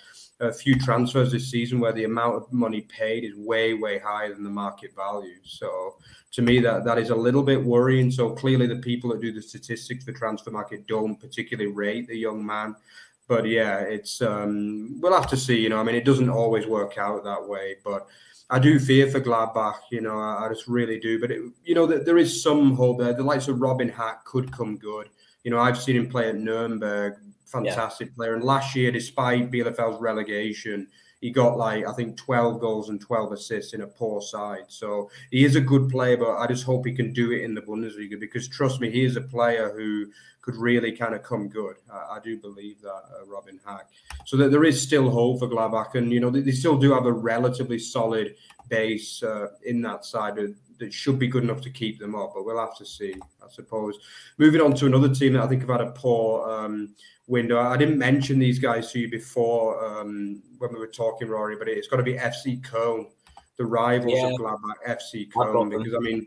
a 0.40 0.52
few 0.52 0.78
transfers 0.78 1.30
this 1.30 1.48
season 1.50 1.78
where 1.78 1.92
the 1.92 2.04
amount 2.04 2.36
of 2.36 2.52
money 2.52 2.82
paid 2.82 3.24
is 3.24 3.34
way, 3.36 3.74
way 3.74 3.98
higher 3.98 4.34
than 4.34 4.42
the 4.42 4.50
market 4.50 4.94
value. 4.94 5.36
So 5.44 5.96
to 6.32 6.42
me, 6.42 6.60
that 6.60 6.84
that 6.84 6.98
is 6.98 7.10
a 7.10 7.14
little 7.14 7.42
bit 7.42 7.62
worrying. 7.62 8.10
So 8.10 8.30
clearly, 8.30 8.66
the 8.66 8.76
people 8.76 9.10
that 9.10 9.20
do 9.20 9.32
the 9.32 9.42
statistics 9.42 10.04
for 10.04 10.12
Transfermarkt 10.12 10.86
don't 10.86 11.20
particularly 11.20 11.70
rate 11.70 12.08
the 12.08 12.16
young 12.16 12.44
man. 12.44 12.74
But 13.28 13.46
yeah, 13.46 13.78
it's 13.78 14.20
um, 14.20 15.00
we'll 15.00 15.14
have 15.14 15.30
to 15.30 15.36
see. 15.36 15.60
You 15.60 15.68
know, 15.68 15.78
I 15.78 15.84
mean, 15.84 15.94
it 15.94 16.04
doesn't 16.04 16.28
always 16.28 16.66
work 16.66 16.98
out 16.98 17.24
that 17.24 17.48
way, 17.48 17.76
but. 17.84 18.06
I 18.50 18.58
do 18.58 18.78
fear 18.78 19.10
for 19.10 19.22
Gladbach, 19.22 19.76
you 19.90 20.02
know, 20.02 20.18
I, 20.18 20.44
I 20.44 20.48
just 20.50 20.68
really 20.68 21.00
do. 21.00 21.18
But, 21.18 21.30
it, 21.30 21.40
you 21.64 21.74
know, 21.74 21.86
there 21.86 22.18
is 22.18 22.42
some 22.42 22.76
hope 22.76 22.98
there. 22.98 23.14
The 23.14 23.22
likes 23.22 23.48
of 23.48 23.58
Robin 23.58 23.88
Hack 23.88 24.22
could 24.26 24.52
come 24.52 24.76
good. 24.76 25.08
You 25.44 25.50
know, 25.50 25.58
I've 25.58 25.80
seen 25.80 25.96
him 25.96 26.08
play 26.08 26.28
at 26.28 26.36
Nuremberg 26.36 27.14
fantastic 27.54 28.08
yeah. 28.08 28.14
player. 28.16 28.34
And 28.34 28.44
last 28.44 28.74
year, 28.74 28.90
despite 28.90 29.50
Bielefeld's 29.50 30.00
relegation, 30.00 30.88
he 31.20 31.30
got 31.30 31.56
like 31.56 31.86
I 31.86 31.92
think 31.92 32.16
12 32.16 32.60
goals 32.60 32.90
and 32.90 33.00
12 33.00 33.32
assists 33.32 33.72
in 33.72 33.82
a 33.82 33.86
poor 33.86 34.20
side. 34.20 34.64
So 34.68 35.10
he 35.30 35.44
is 35.44 35.56
a 35.56 35.60
good 35.60 35.88
player, 35.88 36.16
but 36.16 36.36
I 36.36 36.46
just 36.46 36.64
hope 36.64 36.86
he 36.86 36.92
can 36.92 37.12
do 37.12 37.32
it 37.32 37.42
in 37.42 37.54
the 37.54 37.62
Bundesliga 37.62 38.20
because 38.20 38.48
trust 38.48 38.80
me, 38.80 38.90
he 38.90 39.04
is 39.04 39.16
a 39.16 39.22
player 39.22 39.72
who 39.74 40.06
could 40.42 40.56
really 40.56 40.92
kind 40.92 41.14
of 41.14 41.22
come 41.22 41.48
good. 41.48 41.76
I, 41.90 42.16
I 42.16 42.18
do 42.22 42.36
believe 42.36 42.82
that 42.82 42.88
uh, 42.88 43.24
Robin 43.26 43.58
Hack. 43.64 43.88
So 44.26 44.36
that 44.36 44.50
there 44.50 44.64
is 44.64 44.80
still 44.80 45.08
hope 45.08 45.38
for 45.38 45.48
Gladbach, 45.48 45.94
and 45.94 46.12
you 46.12 46.20
know 46.20 46.28
they, 46.28 46.42
they 46.42 46.52
still 46.52 46.76
do 46.76 46.92
have 46.92 47.06
a 47.06 47.12
relatively 47.12 47.78
solid 47.78 48.34
base 48.68 49.22
uh, 49.22 49.48
in 49.64 49.80
that 49.82 50.04
side 50.04 50.38
that 50.78 50.92
should 50.92 51.18
be 51.18 51.28
good 51.28 51.44
enough 51.44 51.60
to 51.62 51.70
keep 51.70 51.98
them 51.98 52.14
up. 52.14 52.32
But 52.34 52.44
we'll 52.44 52.58
have 52.58 52.76
to 52.78 52.86
see, 52.86 53.14
I 53.42 53.48
suppose. 53.50 53.98
Moving 54.38 54.60
on 54.60 54.74
to 54.74 54.86
another 54.86 55.12
team 55.12 55.34
that 55.34 55.42
I 55.42 55.46
think 55.46 55.62
have 55.62 55.70
had 55.70 55.80
a 55.80 55.92
poor. 55.92 56.50
Um, 56.50 56.94
window. 57.26 57.58
I 57.58 57.76
didn't 57.76 57.98
mention 57.98 58.38
these 58.38 58.58
guys 58.58 58.92
to 58.92 59.00
you 59.00 59.10
before 59.10 59.82
um, 59.84 60.42
when 60.58 60.72
we 60.72 60.78
were 60.78 60.86
talking, 60.86 61.28
Rory, 61.28 61.56
but 61.56 61.68
it's 61.68 61.88
got 61.88 61.96
to 61.96 62.02
be 62.02 62.14
FC 62.14 62.60
Köln, 62.60 63.06
the 63.56 63.64
rivals 63.64 64.12
yeah. 64.14 64.28
of 64.28 64.34
Gladbach, 64.34 64.74
FC 64.86 65.30
Köln, 65.30 65.70
because 65.70 65.94
I 65.94 66.00
mean, 66.00 66.26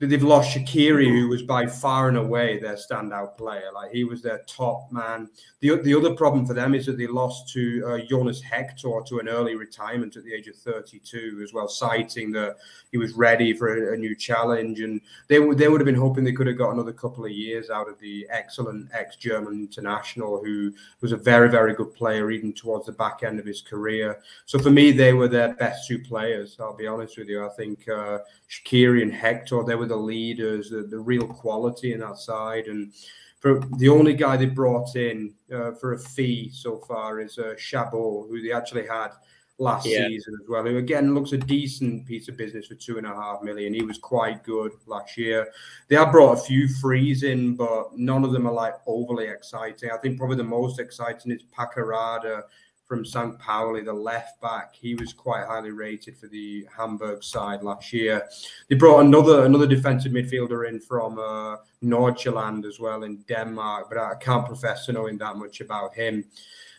they've 0.00 0.22
lost 0.22 0.56
Shaqiri, 0.56 1.08
who 1.08 1.28
was 1.28 1.42
by 1.42 1.66
far 1.66 2.08
and 2.08 2.16
away 2.16 2.58
their 2.58 2.74
standout 2.74 3.36
player. 3.36 3.70
Like 3.72 3.92
he 3.92 4.04
was 4.04 4.22
their 4.22 4.42
top 4.46 4.90
man. 4.90 5.28
The, 5.60 5.76
the 5.82 5.94
other 5.94 6.14
problem 6.14 6.46
for 6.46 6.54
them 6.54 6.74
is 6.74 6.86
that 6.86 6.98
they 6.98 7.06
lost 7.06 7.48
to 7.52 7.84
uh, 7.86 7.98
Jonas 8.08 8.42
Hector 8.42 9.00
to 9.06 9.18
an 9.20 9.28
early 9.28 9.54
retirement 9.54 10.16
at 10.16 10.24
the 10.24 10.34
age 10.34 10.48
of 10.48 10.56
32 10.56 11.40
as 11.42 11.52
well, 11.52 11.68
citing 11.68 12.32
that 12.32 12.56
he 12.90 12.98
was 12.98 13.12
ready 13.12 13.52
for 13.52 13.90
a, 13.90 13.94
a 13.94 13.96
new 13.96 14.16
challenge. 14.16 14.80
And 14.80 15.00
they, 15.28 15.38
they 15.38 15.68
would 15.68 15.80
have 15.80 15.86
been 15.86 15.94
hoping 15.94 16.24
they 16.24 16.32
could 16.32 16.48
have 16.48 16.58
got 16.58 16.72
another 16.72 16.92
couple 16.92 17.24
of 17.24 17.30
years 17.30 17.70
out 17.70 17.88
of 17.88 17.98
the 18.00 18.26
excellent 18.30 18.90
ex-German 18.92 19.54
international 19.54 20.42
who 20.44 20.72
was 21.02 21.12
a 21.12 21.16
very, 21.16 21.48
very 21.48 21.72
good 21.72 21.94
player 21.94 22.30
even 22.32 22.52
towards 22.52 22.86
the 22.86 22.92
back 22.92 23.22
end 23.22 23.38
of 23.38 23.46
his 23.46 23.62
career. 23.62 24.18
So 24.46 24.58
for 24.58 24.70
me, 24.70 24.90
they 24.90 25.12
were 25.12 25.28
their 25.28 25.54
best 25.54 25.86
two 25.86 26.00
players. 26.00 26.56
I'll 26.58 26.76
be 26.76 26.88
honest 26.88 27.16
with 27.16 27.28
you. 27.28 27.44
I 27.46 27.50
think 27.50 27.88
uh, 27.88 28.18
Shaqiri 28.50 29.02
and 29.02 29.12
Hector, 29.12 29.62
they 29.64 29.74
were 29.74 29.83
the 29.86 29.96
leaders, 29.96 30.70
the, 30.70 30.82
the 30.82 30.98
real 30.98 31.26
quality 31.26 31.92
in 31.92 32.00
that 32.00 32.18
side. 32.18 32.66
And 32.66 32.92
for 33.40 33.60
the 33.76 33.88
only 33.88 34.14
guy 34.14 34.36
they 34.36 34.46
brought 34.46 34.96
in 34.96 35.34
uh, 35.52 35.72
for 35.72 35.92
a 35.92 35.98
fee 35.98 36.50
so 36.52 36.78
far 36.78 37.20
is 37.20 37.38
uh, 37.38 37.54
Chabot, 37.58 38.28
who 38.28 38.42
they 38.42 38.52
actually 38.52 38.86
had 38.86 39.10
last 39.58 39.86
yeah. 39.86 40.06
season 40.08 40.34
as 40.42 40.48
well. 40.48 40.64
Who 40.64 40.78
again 40.78 41.14
looks 41.14 41.32
a 41.32 41.38
decent 41.38 42.06
piece 42.06 42.28
of 42.28 42.36
business 42.36 42.66
for 42.66 42.74
two 42.74 42.98
and 42.98 43.06
a 43.06 43.14
half 43.14 43.42
million. 43.42 43.74
He 43.74 43.82
was 43.82 43.98
quite 43.98 44.42
good 44.42 44.72
last 44.86 45.16
year. 45.16 45.48
They 45.88 45.96
have 45.96 46.10
brought 46.10 46.38
a 46.38 46.42
few 46.42 46.68
frees 46.68 47.22
in, 47.22 47.54
but 47.54 47.96
none 47.96 48.24
of 48.24 48.32
them 48.32 48.46
are 48.46 48.52
like 48.52 48.74
overly 48.86 49.26
exciting. 49.26 49.90
I 49.90 49.98
think 49.98 50.18
probably 50.18 50.36
the 50.36 50.44
most 50.44 50.80
exciting 50.80 51.32
is 51.32 51.42
Paqarada 51.56 52.42
from 52.86 53.04
St. 53.04 53.38
Pauli, 53.38 53.82
the 53.82 53.92
left 53.92 54.40
back. 54.40 54.74
He 54.74 54.94
was 54.94 55.12
quite 55.12 55.46
highly 55.46 55.70
rated 55.70 56.16
for 56.16 56.26
the 56.26 56.66
Hamburg 56.76 57.24
side 57.24 57.62
last 57.62 57.92
year. 57.92 58.26
They 58.68 58.76
brought 58.76 59.00
another 59.00 59.44
another 59.44 59.66
defensive 59.66 60.12
midfielder 60.12 60.68
in 60.68 60.80
from 60.80 61.18
uh, 61.18 61.56
Nordsjælland 61.82 62.66
as 62.66 62.78
well 62.78 63.04
in 63.04 63.24
Denmark, 63.28 63.88
but 63.88 63.98
I 63.98 64.14
can't 64.20 64.46
profess 64.46 64.86
to 64.86 64.92
knowing 64.92 65.18
that 65.18 65.36
much 65.36 65.60
about 65.60 65.94
him. 65.94 66.24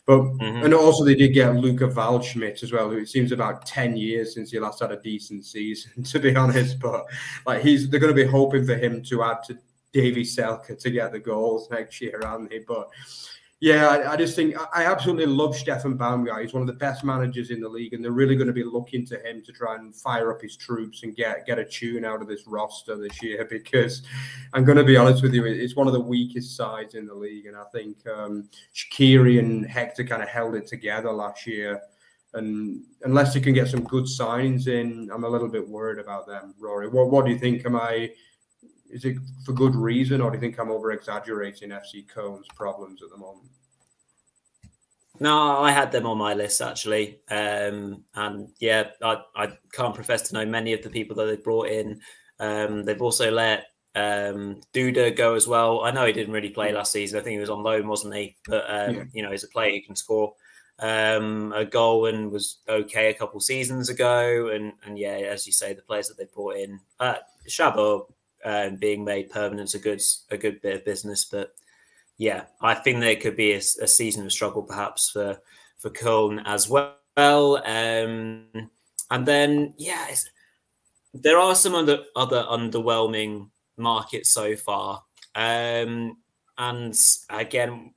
But 0.06 0.20
mm-hmm. 0.20 0.64
and 0.64 0.74
also 0.74 1.04
they 1.04 1.16
did 1.16 1.34
get 1.34 1.56
Luca 1.56 1.88
Waldschmidt 1.88 2.62
as 2.62 2.72
well, 2.72 2.90
who 2.90 2.98
it 2.98 3.10
seems 3.10 3.32
about 3.32 3.66
ten 3.66 3.98
years 3.98 4.36
since 4.36 4.52
he 4.52 4.60
last 4.60 4.82
had 4.82 4.92
a 4.92 5.02
decent 5.02 5.46
season, 5.46 6.04
to 6.04 6.20
be 6.20 6.36
honest. 6.36 6.80
But 6.80 7.06
like 7.48 7.64
he's 7.64 7.90
they're 7.90 8.00
going 8.00 8.16
to 8.16 8.24
be 8.26 8.30
hoping 8.30 8.66
for 8.66 8.76
him 8.76 9.02
to 9.06 9.24
add 9.24 9.44
to 9.48 9.58
Davie 9.92 10.24
Selke 10.24 10.78
to 10.78 10.92
get 10.92 11.12
the 11.12 11.20
goals 11.20 11.70
next 11.72 12.02
year, 12.02 12.22
aren't 12.24 12.50
they? 12.50 12.60
But 12.60 12.90
yeah, 13.62 13.88
I, 13.88 14.14
I, 14.14 14.18
just 14.18 14.36
think 14.36 14.56
I 14.74 14.84
absolutely 14.84 15.28
love 15.28 15.56
Steffen 15.56 15.98
Baumgart. 15.98 16.42
He's 16.42 16.54
one 16.54 16.62
of 16.62 16.68
the 16.68 16.74
best 16.74 17.06
managers 17.06 17.52
in 17.52 17.62
the 17.62 17.70
league, 17.70 17.94
and 17.94 18.04
they're 18.04 18.12
really 18.12 18.36
going 18.36 18.48
to 18.48 18.54
be 18.54 18.66
looking 18.66 19.06
to 19.06 19.20
him 19.26 19.42
to 19.44 19.54
try 19.54 19.76
and 19.76 19.96
fire 19.96 20.30
up 20.30 20.42
his 20.42 20.58
troops 20.58 21.04
and 21.04 21.16
get 21.16 21.46
get 21.46 21.58
a 21.58 21.64
tune 21.64 22.04
out 22.04 22.22
of 22.22 22.28
this 22.28 22.46
roster 22.48 22.98
this 22.98 23.24
year. 23.24 23.48
Because 23.56 24.04
I'm 24.54 24.66
going 24.66 24.78
to 24.78 24.84
be 24.84 24.98
honest 24.98 25.24
with 25.24 25.34
you, 25.34 25.46
it's 25.46 25.76
one 25.76 25.88
of 25.88 25.94
the 25.94 26.00
weakest 26.00 26.58
sides 26.58 26.96
in 26.96 27.08
the 27.08 27.16
league, 27.16 27.46
and 27.46 27.56
I 27.56 27.64
think 27.74 27.98
um, 28.08 28.50
Shaqiri 28.74 29.40
and 29.40 29.66
Hector 29.66 30.04
kind 30.04 30.22
of 30.22 30.28
held 30.28 30.56
it 30.56 30.68
together 30.68 31.12
last 31.12 31.48
year. 31.48 31.82
And 32.34 32.84
unless 33.04 33.34
they 33.34 33.40
can 33.40 33.54
get 33.54 33.70
some 33.70 33.84
good 33.84 34.04
signings 34.04 34.68
in, 34.68 35.10
I'm 35.14 35.24
a 35.24 35.30
little 35.30 35.48
bit 35.48 35.66
worried 35.66 36.00
about 36.00 36.28
them. 36.28 36.54
Rory, 36.60 36.90
what 36.90 37.10
what 37.10 37.26
do 37.26 37.32
you 37.32 37.40
think? 37.40 37.66
Am 37.66 37.78
I 37.78 38.12
is 38.90 39.06
it 39.06 39.18
for 39.46 39.54
good 39.54 39.76
reason, 39.76 40.22
or 40.22 40.30
do 40.30 40.38
you 40.38 40.42
think 40.42 40.60
I'm 40.60 40.72
over 40.72 40.92
exaggerating 40.92 41.70
FC 41.70 42.06
Köln's 42.08 42.48
problems 42.56 43.02
at 43.02 43.10
the 43.10 43.18
moment? 43.18 43.50
No, 45.20 45.60
I 45.60 45.72
had 45.72 45.92
them 45.92 46.06
on 46.06 46.18
my 46.18 46.34
list 46.34 46.62
actually, 46.62 47.20
um, 47.30 48.04
and 48.16 48.50
yeah, 48.60 48.90
I, 49.02 49.22
I 49.36 49.58
can't 49.72 49.96
profess 49.96 50.24
to 50.24 50.34
know 50.34 50.46
many 50.46 50.74
of 50.74 50.82
the 50.82 50.90
people 50.90 51.16
that 51.18 51.26
they 51.26 51.38
brought 51.38 51.68
in. 51.68 52.02
Um, 52.40 52.84
they've 52.84 53.02
also 53.02 53.32
let 53.32 53.66
um, 53.96 54.60
Duda 54.74 55.16
go 55.16 55.36
as 55.36 55.48
well. 55.48 55.84
I 55.84 55.92
know 55.92 56.06
he 56.06 56.14
didn't 56.14 56.34
really 56.34 56.50
play 56.50 56.74
last 56.74 56.92
season. 56.92 57.18
I 57.18 57.24
think 57.24 57.36
he 57.36 57.40
was 57.40 57.50
on 57.50 57.64
loan, 57.64 57.88
wasn't 57.88 58.16
he? 58.16 58.36
But 58.48 58.66
um, 58.68 58.96
yeah. 58.96 59.04
you 59.14 59.24
know, 59.24 59.32
he's 59.32 59.46
a 59.46 59.50
player 59.50 59.72
who 59.72 59.82
can 59.82 59.96
score 59.96 60.34
um, 60.80 61.54
a 61.56 61.64
goal 61.64 62.08
and 62.08 62.30
was 62.30 62.58
okay 62.68 63.10
a 63.10 63.14
couple 63.14 63.40
seasons 63.40 63.90
ago. 63.90 64.50
And 64.50 64.74
and 64.86 65.00
yeah, 65.00 65.14
as 65.14 65.48
you 65.48 65.54
say, 65.54 65.74
the 65.74 65.82
players 65.82 66.10
that 66.10 66.18
they 66.18 66.28
brought 66.34 66.58
in, 66.58 66.80
uh, 67.00 67.16
Chabot 67.48 68.08
um, 68.46 68.78
being 68.78 69.04
made 69.04 69.30
permanent 69.30 69.70
is 69.70 69.76
a 69.76 69.80
good 69.80 70.02
a 70.30 70.38
good 70.38 70.62
bit 70.62 70.76
of 70.76 70.86
business. 70.86 71.26
But 71.26 71.54
yeah, 72.18 72.44
I 72.62 72.76
think 72.76 73.00
there 73.00 73.16
could 73.16 73.36
be 73.36 73.54
a, 73.54 73.58
a 73.58 73.88
season 73.88 74.26
of 74.26 74.32
struggle 74.32 74.64
perhaps 74.64 75.10
for 75.10 75.40
for 75.78 75.90
Köln 75.90 76.42
as 76.46 76.70
well. 76.70 76.96
Um, 77.18 78.46
and 79.12 79.26
then 79.26 79.74
yeah, 79.78 80.08
there 81.14 81.40
are 81.40 81.56
some 81.56 81.76
other 81.76 82.04
other 82.16 82.44
underwhelming 82.44 83.50
markets 83.78 84.32
so 84.32 84.56
far. 84.56 85.04
Um, 85.34 86.18
and 86.58 86.98
again, 87.30 87.94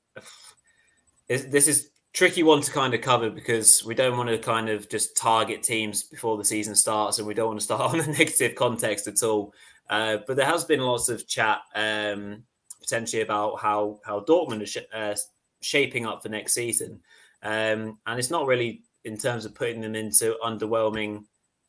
this 1.28 1.68
is 1.68 1.90
tricky 2.12 2.42
one 2.42 2.60
to 2.60 2.72
kind 2.72 2.94
of 2.94 3.00
cover 3.00 3.30
because 3.30 3.84
we 3.84 3.94
don't 3.94 4.16
want 4.16 4.28
to 4.28 4.38
kind 4.38 4.68
of 4.68 4.88
just 4.88 5.16
target 5.16 5.62
teams 5.62 6.02
before 6.02 6.36
the 6.36 6.44
season 6.44 6.74
starts 6.74 7.18
and 7.18 7.26
we 7.28 7.34
don't 7.34 7.48
want 7.48 7.60
to 7.60 7.64
start 7.64 7.80
on 7.94 8.00
a 8.00 8.06
negative 8.06 8.54
context 8.54 9.06
at 9.06 9.22
all. 9.22 9.54
Uh, 9.90 10.18
but 10.26 10.36
there 10.36 10.46
has 10.46 10.64
been 10.64 10.80
lots 10.80 11.08
of 11.08 11.26
chat 11.26 11.60
um, 11.74 12.42
potentially 12.80 13.22
about 13.22 13.60
how 13.60 14.00
how 14.04 14.20
Dortmund 14.20 14.62
are 14.62 14.66
sh- 14.66 14.78
uh, 14.92 15.14
shaping 15.60 16.06
up 16.06 16.22
for 16.22 16.28
next 16.28 16.54
season, 16.54 17.00
um, 17.42 17.98
and 18.06 18.18
it's 18.18 18.30
not 18.30 18.46
really 18.46 18.82
in 19.04 19.16
terms 19.16 19.44
of 19.44 19.54
putting 19.54 19.80
them 19.80 19.94
into 19.94 20.36
underwhelming 20.44 21.24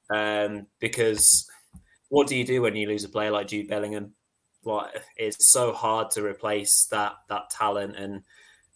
um, 0.10 0.65
because 0.79 1.49
what 2.10 2.27
do 2.27 2.36
you 2.36 2.45
do 2.45 2.62
when 2.62 2.75
you 2.75 2.88
lose 2.88 3.03
a 3.03 3.10
player 3.10 3.32
like 3.32 3.47
Jude 3.47 3.69
Bellingham? 3.69 4.13
Like 4.65 5.03
it's 5.15 5.51
so 5.51 5.71
hard 5.71 6.12
to 6.12 6.23
replace 6.23 6.86
that 6.88 7.13
that 7.29 7.49
talent 7.49 7.95
and 7.95 8.23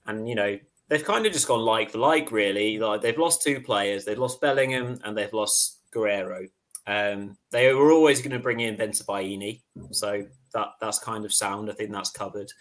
and 0.06 0.29
you 0.29 0.36
know 0.36 0.58
they've 0.88 1.03
kind 1.03 1.25
of 1.25 1.34
just 1.34 1.47
gone 1.47 1.60
like 1.60 1.91
for 1.91 1.97
like 1.97 2.32
really. 2.32 2.79
Like 2.79 3.01
they've 3.01 3.17
lost 3.17 3.41
two 3.41 3.60
players. 3.60 4.06
They've 4.06 4.17
lost 4.17 4.39
Bellingham 4.39 4.99
and 5.03 5.17
they've 5.17 5.34
lost 5.34 5.79
Guerreiro 5.93 6.47
um, 6.88 7.38
they 7.52 7.74
were 7.74 7.91
always 7.91 8.19
going 8.19 8.32
to 8.32 8.39
bring 8.39 8.60
in 8.60 8.76
Bensebaini, 8.76 9.62
so 9.91 10.26
that 10.54 10.69
that's 10.82 11.00
kind 11.00 11.26
of 11.26 11.34
sound. 11.34 11.69
I 11.69 11.74
think 11.74 11.91
that's 11.91 12.12
covered. 12.12 12.52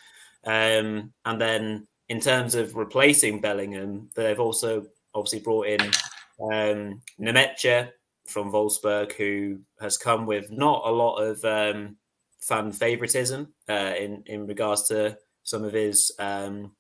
Um, 0.45 1.13
and 1.25 1.41
then 1.41 1.87
in 2.09 2.21
terms 2.21 2.55
of 2.55 2.77
replacing 2.77 3.41
Bellingham, 3.41 4.11
they've 4.15 4.41
also 4.41 4.87
obviously 5.15 5.41
brought 5.41 5.67
in 5.67 5.81
um, 5.81 7.03
Nmecha 7.21 7.91
from 8.27 8.53
Wolfsburg, 8.53 9.13
who 9.13 9.61
has 9.81 9.99
come 9.99 10.27
with 10.27 10.51
not 10.51 10.83
a 10.85 10.91
lot 10.91 11.17
of 11.17 11.45
um, 11.45 11.97
fan 12.41 12.73
favoritism 12.73 13.53
uh, 13.69 13.95
in 13.99 14.23
in 14.27 14.47
regards 14.47 14.89
to 14.89 15.17
some 15.43 15.65
of 15.65 15.73
his 15.73 16.13
um, 16.19 16.73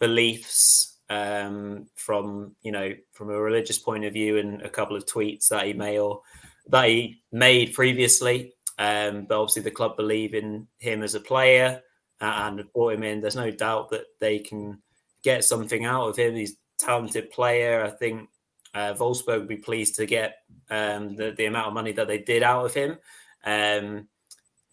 beliefs 0.00 0.98
um, 1.08 1.86
from 1.94 2.56
you 2.62 2.72
know 2.72 2.92
from 3.12 3.30
a 3.30 3.40
religious 3.40 3.78
point 3.78 4.04
of 4.04 4.12
view, 4.12 4.38
and 4.38 4.62
a 4.62 4.68
couple 4.68 4.96
of 4.96 5.06
tweets 5.06 5.48
that 5.48 5.66
he 5.66 5.72
may 5.72 5.98
or 5.98 6.22
that 6.70 6.88
he 6.88 7.22
made 7.32 7.74
previously. 7.74 8.54
Um, 8.78 9.26
but 9.26 9.38
obviously, 9.38 9.62
the 9.62 9.70
club 9.70 9.96
believe 9.96 10.34
in 10.34 10.66
him 10.78 11.02
as 11.02 11.14
a 11.14 11.20
player. 11.20 11.82
and 12.20 12.64
brought 12.72 12.94
him 12.94 13.02
in. 13.02 13.20
There's 13.20 13.36
no 13.36 13.50
doubt 13.50 13.90
that 13.90 14.04
they 14.20 14.38
can 14.38 14.80
get 15.22 15.44
something 15.44 15.84
out 15.84 16.08
of 16.08 16.16
him. 16.16 16.34
He's 16.34 16.52
a 16.52 16.54
talented 16.78 17.30
player. 17.30 17.84
I 17.84 17.90
think 17.90 18.28
uh, 18.74 18.94
Wolfsburg 18.94 19.38
would 19.38 19.48
be 19.48 19.56
pleased 19.56 19.96
to 19.96 20.06
get 20.06 20.36
um, 20.70 21.16
the, 21.16 21.32
the 21.32 21.46
amount 21.46 21.68
of 21.68 21.74
money 21.74 21.92
that 21.92 22.08
they 22.08 22.18
did 22.18 22.42
out 22.42 22.66
of 22.66 22.74
him. 22.74 22.98
Um, 23.44 24.08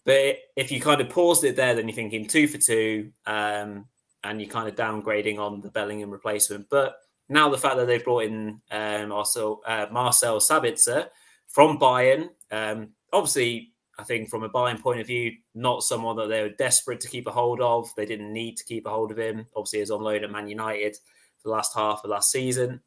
but 0.04 0.36
if 0.56 0.70
you 0.72 0.80
kind 0.80 1.00
of 1.00 1.10
paused 1.10 1.44
it 1.44 1.56
there, 1.56 1.74
then 1.74 1.88
you're 1.88 1.94
thinking 1.94 2.26
two 2.26 2.48
for 2.48 2.58
two, 2.58 3.10
um, 3.26 3.86
and 4.24 4.40
you're 4.40 4.50
kind 4.50 4.68
of 4.68 4.74
downgrading 4.74 5.38
on 5.38 5.60
the 5.60 5.70
Bellingham 5.70 6.10
replacement. 6.10 6.68
But 6.70 6.96
now 7.28 7.50
the 7.50 7.58
fact 7.58 7.76
that 7.76 7.86
they've 7.86 8.04
brought 8.04 8.24
in 8.24 8.60
um, 8.70 9.12
also 9.12 9.60
uh, 9.66 9.86
Marcel 9.90 10.38
Sabitzer 10.38 11.08
from 11.48 11.78
Bayern, 11.78 12.28
um, 12.50 12.90
obviously, 13.12 13.72
I 13.98 14.04
think 14.04 14.28
from 14.28 14.44
a 14.44 14.48
Bayern 14.48 14.80
point 14.80 15.00
of 15.00 15.06
view, 15.06 15.32
not 15.54 15.82
someone 15.82 16.16
that 16.16 16.28
they 16.28 16.42
were 16.42 16.50
desperate 16.50 17.00
to 17.00 17.08
keep 17.08 17.26
a 17.26 17.32
hold 17.32 17.60
of. 17.60 17.90
They 17.96 18.06
didn't 18.06 18.32
need 18.32 18.56
to 18.58 18.64
keep 18.64 18.86
a 18.86 18.90
hold 18.90 19.10
of 19.10 19.18
him. 19.18 19.46
Obviously, 19.56 19.80
he's 19.80 19.90
on 19.90 20.02
loan 20.02 20.22
at 20.24 20.30
Man 20.30 20.48
United 20.48 20.96
for 21.38 21.48
the 21.48 21.50
last 21.50 21.74
half 21.74 22.02
of 22.04 22.10
last 22.10 22.30
season. 22.30 22.80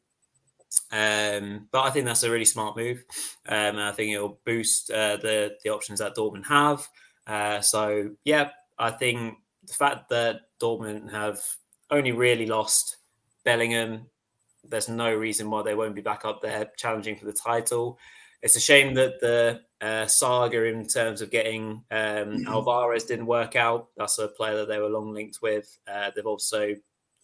Um, 0.90 1.68
but 1.70 1.82
I 1.82 1.90
think 1.90 2.06
that's 2.06 2.22
a 2.22 2.30
really 2.30 2.46
smart 2.46 2.76
move. 2.76 3.04
Um, 3.46 3.76
and 3.76 3.82
I 3.82 3.92
think 3.92 4.12
it'll 4.12 4.40
boost 4.44 4.90
uh, 4.90 5.18
the 5.18 5.56
the 5.62 5.70
options 5.70 5.98
that 5.98 6.16
Dortmund 6.16 6.46
have. 6.46 6.88
Uh, 7.26 7.60
so 7.60 8.12
yeah, 8.24 8.50
I 8.78 8.90
think 8.90 9.36
the 9.64 9.74
fact 9.74 10.08
that 10.10 10.40
Dortmund 10.60 11.10
have 11.10 11.40
only 11.90 12.12
really 12.12 12.46
lost 12.46 12.96
Bellingham, 13.44 14.06
there's 14.64 14.88
no 14.88 15.14
reason 15.14 15.50
why 15.50 15.62
they 15.62 15.74
won't 15.74 15.94
be 15.94 16.00
back 16.00 16.24
up 16.24 16.40
there 16.40 16.70
challenging 16.76 17.16
for 17.16 17.26
the 17.26 17.32
title. 17.32 17.98
It's 18.42 18.56
a 18.56 18.60
shame 18.60 18.94
that 18.94 19.20
the 19.20 19.60
uh, 19.80 20.06
saga 20.06 20.64
in 20.64 20.86
terms 20.86 21.22
of 21.22 21.30
getting 21.30 21.84
um, 21.90 22.44
Alvarez 22.46 23.04
didn't 23.04 23.26
work 23.26 23.56
out. 23.56 23.88
That's 23.96 24.18
a 24.18 24.28
player 24.28 24.56
that 24.56 24.68
they 24.68 24.78
were 24.78 24.88
long 24.88 25.12
linked 25.12 25.38
with. 25.42 25.76
Uh, 25.90 26.10
they've 26.14 26.26
also 26.26 26.74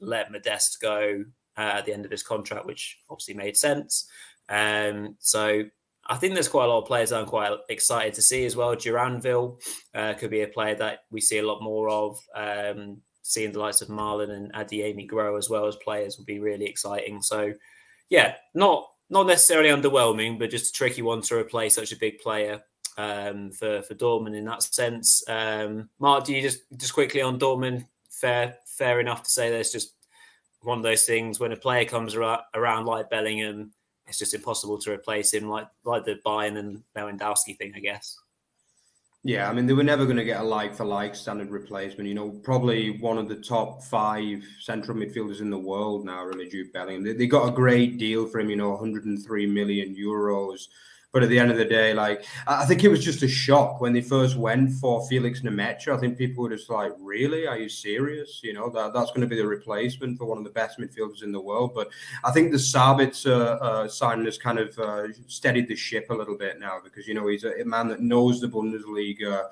let 0.00 0.30
Modeste 0.30 0.80
go 0.80 1.24
uh, 1.56 1.60
at 1.60 1.84
the 1.84 1.92
end 1.92 2.04
of 2.04 2.10
his 2.10 2.22
contract, 2.22 2.66
which 2.66 2.98
obviously 3.10 3.34
made 3.34 3.56
sense. 3.56 4.08
Um, 4.48 5.16
so 5.18 5.64
I 6.06 6.16
think 6.16 6.34
there's 6.34 6.48
quite 6.48 6.64
a 6.64 6.68
lot 6.68 6.82
of 6.82 6.86
players 6.86 7.12
I'm 7.12 7.26
quite 7.26 7.52
excited 7.68 8.14
to 8.14 8.22
see 8.22 8.46
as 8.46 8.56
well. 8.56 8.74
Duranville 8.74 9.60
uh, 9.94 10.14
could 10.14 10.30
be 10.30 10.42
a 10.42 10.48
player 10.48 10.74
that 10.76 11.00
we 11.10 11.20
see 11.20 11.38
a 11.38 11.46
lot 11.46 11.62
more 11.62 11.88
of. 11.90 12.18
Um, 12.34 13.02
seeing 13.22 13.52
the 13.52 13.58
likes 13.58 13.82
of 13.82 13.88
Malen 13.88 14.30
and 14.30 14.52
Adeyemi 14.54 15.06
grow 15.06 15.36
as 15.36 15.50
well 15.50 15.66
as 15.66 15.76
players 15.76 16.16
would 16.16 16.26
be 16.26 16.38
really 16.38 16.64
exciting. 16.64 17.20
So, 17.20 17.52
yeah, 18.08 18.36
not 18.54 18.88
not 19.10 19.26
necessarily 19.26 19.70
underwhelming, 19.70 20.38
but 20.38 20.50
just 20.50 20.70
a 20.70 20.72
tricky 20.72 21.02
one 21.02 21.22
to 21.22 21.36
replace 21.36 21.74
such 21.74 21.92
a 21.92 21.96
big 21.96 22.18
player 22.18 22.62
um, 22.96 23.50
for 23.50 23.82
for 23.82 23.94
Dortmund 23.94 24.36
in 24.36 24.44
that 24.44 24.62
sense. 24.62 25.22
Um, 25.28 25.88
Mark, 25.98 26.24
do 26.24 26.34
you 26.34 26.42
just 26.42 26.60
just 26.76 26.94
quickly 26.94 27.22
on 27.22 27.38
Dortmund? 27.38 27.86
Fair 28.10 28.56
fair 28.66 29.00
enough 29.00 29.22
to 29.22 29.30
say 29.30 29.50
there's 29.50 29.72
just 29.72 29.94
one 30.62 30.78
of 30.78 30.84
those 30.84 31.04
things 31.04 31.38
when 31.38 31.52
a 31.52 31.56
player 31.56 31.84
comes 31.84 32.14
around 32.16 32.84
like 32.86 33.10
Bellingham 33.10 33.72
it's 34.08 34.18
just 34.18 34.34
impossible 34.34 34.78
to 34.78 34.92
replace 34.92 35.32
him, 35.32 35.48
like 35.48 35.68
like 35.84 36.04
the 36.04 36.18
Bayern 36.24 36.58
and 36.58 36.82
Lewandowski 36.96 37.56
thing, 37.56 37.72
I 37.76 37.80
guess. 37.80 38.18
Yeah, 39.24 39.50
I 39.50 39.52
mean 39.52 39.66
they 39.66 39.72
were 39.72 39.82
never 39.82 40.04
going 40.04 40.16
to 40.16 40.24
get 40.24 40.40
a 40.40 40.44
like 40.44 40.74
for 40.74 40.84
like 40.84 41.14
standard 41.14 41.50
replacement. 41.50 42.08
You 42.08 42.14
know, 42.14 42.30
probably 42.30 42.98
one 43.00 43.18
of 43.18 43.28
the 43.28 43.36
top 43.36 43.82
five 43.82 44.44
central 44.60 44.96
midfielders 44.96 45.40
in 45.40 45.50
the 45.50 45.58
world 45.58 46.04
now, 46.04 46.24
really, 46.24 46.48
Jude 46.48 46.72
Bellingham. 46.72 47.04
They, 47.04 47.12
they 47.12 47.26
got 47.26 47.48
a 47.48 47.52
great 47.52 47.98
deal 47.98 48.26
for 48.26 48.38
him. 48.38 48.48
You 48.48 48.56
know, 48.56 48.70
103 48.70 49.46
million 49.46 49.94
euros 49.94 50.68
but 51.12 51.22
at 51.22 51.30
the 51.30 51.38
end 51.38 51.50
of 51.50 51.56
the 51.56 51.64
day, 51.64 51.94
like 51.94 52.24
I 52.46 52.64
think 52.66 52.84
it 52.84 52.88
was 52.88 53.02
just 53.02 53.22
a 53.22 53.28
shock 53.28 53.80
when 53.80 53.92
they 53.92 54.02
first 54.02 54.36
went 54.36 54.72
for 54.72 55.06
Felix 55.08 55.40
Nmecha. 55.40 55.94
I 55.94 55.96
think 55.98 56.18
people 56.18 56.44
were 56.44 56.50
just 56.50 56.68
like, 56.68 56.92
"Really? 57.00 57.46
Are 57.46 57.58
you 57.58 57.68
serious? 57.68 58.40
You 58.42 58.52
know 58.52 58.68
that 58.70 58.92
that's 58.92 59.10
going 59.10 59.22
to 59.22 59.26
be 59.26 59.36
the 59.36 59.46
replacement 59.46 60.18
for 60.18 60.26
one 60.26 60.38
of 60.38 60.44
the 60.44 60.50
best 60.50 60.78
midfielders 60.78 61.22
in 61.22 61.32
the 61.32 61.40
world." 61.40 61.72
But 61.74 61.88
I 62.24 62.30
think 62.30 62.52
the 62.52 62.58
Sabitzer 62.58 63.60
uh, 63.60 63.64
uh, 63.64 63.88
signing 63.88 64.26
has 64.26 64.36
kind 64.36 64.58
of 64.58 64.78
uh, 64.78 65.04
steadied 65.28 65.68
the 65.68 65.76
ship 65.76 66.08
a 66.10 66.14
little 66.14 66.36
bit 66.36 66.60
now 66.60 66.78
because 66.82 67.08
you 67.08 67.14
know 67.14 67.26
he's 67.28 67.44
a, 67.44 67.60
a 67.60 67.64
man 67.64 67.88
that 67.88 68.00
knows 68.00 68.40
the 68.40 68.48
Bundesliga 68.48 69.46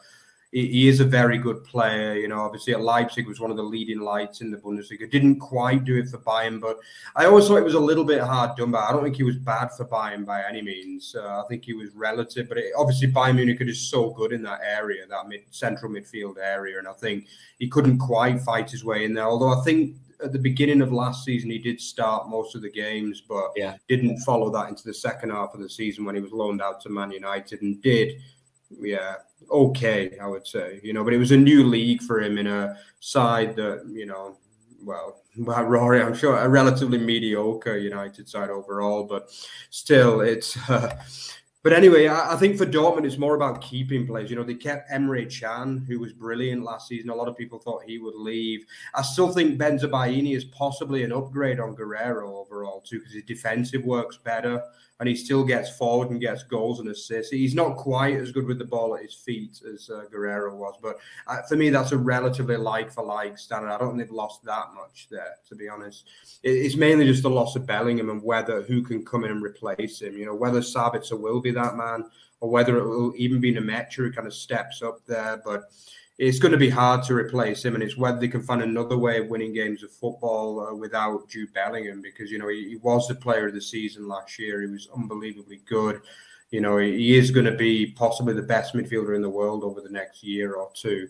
he 0.53 0.88
is 0.88 1.01
a 1.01 1.05
very 1.05 1.38
good 1.38 1.64
player. 1.64 2.14
You 2.14 2.28
know, 2.28 2.40
obviously 2.40 2.72
at 2.72 2.80
Leipzig 2.80 3.26
was 3.26 3.40
one 3.40 3.51
of 3.51 3.57
the 3.57 3.62
leading 3.62 4.01
lights 4.01 4.40
in 4.40 4.51
the 4.51 4.57
Bundesliga. 4.57 5.11
Didn't 5.11 5.40
quite 5.40 5.84
do 5.84 5.97
it 5.99 6.09
for 6.09 6.18
Bayern, 6.18 6.61
but 6.61 6.78
I 7.14 7.26
always 7.26 7.47
thought 7.47 7.57
it 7.57 7.64
was 7.64 7.74
a 7.74 7.80
little 7.80 8.05
bit 8.05 8.20
hard 8.20 8.57
done. 8.57 8.70
by. 8.70 8.80
I 8.80 8.92
don't 8.92 9.03
think 9.03 9.16
he 9.16 9.22
was 9.22 9.36
bad 9.36 9.72
for 9.76 9.84
Bayern 9.84 10.24
by 10.24 10.42
any 10.49 10.62
means. 10.62 11.14
Uh, 11.18 11.42
I 11.42 11.44
think 11.49 11.64
he 11.64 11.74
was 11.74 11.90
relative, 11.94 12.49
but 12.49 12.59
it, 12.59 12.72
obviously 12.76 13.12
Bayern 13.12 13.36
Munich 13.36 13.61
is 13.61 13.90
so 13.90 14.11
good 14.11 14.32
in 14.32 14.42
that 14.44 14.61
area, 14.64 15.07
that 15.09 15.28
mid, 15.28 15.42
central 15.51 15.90
midfield 15.90 16.36
area, 16.38 16.78
and 16.78 16.88
I 16.88 16.92
think 16.92 17.26
he 17.59 17.68
couldn't 17.68 17.99
quite 17.99 18.40
fight 18.40 18.70
his 18.70 18.84
way 18.84 19.05
in 19.05 19.14
there. 19.14 19.24
Although 19.24 19.61
I 19.61 19.64
think 19.64 19.97
at 20.24 20.32
the 20.32 20.38
beginning 20.38 20.80
of 20.80 20.92
last 20.92 21.24
season, 21.24 21.51
he 21.51 21.59
did 21.59 21.80
start 21.80 22.28
most 22.28 22.55
of 22.55 22.62
the 22.62 22.70
games, 22.70 23.20
but 23.20 23.51
yeah. 23.57 23.76
didn't 23.88 24.18
follow 24.20 24.49
that 24.51 24.68
into 24.68 24.84
the 24.84 24.94
second 24.94 25.30
half 25.30 25.53
of 25.55 25.61
the 25.61 25.68
season 25.68 26.05
when 26.05 26.14
he 26.14 26.20
was 26.20 26.32
loaned 26.32 26.62
out 26.62 26.80
to 26.82 26.88
Man 26.88 27.11
United 27.11 27.61
and 27.61 27.82
did 27.82 28.22
yeah, 28.80 29.16
okay, 29.51 30.16
I 30.20 30.26
would 30.26 30.47
say. 30.47 30.80
You 30.82 30.92
know, 30.92 31.05
but 31.05 31.12
it 31.12 31.18
was 31.18 31.32
a 31.32 31.36
new 31.36 31.64
league 31.64 32.03
for 32.03 32.20
him 32.20 32.38
in 32.38 32.47
a 32.47 32.76
side 33.01 33.57
that, 33.57 33.84
you 33.86 34.07
know, 34.07 34.38
well, 34.82 35.20
Rory, 35.36 36.01
I'm 36.01 36.14
sure 36.14 36.38
a 36.38 36.49
relatively 36.49 36.99
mediocre 36.99 37.76
United 37.76 38.28
side 38.28 38.51
overall, 38.51 39.05
but 39.05 39.30
still, 39.70 40.20
it's. 40.20 40.57
Uh, 40.68 40.94
but 41.66 41.72
anyway, 41.72 42.07
I, 42.07 42.34
I, 42.34 42.36
think 42.36 42.57
for 42.57 42.64
Dortmund, 42.64 43.07
it's 43.07 43.18
more 43.18 43.34
about 43.34 43.61
keeping 43.61 44.07
players. 44.07 44.30
You 44.30 44.36
know, 44.36 44.44
they 44.44 44.55
kept 44.55 44.88
Emre 44.88 45.28
Can, 45.28 45.84
who 45.88 45.99
was 45.99 46.12
brilliant 46.12 46.62
last 46.62 46.86
season. 46.86 47.11
A 47.11 47.14
lot 47.14 47.26
of 47.26 47.36
people 47.36 47.59
thought 47.59 47.82
he 47.84 47.99
would 47.99 48.14
leave. 48.14 48.64
I 48.94 49.03
still 49.03 49.32
think 49.32 49.59
Bensebaini 49.59 50.36
is 50.36 50.44
possibly 50.44 51.03
an 51.03 51.11
upgrade 51.11 51.59
on 51.59 51.74
Guerreiro 51.74 52.28
overall 52.28 52.82
too, 52.82 53.01
because 53.01 53.14
his 53.14 53.24
defensive 53.24 53.84
works 53.84 54.16
better 54.16 54.62
and 54.99 55.09
he 55.09 55.14
still 55.14 55.44
gets 55.44 55.76
forward 55.76 56.11
and 56.11 56.20
gets 56.20 56.42
goals 56.42 56.80
and 56.80 56.88
assists. 56.88 57.30
He's 57.30 57.55
not 57.55 57.76
quite 57.76 58.16
as 58.16 58.32
good 58.32 58.47
with 58.47 58.59
the 58.59 58.64
ball 58.64 58.97
at 58.97 59.03
his 59.03 59.14
feet 59.14 59.61
as 59.72 59.90
uh, 59.90 60.05
Guerreiro 60.12 60.55
was, 60.55 60.74
but 60.80 60.97
uh, 61.26 61.42
for 61.49 61.57
me, 61.57 61.68
that's 61.68 61.92
a 61.92 61.99
relatively 61.99 62.57
like 62.57 62.90
for 62.90 63.05
like 63.05 63.38
standard. 63.38 63.70
I 63.70 63.78
don't 63.78 63.90
think 63.97 64.01
they've 64.01 64.11
lost 64.11 64.42
that 64.44 64.68
much 64.74 65.09
there, 65.11 65.34
to 65.49 65.55
be 65.55 65.68
honest. 65.68 66.05
It, 66.42 66.51
it's 66.51 66.76
mainly 66.76 67.05
just 67.05 67.22
the 67.22 67.30
loss 67.30 67.57
of 67.57 67.66
Bellingham 67.66 68.11
and 68.11 68.22
whether 68.22 68.62
who 68.62 68.82
can 68.82 69.05
come 69.05 69.24
in 69.24 69.30
and 69.30 69.42
replace 69.42 70.01
him. 70.01 70.16
You 70.16 70.26
know, 70.26 70.34
whether 70.34 70.61
Sabitzer 70.61 71.20
will 71.20 71.40
be 71.40 71.51
that 71.51 71.76
man 71.76 72.05
or 72.40 72.51
whether 72.51 72.78
it 72.78 72.88
will 72.88 73.12
even 73.16 73.40
be 73.40 73.55
Nmecha 73.55 73.94
who 73.94 74.12
kind 74.12 74.26
of 74.26 74.34
steps 74.34 74.82
up 74.82 75.05
there, 75.07 75.40
but 75.44 75.70
it's 76.19 76.39
going 76.39 76.53
to 76.53 76.59
be 76.59 76.71
hard 76.71 77.03
to 77.05 77.14
replace 77.14 77.64
him, 77.64 77.75
and 77.75 77.83
it's 77.83 77.97
whether 77.97 78.19
they 78.19 78.29
can 78.29 78.43
find 78.43 78.62
another 78.62 78.97
way 78.97 79.19
of 79.19 79.29
winning 79.29 79.53
games 79.53 79.83
of 79.83 79.93
football 79.93 80.61
uh, 80.61 80.75
without 80.75 81.29
Jude 81.29 81.53
Bellingham 81.53 82.01
because 82.01 82.31
you 82.31 82.39
know 82.39 82.49
he, 82.49 82.71
he, 82.71 82.77
was 82.77 83.07
the 83.07 83.14
player 83.14 83.49
of 83.49 83.55
the 83.55 83.61
season 83.61 84.09
last 84.09 84.39
year. 84.39 84.62
He 84.62 84.67
was 84.67 84.89
unbelievably 84.97 85.62
good. 85.69 86.01
You 86.51 86.62
know 86.62 86.79
he, 86.79 86.93
he 86.97 87.19
is 87.19 87.31
going 87.31 87.47
to 87.47 87.57
be 87.57 87.93
possibly 87.93 88.33
the 88.33 88.43
best 88.43 88.75
midfielder 88.75 89.14
in 89.14 89.23
the 89.23 89.29
world 89.29 89.62
over 89.62 89.81
the 89.81 89.91
next 89.91 90.23
year 90.23 90.55
or 90.55 90.71
two. 90.75 91.09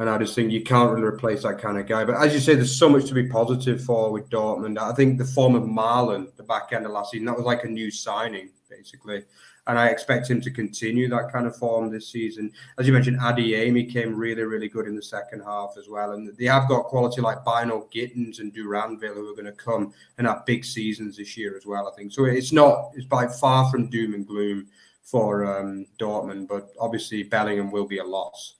And 0.00 0.08
I 0.08 0.16
just 0.16 0.34
think 0.34 0.50
you 0.50 0.62
can't 0.62 0.90
really 0.90 1.04
replace 1.04 1.42
that 1.42 1.58
kind 1.58 1.76
of 1.76 1.86
guy. 1.86 2.04
But 2.06 2.16
as 2.16 2.32
you 2.32 2.40
say, 2.40 2.54
there's 2.54 2.76
so 2.76 2.88
much 2.88 3.04
to 3.06 3.14
be 3.14 3.28
positive 3.28 3.84
for 3.84 4.10
with 4.10 4.30
Dortmund. 4.30 4.78
I 4.78 4.94
think 4.94 5.18
the 5.18 5.26
form 5.26 5.54
of 5.54 5.64
Malen, 5.64 6.34
the 6.36 6.42
back 6.42 6.72
end 6.72 6.86
of 6.86 6.92
last 6.92 7.10
season, 7.10 7.26
that 7.26 7.36
was 7.36 7.44
like 7.44 7.64
a 7.64 7.68
new 7.68 7.90
signing, 7.90 8.48
basically 8.70 9.24
and 9.66 9.78
I 9.78 9.88
expect 9.88 10.28
him 10.28 10.40
to 10.40 10.50
continue 10.50 11.08
that 11.08 11.32
kind 11.32 11.46
of 11.46 11.56
form 11.56 11.90
this 11.90 12.08
season. 12.08 12.52
As 12.78 12.86
you 12.86 12.92
mentioned, 12.92 13.20
Adeyemi 13.20 13.90
came 13.90 14.16
really, 14.16 14.42
really 14.42 14.68
good 14.68 14.86
in 14.86 14.96
the 14.96 15.02
second 15.02 15.42
half 15.42 15.74
as 15.78 15.88
well, 15.88 16.12
and 16.12 16.34
they 16.36 16.46
have 16.46 16.68
got 16.68 16.84
quality 16.84 17.20
like 17.20 17.44
Bynoe 17.44 17.90
Gittens 17.92 18.40
and 18.40 18.54
Duranville 18.54 19.14
who 19.14 19.30
are 19.30 19.34
going 19.34 19.44
to 19.46 19.52
come 19.52 19.92
and 20.18 20.26
have 20.26 20.46
big 20.46 20.64
seasons 20.64 21.16
this 21.16 21.36
year 21.36 21.56
as 21.56 21.66
well. 21.66 21.88
I 21.88 21.96
think 21.96 22.12
so. 22.12 22.24
It's 22.24 22.52
not 22.52 22.90
it's 22.94 23.06
by 23.06 23.26
far 23.26 23.70
from 23.70 23.88
doom 23.88 24.14
and 24.14 24.26
gloom 24.26 24.68
for 25.02 25.44
um, 25.44 25.86
Dortmund, 25.98 26.48
but 26.48 26.70
obviously 26.78 27.22
Bellingham 27.22 27.70
will 27.70 27.86
be 27.86 27.98
a 27.98 28.04
loss. 28.04 28.54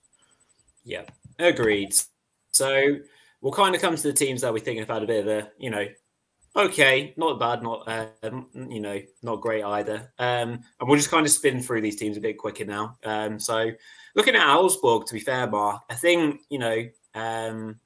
Yeah, 0.83 1.03
agreed. 1.39 1.95
So 2.51 2.97
we'll 3.41 3.53
kind 3.53 3.75
of 3.75 3.81
come 3.81 3.95
to 3.95 4.03
the 4.03 4.13
teams 4.13 4.41
that 4.41 4.53
we 4.53 4.59
think 4.59 4.79
have 4.79 4.89
had 4.89 5.03
a 5.03 5.07
bit 5.07 5.25
of 5.25 5.27
a 5.27 5.51
you 5.57 5.69
know 5.69 5.85
okay, 6.55 7.13
not 7.17 7.39
bad, 7.39 7.63
not 7.63 7.87
um, 8.23 8.47
you 8.69 8.79
know, 8.79 8.99
not 9.21 9.41
great 9.41 9.63
either. 9.63 10.11
Um, 10.19 10.63
and 10.79 10.89
we'll 10.89 10.97
just 10.97 11.11
kind 11.11 11.25
of 11.25 11.31
spin 11.31 11.61
through 11.61 11.81
these 11.81 11.95
teams 11.95 12.17
a 12.17 12.21
bit 12.21 12.37
quicker 12.37 12.65
now. 12.65 12.97
Um, 13.03 13.39
so 13.39 13.71
looking 14.15 14.35
at 14.35 14.55
Augsburg, 14.55 15.05
to 15.07 15.13
be 15.13 15.19
fair, 15.19 15.47
Mark, 15.47 15.83
I 15.89 15.95
think 15.95 16.41
you 16.49 16.59
know, 16.59 16.83
um, 17.15 17.79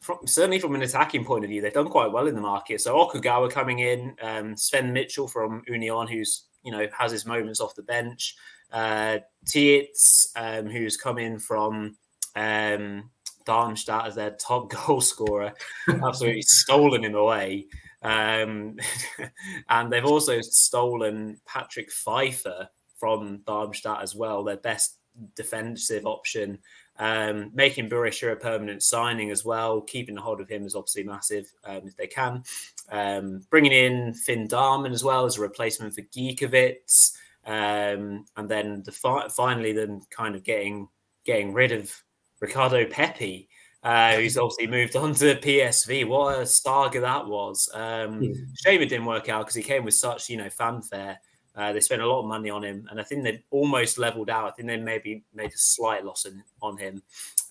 from, 0.00 0.18
certainly 0.26 0.58
from 0.58 0.74
an 0.74 0.82
attacking 0.82 1.24
point 1.24 1.44
of 1.44 1.50
view, 1.50 1.60
they've 1.60 1.72
done 1.72 1.88
quite 1.88 2.12
well 2.12 2.26
in 2.26 2.34
the 2.34 2.40
market. 2.40 2.80
So 2.80 2.94
Okugawa 2.96 3.50
coming 3.50 3.80
in, 3.80 4.16
um, 4.22 4.56
Sven 4.56 4.92
Michel 4.92 5.28
from 5.28 5.62
Union, 5.66 6.06
who's 6.06 6.44
you 6.62 6.72
know 6.72 6.86
has 6.96 7.12
his 7.12 7.26
moments 7.26 7.60
off 7.60 7.74
the 7.74 7.82
bench, 7.82 8.36
uh, 8.72 9.18
Tietz, 9.46 10.28
um, 10.36 10.68
who's 10.68 10.96
come 10.96 11.18
in 11.18 11.38
from. 11.38 11.96
Um, 12.36 13.10
Darmstadt 13.46 14.06
as 14.06 14.14
their 14.14 14.30
top 14.30 14.70
goal 14.86 15.02
scorer, 15.02 15.52
absolutely 15.88 16.40
stolen 16.40 17.04
him 17.04 17.14
away. 17.14 17.66
Um, 18.04 18.76
and 19.68 19.92
they've 19.92 20.04
also 20.04 20.40
stolen 20.40 21.40
Patrick 21.46 21.90
Pfeiffer 21.90 22.68
from 22.96 23.42
Darmstadt 23.46 24.02
as 24.02 24.14
well, 24.14 24.44
their 24.44 24.58
best 24.58 24.98
defensive 25.36 26.06
option 26.06 26.58
Um, 26.96 27.50
making 27.52 27.90
Berisha 27.90 28.32
a 28.32 28.36
permanent 28.36 28.80
signing 28.82 29.32
as 29.32 29.44
well, 29.44 29.80
keeping 29.80 30.16
a 30.16 30.20
hold 30.20 30.40
of 30.40 30.48
him 30.48 30.64
is 30.64 30.76
obviously 30.76 31.02
massive 31.02 31.52
um, 31.64 31.82
if 31.86 31.96
they 31.96 32.06
can. 32.06 32.44
Um, 32.88 33.40
bringing 33.50 33.72
in 33.72 34.14
Finn 34.14 34.46
Dahmen 34.46 34.92
as 34.92 35.02
well 35.02 35.24
as 35.24 35.36
a 35.36 35.40
replacement 35.40 35.94
for 35.94 36.02
Gikiewicz, 36.02 37.12
um, 37.46 38.24
and 38.36 38.48
then 38.48 38.84
the 38.84 38.92
fi- 38.92 39.28
finally 39.28 39.72
then 39.72 40.02
kind 40.10 40.36
of 40.36 40.44
getting 40.44 40.88
getting 41.24 41.52
rid 41.52 41.72
of 41.72 41.92
Ricardo 42.40 42.86
Pepi, 42.86 43.48
uh, 43.84 44.16
who's 44.16 44.38
obviously 44.38 44.66
moved 44.66 44.96
on 44.96 45.14
to 45.14 45.36
PSV. 45.36 46.08
What 46.08 46.40
a 46.40 46.46
saga 46.46 47.00
that 47.00 47.26
was! 47.26 47.68
Um, 47.74 48.20
mm. 48.20 48.34
Shame 48.64 48.80
it 48.80 48.88
didn't 48.88 49.04
work 49.04 49.28
out 49.28 49.44
because 49.44 49.54
he 49.54 49.62
came 49.62 49.84
with 49.84 49.94
such 49.94 50.30
you 50.30 50.38
know 50.38 50.48
fanfare. 50.48 51.18
Uh, 51.54 51.72
they 51.72 51.80
spent 51.80 52.02
a 52.02 52.06
lot 52.06 52.20
of 52.20 52.26
money 52.26 52.50
on 52.50 52.64
him, 52.64 52.88
and 52.90 52.98
I 52.98 53.04
think 53.04 53.22
they 53.22 53.44
almost 53.50 53.98
leveled 53.98 54.30
out. 54.30 54.48
I 54.48 54.50
think 54.52 54.68
they 54.68 54.78
maybe 54.78 55.22
made 55.34 55.52
a 55.52 55.58
slight 55.58 56.04
loss 56.04 56.24
in, 56.24 56.42
on 56.62 56.78
him, 56.78 57.02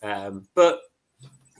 um, 0.01 0.47
but 0.55 0.81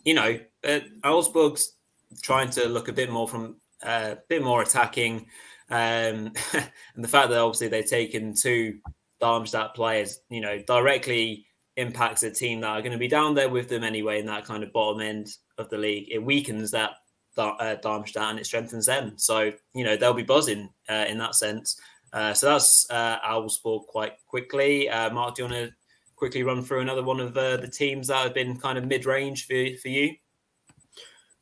you 0.04 0.16
know, 0.16 0.40
uh, 0.68 0.80
Augsburg's 1.04 1.74
trying 2.22 2.50
to 2.50 2.68
look 2.68 2.88
a 2.88 2.94
bit 2.94 3.12
more 3.12 3.28
from 3.28 3.58
uh, 3.84 4.16
a 4.16 4.18
bit 4.28 4.44
more 4.44 4.64
attacking, 4.64 5.28
um, 5.70 6.34
and 6.96 7.04
the 7.04 7.08
fact 7.08 7.30
that 7.30 7.40
obviously 7.40 7.68
they've 7.68 7.86
taken 7.86 8.34
two 8.34 8.80
Darmstadt 9.22 9.76
players, 9.76 10.20
you 10.30 10.42
know, 10.42 10.60
directly 10.66 11.46
impacts 11.78 12.24
a 12.24 12.32
team 12.32 12.62
that 12.62 12.70
are 12.70 12.82
going 12.82 12.92
to 12.92 12.98
be 12.98 13.08
down 13.08 13.34
there 13.34 13.50
with 13.50 13.70
them 13.70 13.84
anyway 13.84 14.20
in 14.20 14.26
that 14.28 14.46
kind 14.46 14.64
of 14.64 14.74
bottom 14.74 15.02
end 15.02 15.30
of 15.58 15.70
the 15.70 15.78
league. 15.78 16.10
It 16.12 16.20
weakens 16.20 16.72
that 16.72 16.92
uh, 17.38 17.76
Darmstadt 17.76 18.30
and 18.30 18.40
it 18.40 18.46
strengthens 18.46 18.86
them. 18.86 19.14
So 19.18 19.52
you 19.74 19.84
know 19.84 19.96
they'll 19.96 20.14
be 20.14 20.24
buzzing 20.24 20.70
uh, 20.90 21.06
in 21.08 21.18
that 21.20 21.36
sense. 21.36 21.80
Uh, 22.12 22.34
so 22.34 22.46
that's 22.48 22.88
uh, 22.92 23.18
Augsburg 23.24 23.84
quite 23.88 24.14
quickly. 24.28 24.88
Uh, 24.88 25.10
Mark, 25.10 25.36
do 25.36 25.44
you 25.44 25.50
want 25.50 25.66
to 25.66 25.74
quickly 26.16 26.44
run 26.44 26.64
through 26.64 26.82
another 26.82 27.04
one 27.04 27.20
of 27.20 27.36
uh, 27.36 27.58
the 27.58 27.68
teams 27.68 28.08
that 28.08 28.24
have 28.24 28.36
been 28.36 28.56
kind 28.56 28.78
of 28.78 28.86
mid-range 28.86 29.48
for, 29.48 29.66
for 29.82 29.90
you? 29.90 30.14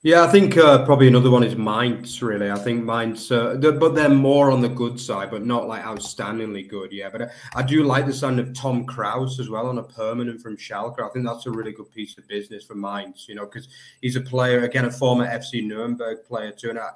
Yeah, 0.03 0.23
I 0.23 0.27
think 0.29 0.57
uh, 0.57 0.83
probably 0.83 1.07
another 1.07 1.29
one 1.29 1.43
is 1.43 1.55
Mainz. 1.55 2.23
Really, 2.23 2.49
I 2.49 2.57
think 2.57 2.83
Mainz, 2.83 3.31
uh, 3.31 3.55
they're, 3.59 3.71
but 3.71 3.93
they're 3.93 4.09
more 4.09 4.49
on 4.49 4.59
the 4.59 4.69
good 4.69 4.99
side, 4.99 5.29
but 5.29 5.45
not 5.45 5.67
like 5.67 5.83
outstandingly 5.83 6.67
good. 6.67 6.91
Yeah, 6.91 7.09
but 7.11 7.21
I, 7.21 7.29
I, 7.53 7.61
do 7.61 7.83
like 7.83 8.07
the 8.07 8.13
sound 8.13 8.39
of 8.39 8.51
Tom 8.55 8.83
Kraus 8.85 9.39
as 9.39 9.47
well 9.47 9.67
on 9.67 9.77
a 9.77 9.83
permanent 9.83 10.41
from 10.41 10.57
Schalke. 10.57 10.99
I 10.99 11.09
think 11.09 11.27
that's 11.27 11.45
a 11.45 11.51
really 11.51 11.71
good 11.71 11.91
piece 11.91 12.17
of 12.17 12.27
business 12.27 12.63
for 12.63 12.73
Mainz. 12.73 13.27
You 13.29 13.35
know, 13.35 13.45
because 13.45 13.67
he's 14.01 14.15
a 14.15 14.21
player 14.21 14.63
again, 14.63 14.85
a 14.85 14.91
former 14.91 15.27
FC 15.27 15.63
Nuremberg 15.63 16.25
player 16.25 16.51
too, 16.51 16.71
and 16.71 16.79
I, 16.79 16.89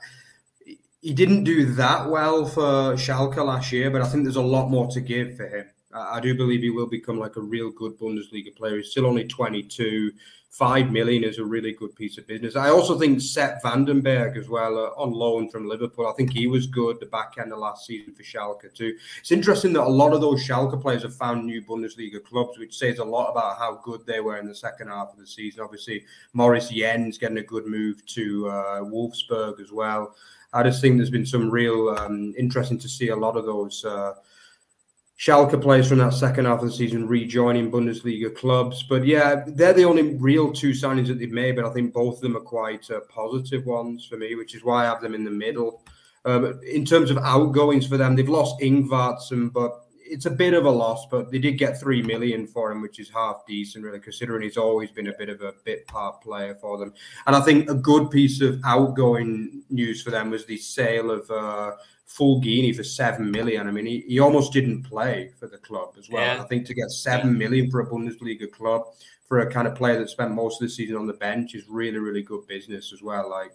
he 1.02 1.14
didn't 1.14 1.44
do 1.44 1.74
that 1.74 2.10
well 2.10 2.48
for 2.48 2.96
Schalke 2.96 3.38
last 3.38 3.72
year, 3.72 3.92
but 3.92 4.02
I 4.02 4.08
think 4.08 4.24
there's 4.24 4.36
a 4.36 4.42
lot 4.42 4.72
more 4.72 4.88
to 4.88 5.00
give 5.00 5.38
for 5.38 5.48
him. 5.48 5.68
I, 5.94 6.18
I 6.18 6.20
do 6.20 6.36
believe 6.36 6.62
he 6.62 6.72
will 6.72 6.88
become 6.88 7.20
like 7.20 7.36
a 7.36 7.42
real 7.42 7.70
good 7.70 8.00
Bundesliga 8.00 8.56
player. 8.56 8.78
He's 8.78 8.90
still 8.90 9.06
only 9.06 9.26
22 9.26 10.12
five 10.58 10.90
million 10.90 11.22
is 11.26 11.38
a 11.38 11.44
really 11.44 11.74
good 11.74 11.94
piece 11.98 12.18
of 12.18 12.26
business. 12.28 12.56
I 12.56 12.70
also 12.70 12.98
think 12.98 13.20
Sepp 13.20 13.62
van 13.62 13.84
den 13.84 14.00
Berg 14.00 14.38
as 14.38 14.48
well 14.48 14.78
uh, 14.78 15.02
on 15.02 15.12
loan 15.12 15.50
from 15.50 15.68
Liverpool. 15.68 16.08
I 16.08 16.14
think 16.14 16.32
he 16.32 16.48
was 16.48 16.66
good 16.66 16.98
the 17.02 17.08
back 17.08 17.34
end 17.38 17.52
of 17.52 17.60
last 17.60 17.86
season 17.86 18.14
for 18.14 18.24
Schalke 18.24 18.74
too. 18.74 18.96
It's 19.20 19.34
interesting 19.34 19.74
that 19.74 19.84
a 19.84 19.90
lot 19.90 20.14
of 20.14 20.22
those 20.22 20.48
Schalke 20.48 20.82
players 20.82 21.04
have 21.04 21.14
found 21.14 21.46
new 21.46 21.62
Bundesliga 21.62 22.24
clubs, 22.24 22.58
which 22.58 22.78
says 22.78 23.00
a 23.00 23.04
lot 23.04 23.32
about 23.32 23.58
how 23.58 23.82
good 23.84 24.06
they 24.06 24.22
were 24.22 24.38
in 24.38 24.48
the 24.48 24.56
second 24.56 24.88
half 24.88 25.12
of 25.12 25.20
the 25.20 25.28
season. 25.28 25.62
Obviously, 25.62 26.06
Moritz 26.32 26.72
Jenz 26.72 27.18
getting 27.18 27.40
a 27.40 27.44
good 27.44 27.66
move 27.66 28.06
to 28.06 28.48
uh, 28.48 28.80
Wolfsburg 28.80 29.60
as 29.60 29.74
well. 29.74 30.16
I 30.54 30.64
just 30.64 30.80
think 30.80 30.96
there's 30.96 31.10
been 31.10 31.26
some 31.26 31.52
real 31.52 31.90
um, 31.90 32.34
interesting 32.38 32.80
to 32.80 32.88
see 32.88 33.10
a 33.10 33.16
lot 33.16 33.36
of 33.36 33.46
those. 33.46 33.84
Uh, 33.84 34.14
Schalke 35.18 35.62
players 35.62 35.88
from 35.88 36.00
that 36.00 36.14
second 36.14 36.46
half 36.46 36.62
of 36.62 36.66
the 36.66 36.74
season 36.74 37.08
rejoining 37.08 37.72
Bundesliga 37.72 38.36
clubs. 38.36 38.84
But 38.84 39.06
yeah, 39.06 39.44
they're 39.48 39.74
the 39.74 39.86
only 39.86 40.16
real 40.16 40.52
two 40.52 40.72
signings 40.72 41.08
that 41.08 41.20
they've 41.20 41.32
made, 41.32 41.56
but 41.56 41.66
I 41.66 41.72
think 41.72 41.94
both 41.94 42.16
of 42.16 42.22
them 42.22 42.36
are 42.36 42.42
quite 42.42 42.90
uh, 42.92 43.00
positive 43.10 43.66
ones 43.66 44.06
for 44.06 44.18
me, 44.18 44.36
which 44.36 44.56
is 44.56 44.64
why 44.64 44.84
I 44.84 44.90
have 44.90 45.02
them 45.02 45.16
in 45.16 45.24
the 45.24 45.32
middle. 45.32 45.84
Um, 46.26 46.60
in 46.70 46.84
terms 46.84 47.12
of 47.12 47.18
outgoings 47.20 47.88
for 47.88 47.98
them, 47.98 48.16
they've 48.16 48.28
lost 48.28 48.60
Ingvartsen, 48.60 49.54
but 49.54 49.86
it's 50.08 50.26
a 50.26 50.32
bit 50.32 50.54
of 50.54 50.66
a 50.66 50.70
loss, 50.70 51.06
but 51.10 51.32
they 51.32 51.40
did 51.40 51.58
get 51.58 51.80
three 51.80 52.02
million 52.02 52.46
for 52.46 52.72
him, 52.72 52.82
which 52.82 53.00
is 53.00 53.10
half 53.10 53.46
decent, 53.48 53.84
really, 53.84 54.00
considering 54.00 54.44
he's 54.44 54.58
always 54.58 54.92
been 54.92 55.08
a 55.08 55.18
bit 55.18 55.30
of 55.30 55.42
a 55.42 55.54
bit 55.64 55.88
part 55.88 56.22
player 56.22 56.56
for 56.56 56.78
them. 56.78 56.94
And 57.26 57.36
I 57.36 57.42
think 57.42 57.70
a 57.70 57.74
good 57.74 58.12
piece 58.12 58.42
of 58.42 58.60
outgoing 58.66 59.55
news 59.70 60.02
for 60.02 60.12
them 60.12 60.30
was 60.30 60.46
the 60.46 60.58
sale 60.58 61.12
of 61.12 61.30
uh, 61.30 61.72
Fulgini 62.08 62.76
for 62.76 62.84
seven 62.84 63.32
million. 63.32 63.68
I 63.68 63.72
mean, 63.72 63.86
he, 63.86 64.04
he 64.08 64.20
almost 64.20 64.54
didn't 64.54 64.84
play 64.84 65.32
for 65.40 65.48
the 65.48 65.58
club 65.58 65.96
as 65.98 66.10
well. 66.10 66.36
Yeah. 66.36 66.44
I 66.44 66.48
think 66.48 66.66
to 66.68 66.74
get 66.74 66.92
seven 66.92 67.32
yeah. 67.32 67.38
million 67.38 67.72
for 67.72 67.82
a 67.82 67.88
Bundesliga 67.88 68.52
club 68.52 68.84
for 69.28 69.40
a 69.40 69.52
kind 69.52 69.68
of 69.68 69.76
player 69.76 69.98
that 69.98 70.10
spent 70.10 70.32
most 70.32 70.62
of 70.62 70.68
the 70.68 70.74
season 70.74 70.96
on 70.96 71.08
the 71.08 71.14
bench 71.14 71.56
is 71.56 71.68
really, 71.68 71.98
really 71.98 72.22
good 72.22 72.46
business 72.48 72.94
as 72.94 73.02
well. 73.02 73.30
Like, 73.30 73.54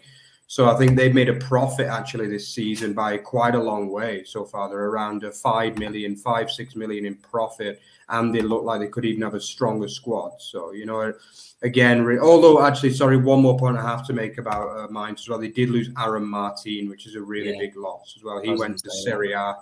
so 0.51 0.69
I 0.69 0.77
think 0.77 0.97
they've 0.97 1.15
made 1.15 1.29
a 1.29 1.35
profit 1.35 1.87
actually 1.87 2.27
this 2.27 2.49
season 2.49 2.93
by 2.93 3.19
quite 3.19 3.55
a 3.55 3.63
long 3.63 3.89
way 3.89 4.25
so 4.25 4.45
far. 4.45 4.69
They're 4.69 4.87
around 4.87 5.23
a 5.23 5.31
five 5.31 5.79
million, 5.79 6.17
five, 6.17 6.51
six 6.51 6.75
million 6.75 7.07
in 7.07 7.15
profit, 7.15 7.81
and 8.09 8.35
they 8.35 8.41
look 8.41 8.65
like 8.65 8.81
they 8.81 8.89
could 8.89 9.05
even 9.05 9.23
have 9.23 9.35
a 9.35 9.41
stronger 9.41 9.87
squad. 9.87 10.33
So, 10.41 10.73
you 10.73 10.87
know, 10.87 11.15
again, 11.63 12.03
re- 12.03 12.19
although 12.19 12.67
actually, 12.67 12.95
sorry, 12.95 13.17
one 13.17 13.41
more 13.41 13.57
point 13.57 13.77
I 13.77 13.83
have 13.83 14.05
to 14.09 14.13
make 14.13 14.39
about 14.39 14.77
uh, 14.77 14.89
Mainz 14.91 15.21
as 15.21 15.29
well. 15.29 15.39
They 15.39 15.51
did 15.51 15.71
lose 15.71 15.89
Aaron 15.97 16.27
Martin, 16.27 16.89
which 16.89 17.07
is 17.07 17.15
a 17.15 17.23
really 17.23 17.53
yeah. 17.53 17.61
big 17.61 17.77
loss 17.77 18.15
as 18.17 18.25
well. 18.25 18.43
He 18.43 18.53
went 18.53 18.79
to 18.79 18.91
Serie 18.91 19.35
A. 19.35 19.55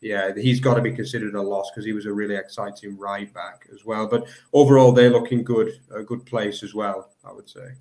Yeah, 0.00 0.32
he's 0.32 0.60
got 0.60 0.74
to 0.74 0.80
be 0.80 0.92
considered 0.92 1.34
a 1.34 1.42
loss 1.42 1.72
because 1.72 1.84
he 1.84 1.92
was 1.92 2.06
a 2.06 2.12
really 2.12 2.36
exciting 2.36 2.96
right 2.96 3.34
back 3.34 3.66
as 3.74 3.84
well. 3.84 4.06
But 4.06 4.28
overall, 4.52 4.92
they're 4.92 5.10
looking 5.10 5.42
good, 5.42 5.72
a 5.92 6.04
good 6.04 6.24
place 6.24 6.62
as 6.62 6.72
well, 6.72 7.10
I 7.24 7.32
would 7.32 7.50
say. 7.50 7.72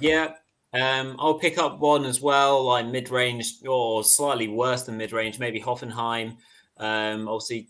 Yeah, 0.00 0.32
um, 0.74 1.16
I'll 1.18 1.38
pick 1.38 1.56
up 1.56 1.78
one 1.78 2.04
as 2.04 2.20
well, 2.20 2.64
like 2.64 2.86
mid 2.86 3.10
range 3.10 3.54
or 3.66 4.02
slightly 4.02 4.48
worse 4.48 4.82
than 4.82 4.96
mid 4.96 5.12
range, 5.12 5.38
maybe 5.38 5.60
Hoffenheim. 5.60 6.36
Um, 6.78 7.28
obviously, 7.28 7.68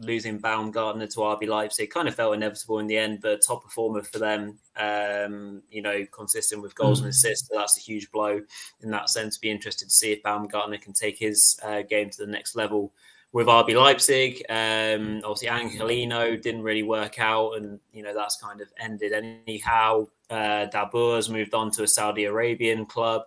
losing 0.00 0.38
Baumgartner 0.38 1.06
to 1.06 1.18
RB 1.20 1.48
Leipzig 1.48 1.90
kind 1.90 2.08
of 2.08 2.14
felt 2.14 2.34
inevitable 2.34 2.78
in 2.78 2.86
the 2.86 2.96
end, 2.96 3.20
but 3.22 3.40
top 3.46 3.62
performer 3.62 4.02
for 4.02 4.18
them, 4.18 4.58
um, 4.76 5.62
you 5.70 5.82
know, 5.82 6.04
consistent 6.12 6.62
with 6.62 6.74
goals 6.74 7.00
mm. 7.00 7.04
and 7.04 7.10
assists. 7.10 7.48
So 7.48 7.54
that's 7.56 7.78
a 7.78 7.80
huge 7.80 8.10
blow 8.10 8.40
in 8.82 8.90
that 8.90 9.10
sense. 9.10 9.38
Be 9.38 9.50
interested 9.50 9.86
to 9.86 9.94
see 9.94 10.12
if 10.12 10.22
Baumgartner 10.22 10.78
can 10.78 10.92
take 10.92 11.18
his 11.18 11.58
uh, 11.62 11.82
game 11.82 12.10
to 12.10 12.18
the 12.18 12.30
next 12.30 12.54
level 12.54 12.92
with 13.32 13.46
RB 13.46 13.74
Leipzig. 13.74 14.42
Um, 14.48 15.22
obviously, 15.24 15.48
Angelino 15.48 16.36
didn't 16.36 16.62
really 16.62 16.82
work 16.82 17.18
out, 17.18 17.56
and 17.56 17.80
you 17.92 18.02
know 18.02 18.14
that's 18.14 18.36
kind 18.36 18.60
of 18.60 18.68
ended 18.78 19.12
anyhow. 19.12 20.06
Uh, 20.32 21.14
has 21.14 21.28
moved 21.28 21.54
on 21.54 21.70
to 21.70 21.82
a 21.82 21.88
Saudi 21.88 22.24
Arabian 22.24 22.86
club. 22.86 23.22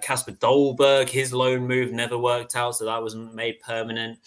Kasper 0.00 0.32
uh, 0.32 0.34
Dolberg, 0.34 1.08
his 1.08 1.32
loan 1.32 1.66
move 1.66 1.92
never 1.92 2.18
worked 2.18 2.56
out, 2.56 2.76
so 2.76 2.84
that 2.84 3.02
wasn't 3.02 3.34
made 3.34 3.60
permanent. 3.60 4.18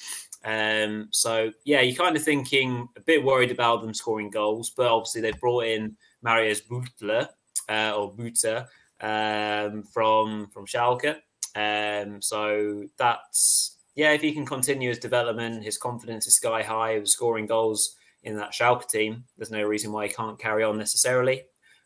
Um, 0.45 1.07
so 1.11 1.51
yeah, 1.63 1.81
you're 1.81 1.95
kind 1.95 2.15
of 2.15 2.23
thinking 2.23 2.87
a 2.95 3.01
bit 3.01 3.23
worried 3.23 3.51
about 3.51 3.81
them 3.81 3.93
scoring 3.93 4.29
goals, 4.29 4.69
but 4.69 4.87
obviously 4.87 5.21
they've 5.21 5.39
brought 5.39 5.65
in 5.65 5.97
Marius 6.21 6.61
Butler 6.61 7.29
uh, 7.67 7.93
or 7.95 8.13
Buter 8.13 8.67
um, 9.01 9.83
from 9.83 10.47
from 10.53 10.65
Schalke. 10.65 11.15
Um, 11.55 12.21
so 12.21 12.85
that's 12.97 13.77
yeah, 13.95 14.11
if 14.11 14.21
he 14.21 14.33
can 14.33 14.45
continue 14.45 14.89
his 14.89 14.99
development, 14.99 15.63
his 15.63 15.77
confidence 15.77 16.27
is 16.27 16.35
sky 16.35 16.61
high 16.61 16.91
of 16.91 17.09
scoring 17.09 17.47
goals 17.47 17.95
in 18.23 18.35
that 18.37 18.51
Schalke 18.51 18.87
team. 18.87 19.23
There's 19.37 19.51
no 19.51 19.63
reason 19.63 19.91
why 19.91 20.07
he 20.07 20.13
can't 20.13 20.39
carry 20.39 20.63
on 20.63 20.77
necessarily. 20.77 21.43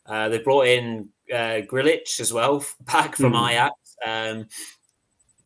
Uh, 0.09 0.27
they 0.27 0.39
brought 0.39 0.65
in 0.65 1.09
uh, 1.31 1.61
Grillitsch 1.67 2.19
as 2.19 2.33
well, 2.33 2.65
back 2.81 3.15
from 3.15 3.33
mm. 3.33 3.49
Ajax. 3.49 3.75
Um, 4.05 4.47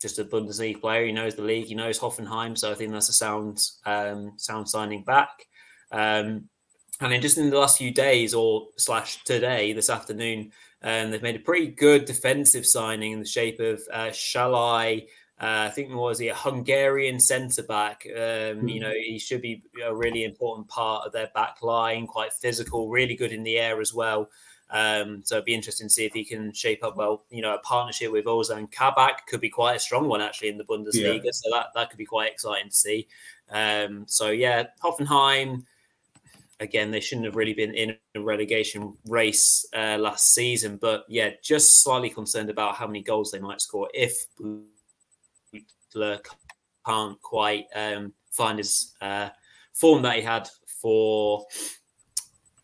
just 0.00 0.18
a 0.18 0.24
Bundesliga 0.24 0.80
player. 0.80 1.06
He 1.06 1.12
knows 1.12 1.34
the 1.34 1.42
league. 1.42 1.66
He 1.66 1.74
knows 1.74 1.98
Hoffenheim. 1.98 2.56
So 2.58 2.70
I 2.70 2.74
think 2.74 2.92
that's 2.92 3.08
a 3.08 3.12
sound 3.12 3.60
um, 3.86 4.32
sound 4.36 4.68
signing 4.68 5.04
back. 5.04 5.46
Um, 5.92 6.48
and 7.00 7.12
then 7.12 7.20
just 7.20 7.38
in 7.38 7.50
the 7.50 7.58
last 7.58 7.78
few 7.78 7.90
days, 7.90 8.34
or 8.34 8.68
slash 8.76 9.22
today, 9.24 9.72
this 9.72 9.90
afternoon, 9.90 10.52
um, 10.82 11.10
they've 11.10 11.22
made 11.22 11.36
a 11.36 11.40
pretty 11.40 11.68
good 11.68 12.04
defensive 12.04 12.66
signing 12.66 13.12
in 13.12 13.20
the 13.20 13.26
shape 13.26 13.60
of 13.60 13.80
uh, 13.92 14.10
Szalai. 14.10 15.04
Uh, 15.40 15.66
I 15.66 15.70
think 15.70 15.92
was 15.92 16.18
he 16.18 16.28
a 16.28 16.34
Hungarian 16.34 17.18
centre 17.18 17.64
back? 17.64 18.06
Um, 18.06 18.68
you 18.68 18.80
know, 18.80 18.92
he 18.92 19.18
should 19.18 19.42
be 19.42 19.62
a 19.84 19.94
really 19.94 20.24
important 20.24 20.68
part 20.68 21.06
of 21.06 21.12
their 21.12 21.30
back 21.34 21.62
line. 21.62 22.06
Quite 22.06 22.32
physical, 22.32 22.88
really 22.88 23.16
good 23.16 23.32
in 23.32 23.42
the 23.42 23.58
air 23.58 23.80
as 23.80 23.92
well. 23.92 24.28
Um, 24.70 25.22
so 25.24 25.36
it'd 25.36 25.44
be 25.44 25.54
interesting 25.54 25.88
to 25.88 25.92
see 25.92 26.04
if 26.04 26.12
he 26.12 26.24
can 26.24 26.52
shape 26.52 26.82
up 26.82 26.96
well. 26.96 27.24
You 27.30 27.42
know, 27.42 27.54
a 27.54 27.58
partnership 27.58 28.10
with 28.10 28.24
Ozan 28.24 28.70
Kabak 28.70 29.26
could 29.26 29.40
be 29.40 29.50
quite 29.50 29.76
a 29.76 29.80
strong 29.80 30.08
one 30.08 30.20
actually 30.20 30.48
in 30.48 30.58
the 30.58 30.64
Bundesliga. 30.64 31.22
Yeah. 31.24 31.30
So 31.32 31.50
that, 31.50 31.66
that 31.74 31.90
could 31.90 31.98
be 31.98 32.06
quite 32.06 32.32
exciting 32.32 32.70
to 32.70 32.76
see. 32.76 33.06
Um, 33.50 34.04
so 34.06 34.30
yeah, 34.30 34.64
Hoffenheim. 34.82 35.64
Again, 36.60 36.92
they 36.92 37.00
shouldn't 37.00 37.26
have 37.26 37.34
really 37.34 37.52
been 37.52 37.74
in 37.74 37.96
a 38.14 38.20
relegation 38.20 38.96
race 39.08 39.66
uh, 39.76 39.98
last 39.98 40.34
season, 40.34 40.78
but 40.80 41.04
yeah, 41.08 41.30
just 41.42 41.82
slightly 41.82 42.08
concerned 42.08 42.48
about 42.48 42.76
how 42.76 42.86
many 42.86 43.02
goals 43.02 43.32
they 43.32 43.40
might 43.40 43.60
score 43.60 43.88
if 43.92 44.28
Butler 45.92 46.20
can't 46.86 47.20
quite 47.22 47.66
um, 47.74 48.12
find 48.30 48.58
his 48.58 48.94
uh, 49.00 49.30
form 49.72 50.02
that 50.02 50.16
he 50.16 50.22
had 50.22 50.48
for 50.80 51.44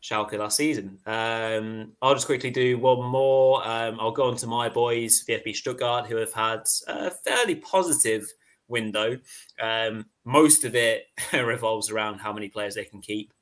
Schalke 0.02 0.38
last 0.38 0.56
season. 0.56 0.98
Um, 1.06 1.92
I'll 2.00 2.14
just 2.14 2.26
quickly 2.26 2.50
do 2.50 2.78
one 2.78 3.04
more. 3.04 3.66
Um, 3.66 3.98
I'll 4.00 4.12
go 4.12 4.24
on 4.24 4.36
to 4.36 4.46
my 4.46 4.68
boys, 4.68 5.24
VfB 5.28 5.54
Stuttgart, 5.54 6.06
who 6.06 6.16
have 6.16 6.32
had 6.32 6.62
a 6.88 7.10
fairly 7.10 7.56
positive 7.56 8.26
window. 8.68 9.18
Um, 9.60 10.06
most 10.24 10.64
of 10.64 10.74
it 10.74 11.04
revolves 11.32 11.90
around 11.90 12.18
how 12.18 12.32
many 12.32 12.48
players 12.48 12.76
they 12.76 12.84
can 12.84 13.00
keep. 13.00 13.32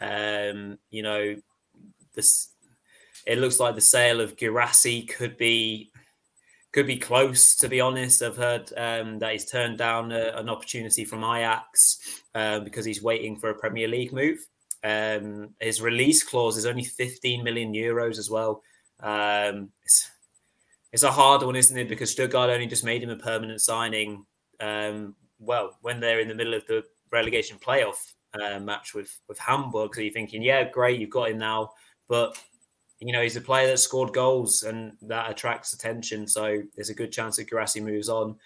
Um, 0.00 0.78
you 0.90 1.02
know, 1.02 1.36
this 2.14 2.48
it 3.26 3.38
looks 3.38 3.60
like 3.60 3.74
the 3.74 3.80
sale 3.80 4.20
of 4.20 4.36
Guirassy 4.36 5.02
could 5.02 5.36
be 5.36 5.90
could 6.72 6.86
be 6.86 6.96
close. 6.96 7.54
To 7.56 7.68
be 7.68 7.80
honest, 7.80 8.22
I've 8.22 8.36
heard 8.36 8.72
um, 8.76 9.18
that 9.20 9.32
he's 9.32 9.44
turned 9.44 9.78
down 9.78 10.10
a, 10.10 10.32
an 10.34 10.48
opportunity 10.48 11.04
from 11.04 11.22
Ajax 11.22 12.22
uh, 12.34 12.60
because 12.60 12.84
he's 12.84 13.02
waiting 13.02 13.36
for 13.36 13.50
a 13.50 13.54
Premier 13.54 13.88
League 13.88 14.12
move. 14.12 14.38
Um, 14.84 15.54
his 15.60 15.80
release 15.80 16.22
clause 16.22 16.56
is 16.56 16.66
only 16.66 16.84
15 16.84 17.42
million 17.44 17.72
euros 17.72 18.18
as 18.18 18.28
well. 18.28 18.62
Um, 19.00 19.70
it's, 19.84 20.10
it's 20.92 21.02
a 21.02 21.10
hard 21.10 21.42
one, 21.42 21.56
isn't 21.56 21.76
it? 21.76 21.88
Because 21.88 22.10
Stuttgart 22.10 22.50
only 22.50 22.66
just 22.66 22.84
made 22.84 23.02
him 23.02 23.10
a 23.10 23.16
permanent 23.16 23.60
signing. 23.60 24.26
Um, 24.60 25.14
well, 25.38 25.78
when 25.82 26.00
they're 26.00 26.20
in 26.20 26.28
the 26.28 26.34
middle 26.34 26.54
of 26.54 26.66
the 26.66 26.84
relegation 27.10 27.58
playoff 27.58 28.12
uh, 28.40 28.58
match 28.60 28.94
with 28.94 29.18
with 29.28 29.38
Hamburg, 29.38 29.94
so 29.94 30.00
you're 30.00 30.12
thinking, 30.12 30.42
yeah, 30.42 30.68
great, 30.68 31.00
you've 31.00 31.10
got 31.10 31.30
him 31.30 31.38
now, 31.38 31.70
but 32.08 32.36
you 33.00 33.12
know 33.12 33.22
he's 33.22 33.36
a 33.36 33.40
player 33.40 33.66
that 33.66 33.78
scored 33.78 34.12
goals 34.12 34.62
and 34.62 34.92
that 35.02 35.30
attracts 35.30 35.72
attention. 35.72 36.26
So 36.26 36.62
there's 36.76 36.90
a 36.90 36.94
good 36.94 37.12
chance 37.12 37.36
that 37.36 37.50
Guirassy 37.50 37.80
moves 37.80 38.08
on 38.08 38.36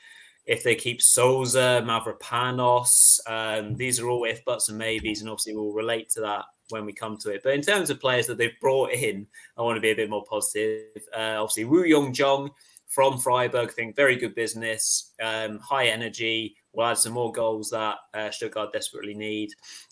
if 0.46 0.62
they 0.62 0.74
keep 0.74 1.02
Sosa, 1.02 1.82
Mavropanos, 1.84 3.18
um, 3.26 3.74
these 3.74 3.98
are 4.00 4.08
all 4.08 4.24
if 4.24 4.44
buts 4.44 4.68
and 4.68 4.78
maybes, 4.78 5.20
and 5.20 5.28
obviously 5.28 5.54
we'll 5.54 5.72
relate 5.72 6.08
to 6.10 6.20
that 6.20 6.44
when 6.70 6.84
we 6.84 6.92
come 6.92 7.16
to 7.18 7.30
it. 7.30 7.42
But 7.42 7.54
in 7.54 7.62
terms 7.62 7.90
of 7.90 8.00
players 8.00 8.26
that 8.28 8.38
they've 8.38 8.58
brought 8.60 8.92
in, 8.92 9.26
I 9.56 9.62
want 9.62 9.76
to 9.76 9.80
be 9.80 9.90
a 9.90 9.96
bit 9.96 10.10
more 10.10 10.24
positive. 10.24 11.02
Uh, 11.16 11.36
obviously, 11.38 11.64
Wu 11.64 11.84
Young 11.84 12.12
Jong 12.12 12.50
from 12.96 13.18
Freiburg, 13.18 13.68
I 13.68 13.72
think 13.72 13.94
very 13.94 14.16
good 14.16 14.34
business, 14.34 15.12
um, 15.22 15.58
high 15.58 15.88
energy, 15.88 16.56
will 16.72 16.86
add 16.86 16.96
some 16.96 17.12
more 17.12 17.30
goals 17.30 17.68
that 17.68 17.96
uh, 18.14 18.30
Stuttgart 18.30 18.72
desperately 18.72 19.12
need. 19.12 19.50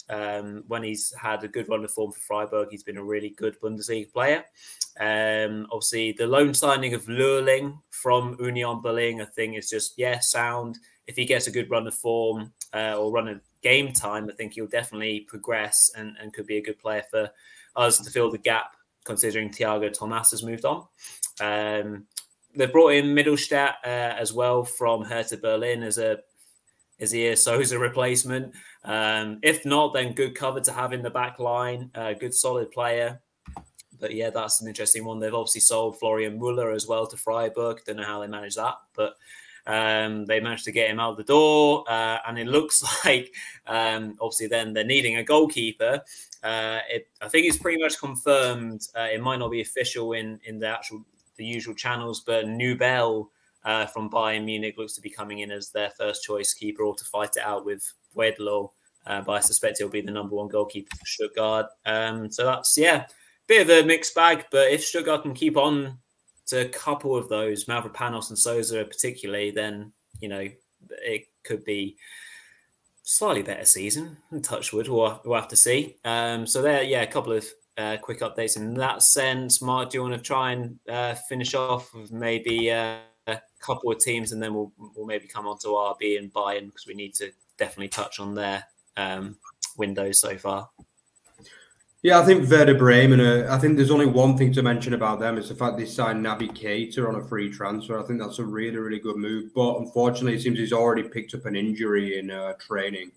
Um, 0.08 0.64
when 0.68 0.82
he's 0.82 1.12
had 1.20 1.44
a 1.44 1.48
good 1.48 1.68
run 1.68 1.84
of 1.84 1.90
form 1.90 2.12
for 2.12 2.20
Freiburg, 2.20 2.68
he's 2.70 2.82
been 2.82 2.96
a 2.96 3.04
really 3.04 3.28
good 3.28 3.60
Bundesliga 3.60 4.10
player. 4.10 4.44
Um, 4.98 5.66
obviously, 5.70 6.12
the 6.12 6.26
loan 6.26 6.54
signing 6.54 6.94
of 6.94 7.04
Leweling 7.06 7.78
from 7.90 8.38
Union 8.40 8.80
Berlin, 8.80 9.20
I 9.20 9.26
think, 9.26 9.58
is 9.58 9.68
just, 9.68 9.98
yeah, 9.98 10.20
sound. 10.20 10.78
If 11.06 11.16
he 11.16 11.26
gets 11.26 11.46
a 11.46 11.52
good 11.52 11.70
run 11.70 11.86
of 11.86 11.94
form 11.94 12.54
uh, 12.72 12.96
or 12.96 13.12
run 13.12 13.28
of 13.28 13.42
game 13.62 13.92
time, 13.92 14.30
I 14.30 14.34
think 14.34 14.54
he'll 14.54 14.66
definitely 14.66 15.26
progress 15.28 15.90
and, 15.94 16.16
and 16.18 16.32
could 16.32 16.46
be 16.46 16.56
a 16.56 16.64
good 16.64 16.78
player 16.78 17.02
for 17.10 17.30
us 17.76 17.98
to 17.98 18.10
fill 18.10 18.30
the 18.30 18.38
gap, 18.38 18.76
considering 19.04 19.50
Tiago 19.50 19.90
Tomás 19.90 20.30
has 20.30 20.42
moved 20.42 20.64
on. 20.64 20.86
Um, 21.38 22.06
they've 22.56 22.72
brought 22.72 22.94
in 22.94 23.06
Mittelstädt 23.06 23.74
uh, 23.84 24.14
as 24.18 24.32
well 24.32 24.64
from 24.64 25.04
Hertha 25.04 25.36
Berlin 25.36 25.82
as 25.82 25.98
a 25.98 26.18
he 27.10 27.26
a 27.26 27.78
replacement? 27.78 28.54
Um, 28.84 29.38
if 29.42 29.64
not, 29.64 29.92
then 29.92 30.14
good 30.14 30.34
cover 30.34 30.60
to 30.60 30.72
have 30.72 30.92
in 30.92 31.02
the 31.02 31.10
back 31.10 31.38
line. 31.38 31.90
Uh, 31.94 32.12
good 32.12 32.34
solid 32.34 32.70
player. 32.70 33.20
But 34.00 34.14
yeah, 34.14 34.30
that's 34.30 34.60
an 34.60 34.68
interesting 34.68 35.04
one. 35.04 35.18
They've 35.18 35.34
obviously 35.34 35.62
sold 35.62 35.98
Florian 35.98 36.38
Müller 36.38 36.74
as 36.74 36.86
well 36.86 37.06
to 37.06 37.16
Freiburg. 37.16 37.80
Don't 37.86 37.96
know 37.96 38.04
how 38.04 38.20
they 38.20 38.26
managed 38.26 38.56
that, 38.56 38.74
but 38.94 39.16
um, 39.66 40.26
they 40.26 40.40
managed 40.40 40.64
to 40.64 40.72
get 40.72 40.90
him 40.90 41.00
out 41.00 41.16
the 41.16 41.24
door. 41.24 41.84
Uh, 41.88 42.18
and 42.26 42.38
it 42.38 42.46
looks 42.46 42.82
like, 43.04 43.34
um, 43.66 44.16
obviously, 44.20 44.48
then 44.48 44.72
they're 44.72 44.84
needing 44.84 45.16
a 45.16 45.24
goalkeeper. 45.24 46.02
Uh, 46.42 46.80
it, 46.90 47.08
I 47.22 47.28
think 47.28 47.46
it's 47.46 47.56
pretty 47.56 47.82
much 47.82 47.98
confirmed. 47.98 48.86
Uh, 48.94 49.08
it 49.12 49.22
might 49.22 49.38
not 49.38 49.50
be 49.50 49.62
official 49.62 50.12
in 50.12 50.38
in 50.44 50.58
the 50.58 50.68
actual 50.68 51.02
the 51.36 51.44
usual 51.44 51.74
channels, 51.74 52.22
but 52.26 52.46
Nübel 52.46 53.28
uh, 53.64 53.86
from 53.86 54.10
Bayern 54.10 54.44
Munich 54.44 54.76
looks 54.76 54.94
to 54.94 55.00
be 55.00 55.10
coming 55.10 55.40
in 55.40 55.50
as 55.50 55.70
their 55.70 55.90
first 55.90 56.22
choice 56.22 56.52
keeper 56.52 56.82
or 56.82 56.94
to 56.94 57.04
fight 57.04 57.36
it 57.36 57.42
out 57.42 57.64
with 57.64 57.92
Bredlow. 58.14 58.70
Uh, 59.06 59.20
but 59.20 59.32
I 59.32 59.40
suspect 59.40 59.78
he'll 59.78 59.88
be 59.88 60.00
the 60.00 60.10
number 60.10 60.34
one 60.34 60.48
goalkeeper 60.48 60.96
for 60.96 61.06
Stuttgart. 61.06 61.66
Um, 61.84 62.30
so 62.30 62.44
that's, 62.44 62.76
yeah, 62.76 63.06
bit 63.46 63.62
of 63.62 63.70
a 63.70 63.86
mixed 63.86 64.14
bag. 64.14 64.46
But 64.50 64.70
if 64.70 64.84
Stuttgart 64.84 65.22
can 65.22 65.34
keep 65.34 65.56
on 65.56 65.98
to 66.46 66.62
a 66.62 66.68
couple 66.68 67.16
of 67.16 67.28
those, 67.28 67.66
Mavropanos 67.66 68.30
and 68.30 68.38
Sosa 68.38 68.84
particularly, 68.84 69.50
then, 69.50 69.92
you 70.20 70.28
know, 70.28 70.48
it 70.90 71.26
could 71.42 71.64
be 71.64 71.96
slightly 73.02 73.42
better 73.42 73.66
season. 73.66 74.16
Touchwood, 74.42 74.88
we'll, 74.88 75.20
we'll 75.24 75.40
have 75.40 75.48
to 75.48 75.56
see. 75.56 75.96
Um, 76.04 76.46
so 76.46 76.62
there, 76.62 76.82
yeah, 76.82 77.02
a 77.02 77.06
couple 77.06 77.32
of 77.32 77.46
uh, 77.76 77.96
quick 78.00 78.20
updates 78.20 78.56
in 78.56 78.74
that 78.74 79.02
sense. 79.02 79.60
Mark, 79.60 79.90
do 79.90 79.98
you 79.98 80.02
want 80.02 80.14
to 80.14 80.20
try 80.20 80.52
and 80.52 80.78
uh, 80.88 81.14
finish 81.14 81.54
off 81.54 81.92
with 81.94 82.12
maybe 82.12 82.70
uh, 82.70 82.98
a 83.26 83.40
couple 83.60 83.90
of 83.90 83.98
teams, 83.98 84.32
and 84.32 84.42
then 84.42 84.54
we'll 84.54 84.72
we'll 84.94 85.06
maybe 85.06 85.26
come 85.26 85.46
on 85.46 85.58
to 85.58 85.68
RB 85.68 86.18
and 86.18 86.32
Bayern 86.32 86.66
because 86.66 86.86
we 86.86 86.94
need 86.94 87.14
to 87.14 87.30
definitely 87.58 87.88
touch 87.88 88.20
on 88.20 88.34
their 88.34 88.64
um, 88.96 89.36
windows 89.76 90.20
so 90.20 90.36
far. 90.36 90.68
Yeah, 92.02 92.20
I 92.20 92.24
think 92.24 92.50
Werder 92.50 92.74
Bremen. 92.74 93.20
Uh, 93.20 93.48
I 93.50 93.58
think 93.58 93.76
there's 93.76 93.90
only 93.90 94.06
one 94.06 94.36
thing 94.36 94.52
to 94.52 94.62
mention 94.62 94.92
about 94.92 95.20
them 95.20 95.38
is 95.38 95.48
the 95.48 95.54
fact 95.54 95.78
they 95.78 95.86
signed 95.86 96.24
Naby 96.24 96.50
Keita 96.50 97.08
on 97.08 97.14
a 97.14 97.24
free 97.24 97.50
transfer. 97.50 97.98
I 97.98 98.02
think 98.02 98.20
that's 98.20 98.38
a 98.38 98.44
really, 98.44 98.76
really 98.76 98.98
good 98.98 99.16
move. 99.16 99.54
But 99.54 99.78
unfortunately, 99.78 100.34
it 100.34 100.42
seems 100.42 100.58
he's 100.58 100.72
already 100.74 101.02
picked 101.02 101.32
up 101.32 101.46
an 101.46 101.56
injury 101.56 102.18
in 102.18 102.30
uh, 102.30 102.52
training, 102.60 103.10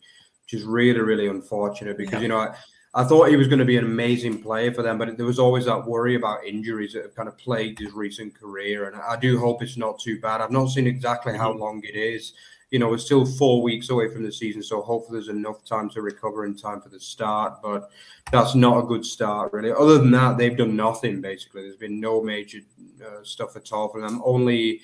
which 0.44 0.54
is 0.54 0.64
really, 0.64 1.02
really 1.02 1.28
unfortunate 1.28 1.98
because 1.98 2.14
yeah. 2.14 2.22
you 2.22 2.28
know. 2.30 2.54
I, 2.94 3.04
thought 3.04 3.30
he 3.30 3.36
was 3.36 3.48
going 3.48 3.60
to 3.60 3.66
be 3.66 3.78
an 3.78 3.86
amazing 3.86 4.42
player 4.42 4.72
for 4.72 4.82
them, 4.82 4.98
but 4.98 5.16
there 5.18 5.26
was 5.26 5.40
always 5.40 5.66
that 5.66 5.86
worry 5.86 6.16
about 6.16 6.46
injuries 6.46 6.94
that 6.94 7.04
have 7.04 7.16
kind 7.16 7.28
of 7.28 7.38
plagued 7.38 7.80
his 7.80 7.94
recent 7.94 8.34
career. 8.34 8.88
And 8.88 8.96
I 9.02 9.18
do 9.18 9.40
hope 9.40 9.62
it's 9.62 9.78
not 9.78 10.00
too 10.00 10.20
bad. 10.20 10.42
I've 10.42 10.52
not 10.52 10.68
seen 10.68 10.88
exactly 10.88 11.38
how 11.38 11.52
mm-hmm. 11.52 11.62
long 11.62 11.84
it 11.84 11.96
is. 11.96 12.34
You 12.72 12.80
know, 12.80 12.90
we're 12.90 12.98
still 12.98 13.26
four 13.26 13.62
weeks 13.62 13.90
away 13.90 14.12
from 14.12 14.24
the 14.24 14.32
season, 14.32 14.62
so 14.62 14.82
hopefully 14.82 15.20
there's 15.20 15.30
enough 15.30 15.64
time 15.64 15.90
to 15.92 16.02
recover 16.02 16.46
in 16.46 16.54
time 16.54 16.82
for 16.82 16.90
the 16.90 17.00
start. 17.00 17.62
But 17.64 17.90
that's 18.30 18.56
not 18.56 18.84
a 18.84 18.88
good 18.88 19.06
start, 19.06 19.54
really. 19.54 19.72
Other 19.72 19.98
than 19.98 20.12
that, 20.12 20.38
they've 20.38 20.58
done 20.58 20.76
nothing 20.76 21.22
basically. 21.22 21.62
There's 21.62 21.78
been 21.78 22.02
no 22.02 22.22
major 22.22 22.60
uh, 23.06 23.24
stuff 23.24 23.56
at 23.56 23.72
all 23.72 23.88
for 23.88 24.02
them. 24.02 24.22
Only 24.26 24.82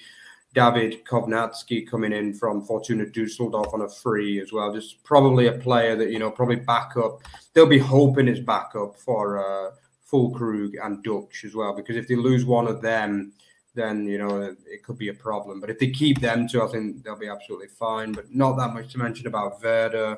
Dawid 0.53 1.03
Kownacki 1.03 1.89
coming 1.89 2.13
in 2.13 2.33
from 2.33 2.63
Fortuna 2.63 3.05
Dusseldorf 3.07 3.73
on 3.73 3.81
a 3.81 3.89
free 3.89 4.39
as 4.39 4.53
well. 4.53 4.73
Just 4.73 5.03
probably 5.03 5.47
a 5.47 5.53
player 5.53 5.95
that, 5.95 6.11
you 6.11 6.19
know, 6.19 6.29
probably 6.29 6.57
backup. 6.57 7.21
They'll 7.53 7.65
be 7.65 7.79
hoping 7.79 8.27
it's 8.27 8.39
backup 8.39 8.95
for 8.95 9.39
uh, 9.39 9.71
Füllkrug 10.11 10.73
and 10.83 11.03
Ducksch 11.03 11.43
as 11.43 11.55
well, 11.55 11.75
because 11.75 11.95
if 11.95 12.07
they 12.07 12.15
lose 12.15 12.45
one 12.45 12.67
of 12.67 12.81
them, 12.81 13.33
then, 13.73 14.05
you 14.05 14.19
know, 14.19 14.55
it 14.67 14.83
could 14.83 14.99
be 14.99 15.09
a 15.09 15.13
problem. 15.13 15.59
But 15.59 15.71
if 15.71 15.79
they 15.79 15.89
keep 15.89 16.21
them 16.21 16.47
two, 16.47 16.61
I 16.61 16.67
think 16.67 17.03
they'll 17.03 17.17
be 17.17 17.27
absolutely 17.27 17.69
fine. 17.69 18.11
But 18.11 18.31
not 18.31 18.55
that 18.57 18.75
much 18.75 18.91
to 18.91 18.99
mention 18.99 19.25
about 19.25 19.63
Werder. 19.63 20.17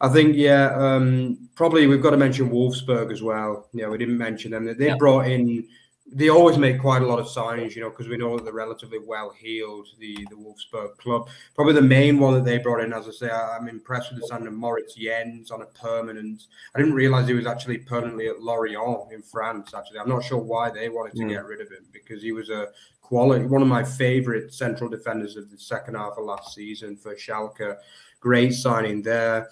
I 0.00 0.08
think, 0.08 0.36
yeah, 0.36 0.72
um, 0.76 1.48
probably 1.56 1.88
we've 1.88 2.00
got 2.00 2.10
to 2.10 2.16
mention 2.16 2.50
Wolfsburg 2.50 3.12
as 3.12 3.20
well. 3.20 3.68
Yeah, 3.72 3.88
we 3.88 3.98
didn't 3.98 4.16
mention 4.16 4.52
them. 4.52 4.64
They 4.64 4.86
yeah. 4.86 4.96
brought 4.96 5.26
in 5.26 5.66
they 6.12 6.28
always 6.28 6.58
make 6.58 6.80
quite 6.80 7.02
a 7.02 7.06
lot 7.06 7.20
of 7.20 7.26
signings, 7.26 7.74
you 7.76 7.82
know, 7.82 7.90
because 7.90 8.08
we 8.08 8.16
know 8.16 8.36
that 8.36 8.44
they're 8.44 8.52
relatively 8.52 8.98
well 8.98 9.30
heeled, 9.30 9.86
the 9.98 10.16
the 10.28 10.36
Wolfsburg 10.36 10.96
club. 10.96 11.28
Probably 11.54 11.74
the 11.74 11.82
main 11.82 12.18
one 12.18 12.34
that 12.34 12.44
they 12.44 12.58
brought 12.58 12.82
in, 12.82 12.92
as 12.92 13.06
I 13.06 13.12
say, 13.12 13.30
I, 13.30 13.56
am 13.56 13.68
impressed 13.68 14.10
with 14.10 14.20
the 14.20 14.26
signing 14.26 14.48
of 14.48 14.54
Moritz 14.54 14.96
Jenz 14.96 15.50
on 15.50 15.62
a 15.62 15.66
permanent. 15.66 16.46
I 16.74 16.78
didn't 16.78 16.94
realize 16.94 17.28
he 17.28 17.34
was 17.34 17.46
actually 17.46 17.78
permanently 17.78 18.28
at 18.28 18.40
Lorient 18.40 19.12
in 19.12 19.22
France. 19.22 19.72
Actually, 19.72 20.00
I'm 20.00 20.08
not 20.08 20.24
sure 20.24 20.38
why 20.38 20.70
they 20.70 20.88
wanted 20.88 21.14
to 21.16 21.22
mm. 21.22 21.28
get 21.28 21.44
rid 21.44 21.60
of 21.60 21.70
him 21.70 21.86
because 21.92 22.22
he 22.22 22.32
was 22.32 22.50
a 22.50 22.68
quality, 23.02 23.44
one 23.44 23.62
of 23.62 23.68
my 23.68 23.84
favourite 23.84 24.52
central 24.52 24.90
defenders 24.90 25.36
of 25.36 25.50
the 25.50 25.58
second 25.58 25.94
half 25.94 26.14
of 26.16 26.24
last 26.24 26.54
season 26.54 26.96
for 26.96 27.14
Schalke. 27.14 27.76
Great 28.20 28.52
signing 28.52 29.02
there. 29.02 29.48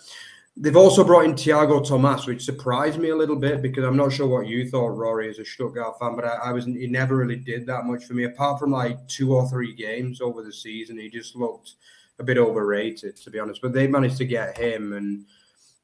They've 0.60 0.76
also 0.76 1.04
brought 1.04 1.24
in 1.24 1.36
Tiago 1.36 1.78
Tomás, 1.78 2.26
which 2.26 2.44
surprised 2.44 2.98
me 2.98 3.10
a 3.10 3.16
little 3.16 3.36
bit 3.36 3.62
because 3.62 3.84
I'm 3.84 3.96
not 3.96 4.12
sure 4.12 4.26
what 4.26 4.48
you 4.48 4.68
thought, 4.68 4.88
Rory, 4.88 5.30
as 5.30 5.38
a 5.38 5.44
Stuttgart 5.44 6.00
fan, 6.00 6.16
but 6.16 6.24
I, 6.24 6.34
I 6.46 6.52
was 6.52 6.64
he 6.64 6.88
never 6.88 7.16
really 7.16 7.36
did 7.36 7.64
that 7.66 7.84
much 7.84 8.04
for 8.04 8.14
me. 8.14 8.24
Apart 8.24 8.58
from 8.58 8.72
like 8.72 9.06
two 9.06 9.36
or 9.36 9.48
three 9.48 9.72
games 9.72 10.20
over 10.20 10.42
the 10.42 10.52
season, 10.52 10.98
he 10.98 11.08
just 11.08 11.36
looked 11.36 11.74
a 12.18 12.24
bit 12.24 12.38
overrated, 12.38 13.14
to 13.16 13.30
be 13.30 13.38
honest. 13.38 13.62
But 13.62 13.72
they 13.72 13.86
managed 13.86 14.16
to 14.16 14.24
get 14.24 14.58
him, 14.58 14.94
and 14.94 15.26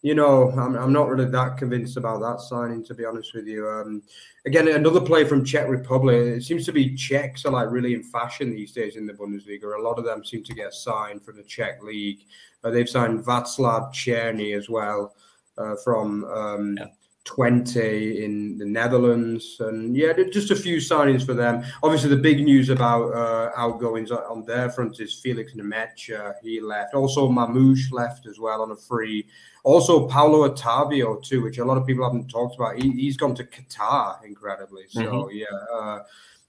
you 0.05 0.15
know, 0.15 0.51
I'm, 0.51 0.77
I'm 0.77 0.93
not 0.93 1.09
really 1.09 1.25
that 1.31 1.57
convinced 1.57 1.97
about 1.97 2.21
that 2.21 2.43
signing, 2.43 2.85
to 2.85 2.95
be 2.95 3.07
honest 3.07 3.35
with 3.35 3.47
you. 3.47 3.67
Um, 3.67 4.03
again, 4.45 4.69
another 4.69 5.01
player 5.01 5.25
from 5.25 5.47
Czech 5.47 5.67
Republic. 5.67 6.17
It 6.17 6.43
seems 6.43 6.67
to 6.67 6.73
be 6.73 6.95
Czechs 6.95 7.47
are 7.47 7.53
like 7.53 7.71
really 7.71 7.95
in 7.95 8.03
fashion 8.03 8.55
these 8.55 8.73
days 8.73 8.97
in 8.97 9.07
the 9.07 9.15
Bundesliga. 9.15 9.79
A 9.79 9.83
lot 9.83 9.99
of 9.99 10.05
them 10.05 10.23
seem 10.23 10.45
to 10.45 10.53
get 10.53 10.75
signed 10.75 11.25
from 11.25 11.39
the 11.39 11.43
Czech 11.43 11.83
league. 11.83 12.19
Uh, 12.63 12.71
they've 12.71 12.89
signed 12.89 13.25
Václav 13.25 13.95
Černý 13.95 14.55
as 14.55 14.69
well 14.69 15.15
uh, 15.57 15.75
from 15.83 16.25
um, 16.25 16.77
yeah. 16.77 16.89
Twente 17.25 18.23
in 18.23 18.59
the 18.59 18.67
Netherlands, 18.67 19.57
and 19.61 19.97
yeah, 19.97 20.13
just 20.31 20.51
a 20.51 20.57
few 20.57 20.77
signings 20.77 21.25
for 21.25 21.33
them. 21.33 21.65
Obviously, 21.83 22.11
the 22.11 22.17
big 22.17 22.45
news 22.45 22.69
about 22.69 23.15
uh, 23.15 23.53
outgoings 23.57 24.11
on 24.11 24.45
their 24.45 24.69
front 24.69 25.01
is 25.01 25.15
Felix 25.15 25.55
Nmecha. 25.55 26.35
He 26.43 26.61
left. 26.61 26.93
Also, 26.93 27.27
Marmoush 27.27 27.91
left 27.91 28.27
as 28.27 28.39
well 28.39 28.61
on 28.61 28.71
a 28.73 28.77
free. 28.77 29.27
Also, 29.65 30.07
Paulo 30.07 30.49
Otávio 30.49 31.23
too, 31.23 31.43
which 31.43 31.59
a 31.59 31.65
lot 31.65 31.79
of 31.79 31.87
people 31.87 32.05
haven't 32.05 32.29
talked 32.29 32.55
about. 32.55 32.81
He, 32.81 33.07
has 33.07 33.17
gone 33.17 33.35
to 33.35 33.45
Qatar, 33.45 34.25
incredibly. 34.25 34.85
So 34.89 35.03
mm-hmm. 35.03 35.37
yeah. 35.37 35.77
Uh, 35.77 36.03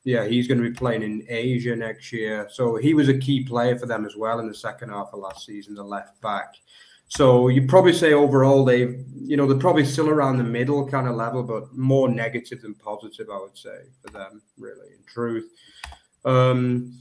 yeah, 0.05 0.27
he's 0.27 0.47
going 0.47 0.61
to 0.61 0.69
be 0.69 0.75
playing 0.75 1.01
in 1.01 1.25
Asia 1.27 1.75
next 1.75 2.13
year. 2.13 2.47
So 2.51 2.75
he 2.75 2.93
was 2.93 3.09
a 3.09 3.17
key 3.17 3.43
player 3.43 3.77
for 3.77 3.87
them 3.87 4.05
as 4.05 4.15
well 4.15 4.39
in 4.39 4.47
the 4.47 4.53
second 4.53 4.89
half 4.89 5.09
of 5.11 5.19
last 5.19 5.47
season, 5.47 5.73
the 5.73 5.83
left 5.83 6.21
back. 6.21 6.53
So 7.07 7.47
you 7.47 7.65
probably 7.65 7.93
say 7.93 8.13
overall 8.13 8.63
they've, 8.63 9.03
you 9.19 9.35
know, 9.35 9.47
they're 9.47 9.57
probably 9.57 9.85
still 9.85 10.09
around 10.09 10.37
the 10.37 10.43
middle 10.43 10.87
kind 10.87 11.07
of 11.07 11.15
level, 11.15 11.41
but 11.41 11.75
more 11.75 12.07
negative 12.07 12.61
than 12.61 12.75
positive, 12.75 13.29
I 13.31 13.39
would 13.39 13.57
say, 13.57 13.79
for 14.03 14.11
them, 14.11 14.43
really, 14.57 14.89
in 14.89 15.03
truth. 15.11 15.49
Um, 16.23 16.97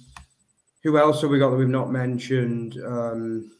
who 0.82 0.96
else 0.98 1.22
have 1.22 1.30
we 1.30 1.38
got 1.38 1.50
that 1.50 1.56
we've 1.56 1.68
not 1.68 1.90
mentioned? 1.90 2.78
Um, 2.86 3.50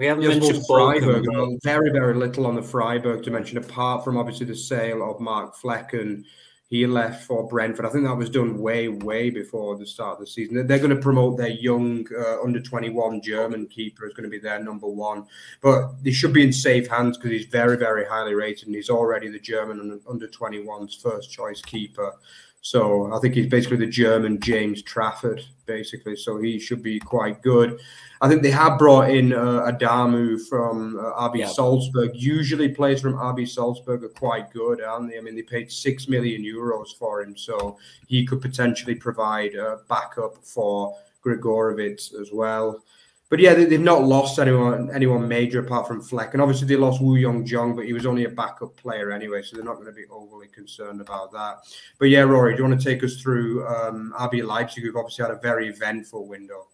we 0.00 0.06
haven't 0.06 0.26
mentioned 0.26 0.66
Freiburg. 0.66 1.26
Very, 1.62 1.90
very 1.90 2.14
little 2.14 2.46
on 2.46 2.54
the 2.54 2.62
Freiburg 2.62 3.22
to 3.24 3.30
mention, 3.30 3.58
apart 3.58 4.02
from 4.02 4.16
obviously 4.16 4.46
the 4.46 4.56
sale 4.56 5.08
of 5.08 5.20
Mark 5.20 5.54
Flekken. 5.54 6.24
he 6.68 6.86
left 6.86 7.24
for 7.24 7.46
Brentford. 7.48 7.84
I 7.84 7.90
think 7.90 8.04
that 8.04 8.16
was 8.16 8.30
done 8.30 8.56
way, 8.56 8.88
way 8.88 9.28
before 9.28 9.76
the 9.76 9.84
start 9.84 10.14
of 10.14 10.20
the 10.20 10.26
season. 10.26 10.66
They're 10.66 10.78
going 10.78 10.94
to 10.94 11.02
promote 11.02 11.36
their 11.36 11.48
young 11.48 12.06
uh, 12.18 12.40
under 12.42 12.60
21 12.60 13.20
German 13.22 13.66
keeper 13.66 14.06
is 14.06 14.14
going 14.14 14.24
to 14.24 14.30
be 14.30 14.38
their 14.38 14.62
number 14.62 14.86
one, 14.86 15.26
but 15.60 16.02
they 16.02 16.12
should 16.12 16.32
be 16.32 16.44
in 16.44 16.52
safe 16.52 16.88
hands 16.88 17.18
because 17.18 17.32
he's 17.32 17.46
very, 17.46 17.76
very 17.76 18.06
highly 18.06 18.34
rated 18.34 18.68
and 18.68 18.76
he's 18.76 18.88
already 18.88 19.28
the 19.28 19.38
German 19.38 20.00
under 20.08 20.28
21's 20.28 20.94
first 20.94 21.30
choice 21.30 21.60
keeper. 21.60 22.14
So 22.62 23.12
I 23.12 23.18
think 23.20 23.34
he's 23.34 23.46
basically 23.46 23.78
the 23.78 23.86
German 23.86 24.38
James 24.40 24.82
Trafford, 24.82 25.42
basically. 25.64 26.16
So 26.16 26.38
he 26.38 26.58
should 26.58 26.82
be 26.82 27.00
quite 27.00 27.42
good. 27.42 27.78
I 28.20 28.28
think 28.28 28.42
they 28.42 28.50
have 28.50 28.78
brought 28.78 29.10
in 29.10 29.32
uh, 29.32 29.72
Adamu 29.72 30.46
from 30.46 30.98
uh, 30.98 31.28
RB 31.28 31.48
Salzburg. 31.48 32.10
Usually, 32.14 32.68
players 32.68 33.00
from 33.00 33.14
RB 33.14 33.48
Salzburg 33.48 34.04
are 34.04 34.08
quite 34.10 34.52
good, 34.52 34.82
aren't 34.82 35.10
they? 35.10 35.16
I 35.16 35.22
mean, 35.22 35.36
they 35.36 35.42
paid 35.42 35.72
six 35.72 36.06
million 36.06 36.42
euros 36.42 36.88
for 36.98 37.22
him, 37.22 37.34
so 37.34 37.78
he 38.08 38.26
could 38.26 38.42
potentially 38.42 38.94
provide 38.94 39.54
a 39.54 39.78
backup 39.88 40.44
for 40.44 40.94
Gregoritsch 41.22 42.12
as 42.20 42.30
well. 42.30 42.82
But 43.30 43.38
yeah, 43.38 43.54
they, 43.54 43.70
have 43.70 43.80
not 43.80 44.02
lost 44.02 44.40
anyone 44.40 44.90
anyone 44.92 45.26
major 45.26 45.60
apart 45.60 45.86
from 45.86 46.02
Fleck, 46.02 46.34
and 46.34 46.42
obviously 46.42 46.66
they 46.66 46.74
lost 46.74 47.00
Wu 47.00 47.14
Yong 47.14 47.46
Jong, 47.46 47.76
but 47.76 47.86
he 47.86 47.92
was 47.92 48.04
only 48.04 48.24
a 48.24 48.28
backup 48.28 48.76
player 48.76 49.12
anyway, 49.12 49.40
so 49.40 49.54
they're 49.54 49.64
not 49.64 49.76
going 49.76 49.86
to 49.86 49.92
be 49.92 50.04
overly 50.10 50.48
concerned 50.48 51.00
about 51.00 51.30
that. 51.30 51.58
But 52.00 52.06
yeah, 52.06 52.22
Rory, 52.22 52.54
do 52.54 52.62
you 52.62 52.68
want 52.68 52.80
to 52.80 52.84
take 52.84 53.04
us 53.04 53.20
through 53.22 53.64
um, 53.68 54.12
RB 54.18 54.44
Leipzig, 54.44 54.82
who've 54.82 54.96
obviously 54.96 55.24
had 55.24 55.30
a 55.30 55.38
very 55.38 55.68
eventful 55.68 56.26
window? 56.26 56.66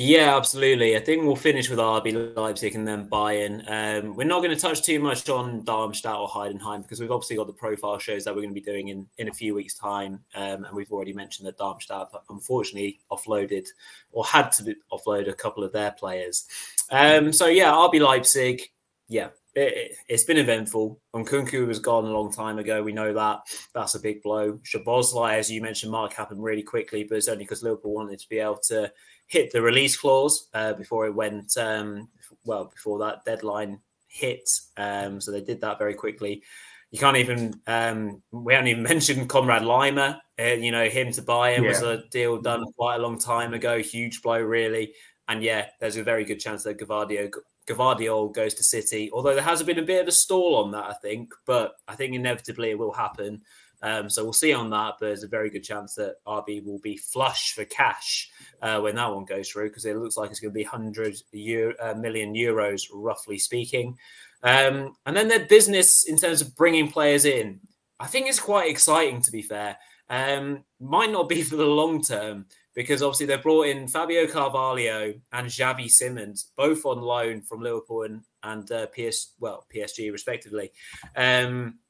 Yeah, 0.00 0.36
absolutely. 0.36 0.96
I 0.96 1.00
think 1.00 1.24
we'll 1.24 1.34
finish 1.34 1.68
with 1.68 1.80
RB 1.80 2.36
Leipzig 2.36 2.76
and 2.76 2.86
then 2.86 3.08
Bayern. 3.08 3.68
Um, 3.68 4.14
we're 4.14 4.28
not 4.28 4.44
going 4.44 4.54
to 4.54 4.60
touch 4.60 4.82
too 4.82 5.00
much 5.00 5.28
on 5.28 5.64
Darmstadt 5.64 6.16
or 6.16 6.28
Heidenheim 6.28 6.82
because 6.82 7.00
we've 7.00 7.10
obviously 7.10 7.34
got 7.34 7.48
the 7.48 7.52
profile 7.52 7.98
shows 7.98 8.22
that 8.22 8.32
we're 8.32 8.42
going 8.42 8.54
to 8.54 8.60
be 8.60 8.64
doing 8.64 8.88
in, 8.88 9.08
in 9.18 9.26
a 9.26 9.32
few 9.32 9.56
weeks' 9.56 9.74
time. 9.74 10.20
Um, 10.36 10.64
and 10.64 10.72
we've 10.72 10.92
already 10.92 11.12
mentioned 11.12 11.48
that 11.48 11.58
Darmstadt 11.58 12.12
unfortunately 12.30 13.00
offloaded 13.10 13.66
or 14.12 14.24
had 14.24 14.52
to 14.52 14.76
offload 14.92 15.28
a 15.28 15.34
couple 15.34 15.64
of 15.64 15.72
their 15.72 15.90
players. 15.90 16.46
Um, 16.90 17.32
so, 17.32 17.46
yeah, 17.46 17.72
RB 17.72 18.00
Leipzig, 18.00 18.70
yeah, 19.08 19.30
it, 19.54 19.96
has 20.08 20.24
been 20.24 20.36
eventful. 20.38 21.00
Nkunku 21.14 21.66
was 21.66 21.78
gone 21.78 22.04
a 22.04 22.12
long 22.12 22.32
time 22.32 22.58
ago. 22.58 22.82
We 22.82 22.92
know 22.92 23.12
that. 23.12 23.40
That's 23.74 23.94
a 23.94 24.00
big 24.00 24.22
blow. 24.22 24.60
Szoboszlai, 24.64 25.34
as 25.34 25.50
you 25.50 25.60
mentioned, 25.62 25.92
Mark 25.92 26.12
happened 26.12 26.42
really 26.42 26.62
quickly, 26.62 27.04
but 27.04 27.16
it's 27.16 27.28
only 27.28 27.44
because 27.44 27.62
Liverpool 27.62 27.94
wanted 27.94 28.18
to 28.20 28.28
be 28.28 28.38
able 28.38 28.58
to 28.68 28.92
hit 29.26 29.52
the 29.52 29.62
release 29.62 29.96
clause 29.96 30.48
uh, 30.54 30.72
before 30.74 31.06
it 31.06 31.14
went 31.14 31.56
um, 31.56 32.08
well 32.44 32.66
before 32.66 32.98
that 33.00 33.24
deadline 33.24 33.80
hit. 34.08 34.48
Um, 34.76 35.20
so 35.20 35.30
they 35.30 35.42
did 35.42 35.60
that 35.60 35.78
very 35.78 35.94
quickly. 35.94 36.42
You 36.90 36.98
can't 36.98 37.18
even 37.18 37.60
um, 37.66 38.22
we 38.32 38.54
haven't 38.54 38.68
even 38.68 38.82
mentioned 38.94 39.28
Konrad 39.28 39.62
Laimer. 39.62 40.18
Uh, 40.40 40.54
you 40.54 40.70
know 40.70 40.88
him 40.88 41.12
to 41.12 41.22
buy 41.22 41.52
him 41.52 41.64
yeah. 41.64 41.70
was 41.70 41.82
a 41.82 42.04
deal 42.10 42.40
done 42.40 42.64
quite 42.76 42.96
a 42.96 43.02
long 43.02 43.18
time 43.18 43.54
ago. 43.54 43.80
Huge 43.80 44.22
blow, 44.22 44.40
really. 44.40 44.94
And 45.28 45.42
yeah, 45.42 45.66
there's 45.78 45.96
a 45.96 46.02
very 46.02 46.24
good 46.24 46.40
chance 46.40 46.62
that 46.62 46.78
Gvardiol 46.78 47.30
Gvardiol 47.68 48.34
goes 48.34 48.54
to 48.54 48.64
City. 48.64 49.10
Although 49.12 49.34
there 49.34 49.42
has 49.42 49.62
been 49.62 49.78
a 49.78 49.82
bit 49.82 50.02
of 50.02 50.08
a 50.08 50.12
stall 50.12 50.56
on 50.56 50.70
that, 50.72 50.84
I 50.84 50.94
think, 50.94 51.32
but 51.46 51.74
I 51.86 51.94
think 51.94 52.14
inevitably 52.14 52.70
it 52.70 52.78
will 52.78 52.92
happen. 52.92 53.42
Um, 53.80 54.10
so 54.10 54.24
we'll 54.24 54.32
see 54.32 54.52
on 54.52 54.70
that, 54.70 54.94
but 54.98 55.06
there's 55.06 55.22
a 55.22 55.28
very 55.28 55.50
good 55.50 55.62
chance 55.62 55.94
that 55.94 56.16
RB 56.26 56.64
will 56.64 56.80
be 56.80 56.96
flush 56.96 57.52
for 57.54 57.64
cash 57.64 58.28
uh, 58.60 58.80
when 58.80 58.96
that 58.96 59.14
one 59.14 59.24
goes 59.24 59.50
through 59.50 59.68
because 59.68 59.84
it 59.84 59.96
looks 59.96 60.16
like 60.16 60.30
it's 60.30 60.40
going 60.40 60.50
to 60.50 60.58
be 60.58 60.64
100 60.64 61.14
Euro, 61.32 61.74
uh, 61.80 61.94
million 61.94 62.34
euros, 62.34 62.82
roughly 62.92 63.38
speaking. 63.38 63.96
Um, 64.42 64.96
and 65.06 65.16
then 65.16 65.28
their 65.28 65.46
business 65.46 66.04
in 66.04 66.16
terms 66.16 66.40
of 66.40 66.56
bringing 66.56 66.90
players 66.90 67.24
in, 67.24 67.60
I 68.00 68.06
think 68.06 68.28
it's 68.28 68.40
quite 68.40 68.70
exciting 68.70 69.22
to 69.22 69.32
be 69.32 69.42
fair. 69.42 69.76
Um, 70.10 70.64
might 70.80 71.12
not 71.12 71.28
be 71.28 71.42
for 71.44 71.56
the 71.56 71.66
long 71.66 72.02
term 72.02 72.46
because 72.78 73.02
obviously 73.02 73.26
they 73.26 73.36
brought 73.36 73.66
in 73.66 73.88
Fabio 73.88 74.24
Carvalho 74.28 75.12
and 75.32 75.48
Xavi 75.48 75.90
Simons, 75.90 76.52
both 76.56 76.86
on 76.86 77.00
loan 77.00 77.42
from 77.42 77.60
Liverpool 77.60 78.04
and, 78.04 78.22
and 78.44 78.70
uh, 78.70 78.86
PS, 78.86 79.32
well, 79.40 79.66
PSG 79.74 80.12
respectively. 80.12 80.70
Um, 81.16 81.80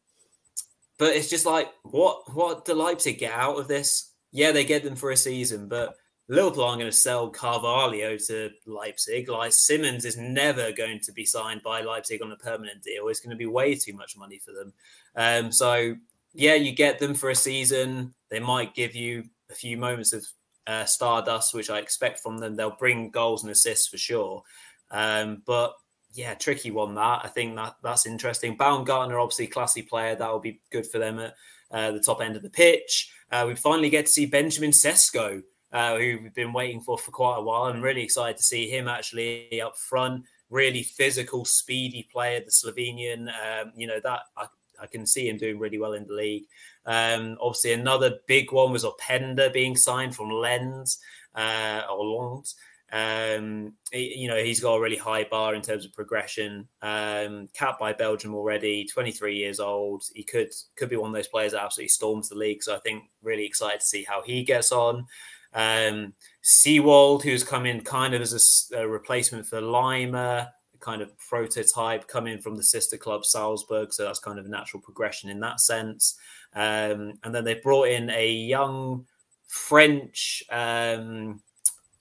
but 0.98 1.14
it's 1.14 1.28
just 1.28 1.44
like, 1.44 1.70
what 1.82 2.34
what 2.34 2.64
do 2.64 2.72
Leipzig 2.72 3.18
get 3.18 3.34
out 3.34 3.58
of 3.58 3.68
this? 3.68 4.14
Yeah, 4.32 4.50
they 4.50 4.64
get 4.64 4.82
them 4.82 4.96
for 4.96 5.10
a 5.10 5.16
season, 5.16 5.68
but 5.68 5.94
Liverpool 6.26 6.64
aren't 6.64 6.80
going 6.80 6.90
to 6.90 6.96
sell 6.96 7.28
Carvalho 7.28 8.16
to 8.16 8.48
Leipzig. 8.64 9.28
Like 9.28 9.52
Simons 9.52 10.06
is 10.06 10.16
never 10.16 10.72
going 10.72 11.00
to 11.00 11.12
be 11.12 11.26
signed 11.26 11.62
by 11.62 11.82
Leipzig 11.82 12.22
on 12.22 12.32
a 12.32 12.36
permanent 12.36 12.82
deal. 12.82 13.08
It's 13.08 13.20
going 13.20 13.32
to 13.32 13.36
be 13.36 13.44
way 13.44 13.74
too 13.74 13.92
much 13.92 14.16
money 14.16 14.38
for 14.38 14.52
them. 14.52 14.72
Um, 15.14 15.52
so 15.52 15.96
yeah, 16.32 16.54
you 16.54 16.72
get 16.72 16.98
them 16.98 17.12
for 17.12 17.28
a 17.28 17.34
season. 17.34 18.14
They 18.30 18.40
might 18.40 18.74
give 18.74 18.94
you 18.94 19.24
a 19.50 19.54
few 19.54 19.76
moments 19.76 20.14
of 20.14 20.26
uh, 20.68 20.84
stardust, 20.84 21.54
which 21.54 21.70
I 21.70 21.78
expect 21.78 22.20
from 22.20 22.38
them. 22.38 22.54
They'll 22.54 22.70
bring 22.70 23.10
goals 23.10 23.42
and 23.42 23.50
assists 23.50 23.88
for 23.88 23.96
sure. 23.98 24.42
Um, 24.90 25.42
but 25.46 25.72
yeah, 26.12 26.34
tricky 26.34 26.70
one 26.70 26.94
that. 26.94 27.22
I 27.24 27.28
think 27.28 27.56
that 27.56 27.76
that's 27.82 28.06
interesting. 28.06 28.56
Baumgartner, 28.56 29.18
obviously 29.18 29.46
classy 29.46 29.82
player, 29.82 30.14
that 30.14 30.30
will 30.30 30.40
be 30.40 30.60
good 30.70 30.86
for 30.86 30.98
them 30.98 31.18
at 31.18 31.34
uh, 31.70 31.90
the 31.92 32.00
top 32.00 32.20
end 32.20 32.36
of 32.36 32.42
the 32.42 32.50
pitch. 32.50 33.10
Uh, 33.32 33.44
we 33.48 33.54
finally 33.54 33.90
get 33.90 34.06
to 34.06 34.12
see 34.12 34.26
Benjamin 34.26 34.70
Sesko, 34.70 35.42
uh, 35.72 35.96
who 35.96 36.18
we've 36.22 36.34
been 36.34 36.52
waiting 36.52 36.80
for 36.80 36.98
for 36.98 37.12
quite 37.12 37.38
a 37.38 37.42
while. 37.42 37.64
I'm 37.64 37.82
really 37.82 38.02
excited 38.02 38.36
to 38.36 38.42
see 38.42 38.68
him 38.68 38.88
actually 38.88 39.62
up 39.62 39.76
front. 39.76 40.24
Really 40.50 40.82
physical, 40.82 41.44
speedy 41.44 42.08
player, 42.10 42.40
the 42.40 42.50
Slovenian. 42.50 43.28
Um, 43.28 43.72
you 43.76 43.86
know 43.86 44.00
that 44.02 44.20
I, 44.36 44.46
I 44.80 44.86
can 44.86 45.06
see 45.06 45.28
him 45.28 45.36
doing 45.36 45.58
really 45.58 45.78
well 45.78 45.92
in 45.92 46.06
the 46.06 46.14
league. 46.14 46.44
Um, 46.88 47.36
obviously, 47.40 47.74
another 47.74 48.18
big 48.26 48.50
one 48.50 48.72
was 48.72 48.84
Openda 48.84 49.52
being 49.52 49.76
signed 49.76 50.16
from 50.16 50.30
Lens 50.30 50.98
uh, 51.34 51.82
or 51.90 52.04
Lens. 52.04 52.56
Um, 52.90 53.74
he, 53.92 54.16
you 54.16 54.28
know, 54.28 54.42
he's 54.42 54.60
got 54.60 54.76
a 54.76 54.80
really 54.80 54.96
high 54.96 55.24
bar 55.24 55.54
in 55.54 55.60
terms 55.60 55.84
of 55.84 55.92
progression. 55.92 56.66
Um, 56.80 57.50
capped 57.52 57.78
by 57.78 57.92
Belgium 57.92 58.34
already, 58.34 58.86
23 58.86 59.36
years 59.36 59.60
old. 59.60 60.04
He 60.14 60.22
could 60.22 60.50
could 60.76 60.88
be 60.88 60.96
one 60.96 61.10
of 61.10 61.14
those 61.14 61.28
players 61.28 61.52
that 61.52 61.62
absolutely 61.62 61.90
storms 61.90 62.30
the 62.30 62.36
league. 62.36 62.62
So 62.62 62.74
I 62.74 62.78
think 62.78 63.04
really 63.22 63.44
excited 63.44 63.80
to 63.80 63.86
see 63.86 64.04
how 64.04 64.22
he 64.22 64.42
gets 64.42 64.72
on. 64.72 65.06
Um, 65.52 66.14
Seiwald, 66.42 67.22
who's 67.22 67.44
come 67.44 67.66
in 67.66 67.82
kind 67.82 68.14
of 68.14 68.22
as 68.22 68.70
a, 68.72 68.78
a 68.78 68.88
replacement 68.88 69.46
for 69.46 69.60
Laimer, 69.60 70.48
kind 70.80 71.02
of 71.02 71.12
prototype 71.18 72.08
coming 72.08 72.38
from 72.38 72.56
the 72.56 72.62
sister 72.62 72.96
club 72.96 73.24
Salzburg. 73.24 73.92
So 73.92 74.04
that's 74.04 74.20
kind 74.20 74.38
of 74.38 74.46
a 74.46 74.50
natural 74.50 74.82
progression 74.82 75.28
in 75.28 75.40
that 75.40 75.60
sense. 75.60 76.18
Um, 76.54 77.14
and 77.22 77.34
then 77.34 77.44
they 77.44 77.54
brought 77.54 77.88
in 77.88 78.10
a 78.10 78.30
young 78.30 79.06
French 79.46 80.42
um, 80.50 81.40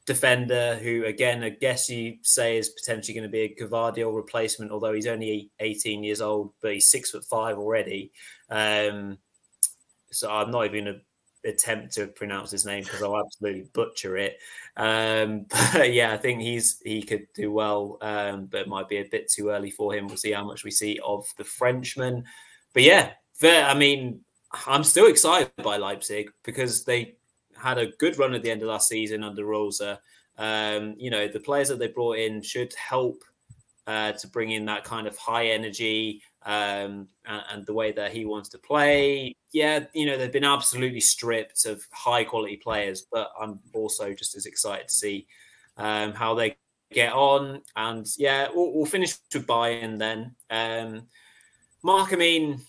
defender 0.06 0.76
who, 0.82 1.06
again, 1.06 1.44
I 1.44 1.50
guess 1.50 1.90
you 1.90 2.18
say 2.22 2.58
is 2.58 2.70
potentially 2.70 3.14
going 3.14 3.30
to 3.30 3.32
be 3.32 3.42
a 3.42 3.56
Gvardiol 3.56 4.16
replacement, 4.16 4.72
although 4.72 4.94
he's 4.94 5.08
only 5.08 5.52
18 5.60 6.04
years 6.04 6.22
old, 6.22 6.54
but 6.62 6.74
he's 6.74 6.90
six 6.90 7.12
foot 7.12 7.26
five 7.26 7.58
already. 7.58 8.12
Um, 8.50 9.18
so 10.12 10.32
I'm 10.32 10.52
not 10.52 10.66
even 10.66 10.86
going 10.86 10.96
to 10.96 11.02
attempt 11.50 11.94
to 11.94 12.08
pronounce 12.08 12.52
his 12.52 12.66
name 12.66 12.84
because 12.84 13.02
I'll 13.02 13.20
absolutely 13.20 13.70
butcher 13.74 14.18
it. 14.18 14.40
Um, 14.76 15.46
but 15.74 15.94
yeah, 15.94 16.14
I 16.14 16.18
think 16.18 16.42
he's 16.42 16.80
he 16.84 17.02
could 17.02 17.28
do 17.34 17.52
well, 17.52 17.98
um, 18.02 18.46
but 18.46 18.62
it 18.62 18.68
might 18.68 18.90
be 18.90 18.98
a 18.98 19.06
bit 19.06 19.32
too 19.32 19.50
early 19.50 19.72
for 19.72 19.94
him. 19.94 20.08
We'll 20.08 20.18
see 20.18 20.32
how 20.32 20.46
much 20.46 20.64
we 20.64 20.72
see 20.72 21.00
of 21.06 21.28
the 21.38 21.44
Frenchman. 21.44 22.24
But 22.74 22.84
yeah, 22.84 23.12
I 23.44 23.74
mean, 23.74 24.22
I'm 24.66 24.84
still 24.84 25.08
excited 25.08 25.52
by 25.58 25.78
Leipzig 25.78 26.32
because 26.44 26.84
they 26.84 27.16
had 27.56 27.78
a 27.78 27.88
good 27.98 28.18
run 28.18 28.34
at 28.34 28.44
the 28.44 28.52
end 28.52 28.62
of 28.62 28.70
last 28.70 28.88
season 28.88 29.24
under 29.24 29.46
Rose. 29.46 29.82
Um, 30.38 30.96
you 30.98 31.10
know, 31.10 31.28
the 31.28 31.40
players 31.40 31.70
that 31.70 31.80
they 31.80 31.88
brought 31.88 32.18
in 32.18 32.42
should 32.42 32.74
help 32.76 33.24
uh, 33.88 34.12
to 34.12 34.28
bring 34.28 34.52
in 34.52 34.66
that 34.66 34.84
kind 34.84 35.08
of 35.08 35.18
high 35.18 35.48
energy, 35.48 36.22
um, 36.46 37.08
and, 37.26 37.44
and, 37.52 37.66
the 37.66 37.74
way 37.74 37.92
that 37.94 38.12
he 38.12 38.26
wants 38.26 38.50
to 38.50 38.58
play. 38.58 39.34
Yeah, 39.54 39.86
you 39.94 40.06
know, 40.06 40.18
they've 40.18 40.32
been 40.32 40.44
absolutely 40.44 41.00
stripped 41.00 41.66
of 41.66 41.86
high 41.92 42.26
quality 42.26 42.58
players, 42.58 43.06
but 43.12 43.32
I'm 43.42 43.60
also 43.74 44.14
just 44.14 44.36
as 44.36 44.46
excited 44.46 44.90
to 44.90 44.94
see 44.94 45.28
um, 45.78 46.14
how 46.14 46.36
they 46.36 46.58
get 46.92 47.14
on. 47.14 47.62
And 47.76 48.06
yeah, 48.18 48.48
we'll, 48.54 48.74
we'll 48.74 48.86
finish 48.86 49.16
with 49.34 49.48
Bayern 49.48 49.98
then. 49.98 50.36
Um, 50.50 51.08
Mark, 51.82 52.14
I 52.14 52.18
mean, 52.18 52.60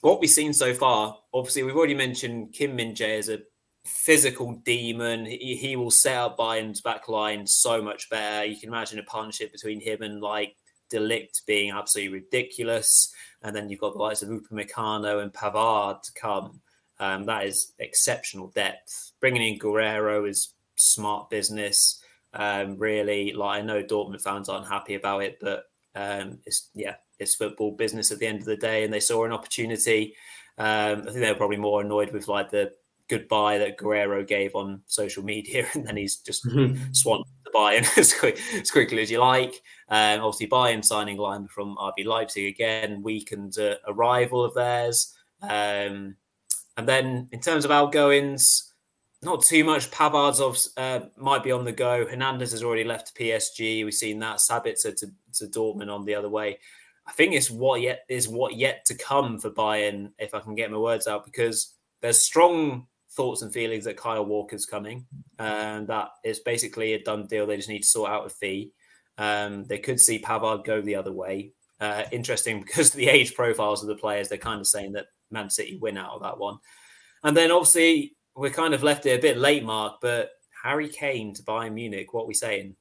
what 0.00 0.20
we've 0.20 0.30
seen 0.30 0.52
so 0.52 0.74
far, 0.74 1.18
obviously, 1.32 1.62
we've 1.62 1.76
already 1.76 1.94
mentioned 1.94 2.52
Kim 2.52 2.76
Min 2.76 2.94
Jae 2.94 3.18
as 3.18 3.28
a 3.28 3.40
physical 3.84 4.54
demon. 4.64 5.26
He, 5.26 5.56
he 5.56 5.76
will 5.76 5.90
set 5.90 6.16
up 6.16 6.36
Bayern's 6.36 6.80
back 6.80 7.08
line 7.08 7.46
so 7.46 7.80
much 7.82 8.10
better. 8.10 8.44
You 8.44 8.58
can 8.58 8.68
imagine 8.68 8.98
a 8.98 9.04
partnership 9.04 9.52
between 9.52 9.80
him 9.80 10.02
and 10.02 10.20
like 10.20 10.56
de 10.90 10.98
Ligt 10.98 11.44
being 11.46 11.72
absolutely 11.72 12.20
ridiculous. 12.20 13.12
And 13.42 13.54
then 13.54 13.68
you've 13.68 13.80
got 13.80 13.92
the 13.92 14.02
likes 14.02 14.22
of 14.22 14.28
Upamecano 14.28 15.22
and 15.22 15.32
Pavard 15.32 16.02
to 16.02 16.12
come. 16.12 16.60
Um, 16.98 17.26
that 17.26 17.46
is 17.46 17.72
exceptional 17.78 18.48
depth. 18.48 19.12
Bringing 19.20 19.42
in 19.42 19.58
Guerreiro 19.58 20.28
is 20.28 20.54
smart 20.76 21.30
business. 21.30 22.02
Um, 22.32 22.76
really, 22.78 23.32
like 23.32 23.60
I 23.60 23.62
know 23.62 23.82
Dortmund 23.82 24.22
fans 24.22 24.48
aren't 24.48 24.68
happy 24.68 24.94
about 24.94 25.22
it, 25.22 25.38
but 25.40 25.64
um, 25.94 26.38
it's 26.44 26.70
yeah, 26.74 26.96
it's 27.18 27.34
football 27.34 27.72
business 27.72 28.10
at 28.10 28.18
the 28.18 28.26
end 28.26 28.40
of 28.40 28.46
the 28.46 28.56
day, 28.56 28.84
and 28.84 28.92
they 28.92 29.00
saw 29.00 29.24
an 29.24 29.32
opportunity. 29.32 30.14
Um, 30.58 31.02
I 31.02 31.04
think 31.04 31.16
they 31.16 31.30
were 31.30 31.38
probably 31.38 31.56
more 31.56 31.80
annoyed 31.80 32.12
with 32.12 32.28
like 32.28 32.50
the 32.50 32.72
goodbye 33.08 33.58
that 33.58 33.78
Guerreiro 33.78 34.26
gave 34.26 34.54
on 34.54 34.82
social 34.86 35.24
media, 35.24 35.66
and 35.74 35.86
then 35.86 35.96
he's 35.96 36.16
just 36.16 36.44
mm-hmm. 36.46 36.92
swan 36.92 37.24
the 37.44 37.50
Bayern 37.50 37.86
as, 37.98 38.12
quick, 38.14 38.40
as 38.54 38.70
quickly 38.70 39.02
as 39.02 39.10
you 39.10 39.20
like. 39.20 39.62
Um, 39.88 40.20
obviously, 40.20 40.48
Bayern 40.48 40.84
signing 40.84 41.18
line 41.18 41.48
from 41.48 41.76
RB 41.76 42.04
Leipzig 42.04 42.46
again 42.46 43.02
weakened 43.02 43.56
a, 43.58 43.78
a 43.86 43.92
rival 43.92 44.44
of 44.44 44.54
theirs. 44.54 45.14
Um, 45.42 46.16
and 46.78 46.86
then 46.86 47.28
in 47.32 47.40
terms 47.40 47.64
of 47.64 47.70
outgoings, 47.70 48.72
not 49.22 49.42
too 49.42 49.64
much. 49.64 49.90
Pavard's 49.90 50.72
uh, 50.76 51.00
might 51.16 51.42
be 51.42 51.52
on 51.52 51.64
the 51.64 51.72
go. 51.72 52.06
Hernandez 52.06 52.52
has 52.52 52.62
already 52.62 52.84
left 52.84 53.16
PSG. 53.16 53.84
We've 53.84 53.94
seen 53.94 54.18
that. 54.20 54.38
Sabitzer 54.38 54.94
to, 54.96 55.10
to 55.34 55.46
Dortmund 55.46 55.92
on 55.92 56.04
the 56.04 56.14
other 56.14 56.28
way. 56.28 56.58
I 57.06 57.12
think 57.12 57.34
it's 57.34 57.50
what 57.50 57.80
yet 57.80 58.04
is 58.08 58.28
what 58.28 58.56
yet 58.56 58.84
to 58.86 58.94
come 58.94 59.38
for 59.38 59.50
Bayern, 59.50 60.12
if 60.18 60.34
I 60.34 60.40
can 60.40 60.54
get 60.54 60.70
my 60.70 60.78
words 60.78 61.06
out, 61.06 61.24
because 61.24 61.74
there's 62.02 62.24
strong 62.24 62.86
thoughts 63.12 63.42
and 63.42 63.52
feelings 63.52 63.84
that 63.84 63.96
Kyle 63.96 64.24
Walker's 64.24 64.66
coming, 64.66 65.06
and 65.38 65.86
that 65.88 66.08
is 66.24 66.40
basically 66.40 66.92
a 66.94 67.02
done 67.02 67.26
deal. 67.26 67.46
They 67.46 67.56
just 67.56 67.68
need 67.68 67.82
to 67.82 67.88
sort 67.88 68.10
out 68.10 68.26
a 68.26 68.30
fee. 68.30 68.72
Um, 69.18 69.64
they 69.64 69.78
could 69.78 70.00
see 70.00 70.18
Pavard 70.18 70.64
go 70.64 70.80
the 70.80 70.96
other 70.96 71.12
way. 71.12 71.52
Uh, 71.80 72.04
interesting 72.12 72.60
because 72.64 72.90
the 72.90 73.08
age 73.08 73.34
profiles 73.34 73.82
of 73.82 73.88
the 73.88 73.96
players, 73.96 74.28
they're 74.28 74.38
kind 74.38 74.60
of 74.60 74.66
saying 74.66 74.92
that 74.92 75.06
Man 75.30 75.50
City 75.50 75.78
win 75.80 75.96
out 75.96 76.14
of 76.14 76.22
that 76.22 76.38
one. 76.38 76.58
And 77.22 77.36
then 77.36 77.50
obviously 77.50 78.16
we're 78.34 78.50
kind 78.50 78.74
of 78.74 78.82
left 78.82 79.06
it 79.06 79.18
a 79.18 79.22
bit 79.22 79.38
late, 79.38 79.64
Mark, 79.64 79.96
but 80.00 80.30
Harry 80.62 80.88
Kane 80.88 81.34
to 81.34 81.42
Bayern 81.42 81.74
Munich, 81.74 82.12
what 82.12 82.24
are 82.24 82.26
we 82.26 82.34
saying? 82.34 82.76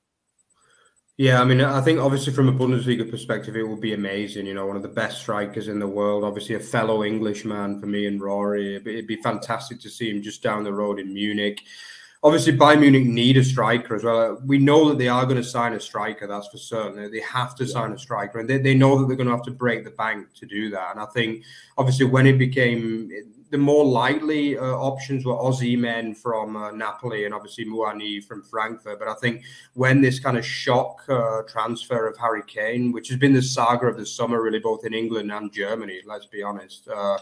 Yeah, 1.18 1.39
I 1.41 1.45
mean, 1.45 1.61
I 1.61 1.80
think 1.80 1.99
obviously 1.99 2.34
from 2.34 2.49
a 2.49 2.51
Bundesliga 2.51 3.09
perspective, 3.09 3.55
it 3.55 3.63
would 3.63 3.80
be 3.80 3.93
amazing. 3.93 4.45
You 4.45 4.53
know, 4.53 4.66
one 4.66 4.76
of 4.76 4.82
the 4.82 4.89
best 4.89 5.20
strikers 5.20 5.70
in 5.70 5.80
the 5.80 5.88
world. 5.88 6.26
Obviously, 6.26 6.55
a 6.55 6.59
fellow 6.59 7.05
Englishman 7.05 7.80
for 7.80 7.86
me 7.86 8.05
and 8.05 8.22
Rory. 8.22 8.76
It'd 8.76 9.07
be 9.07 9.22
fantastic 9.22 9.80
to 9.82 9.89
see 9.89 10.09
him 10.09 10.22
just 10.22 10.43
down 10.43 10.66
the 10.66 10.74
road 10.74 10.99
in 10.99 11.13
Munich. 11.13 11.61
Obviously, 12.22 12.57
Bayern 12.57 12.82
Munich 12.82 13.05
need 13.05 13.38
a 13.38 13.43
striker 13.45 13.95
as 13.95 14.03
well. 14.03 14.41
We 14.45 14.57
know 14.57 14.89
that 14.89 14.97
they 14.97 15.07
are 15.07 15.26
going 15.26 15.38
to 15.38 15.43
sign 15.43 15.72
a 15.72 15.80
striker. 15.80 16.28
That's 16.28 16.47
for 16.47 16.57
certain. 16.57 17.09
They 17.09 17.20
have 17.22 17.55
to 17.55 17.66
yeah. 17.66 17.74
sign 17.74 17.91
a 17.93 17.97
striker, 17.97 18.39
and 18.39 18.49
they, 18.49 18.57
they 18.57 18.74
know 18.74 18.99
that 18.99 19.07
they're 19.07 19.16
going 19.16 19.30
to 19.30 19.36
have 19.36 19.45
to 19.45 19.51
break 19.51 19.86
the 19.86 19.91
bank 19.91 20.34
to 20.34 20.45
do 20.45 20.70
that. 20.72 20.91
And 20.91 20.99
I 20.99 21.05
think, 21.13 21.45
obviously, 21.78 22.07
when 22.07 22.28
it 22.28 22.38
became 22.38 23.09
the 23.51 23.57
more 23.57 23.85
likely 23.85 24.57
uh, 24.57 24.63
options 24.63 25.25
were 25.25 25.35
Osimhen 25.35 26.17
from 26.17 26.55
uh, 26.55 26.71
Napoli 26.71 27.25
and 27.25 27.33
obviously 27.33 27.65
Muani 27.65 28.23
from 28.23 28.41
Frankfurt. 28.41 28.97
But 28.97 29.07
I 29.07 29.13
think 29.15 29.43
when 29.73 30.01
this 30.01 30.19
kind 30.19 30.37
of 30.37 30.45
shock 30.45 31.03
uh, 31.07 31.43
transfer 31.43 32.07
of 32.07 32.17
Harry 32.17 32.43
Kane, 32.47 32.91
which 32.91 33.09
has 33.09 33.17
been 33.17 33.33
the 33.33 33.41
saga 33.41 33.87
of 33.87 33.97
the 33.97 34.05
summer, 34.05 34.41
really, 34.41 34.59
both 34.59 34.85
in 34.85 34.93
England 34.93 35.31
and 35.31 35.51
Germany, 35.53 36.01
let's 36.05 36.25
be 36.25 36.41
honest. 36.41 36.87
Uh, 36.87 37.17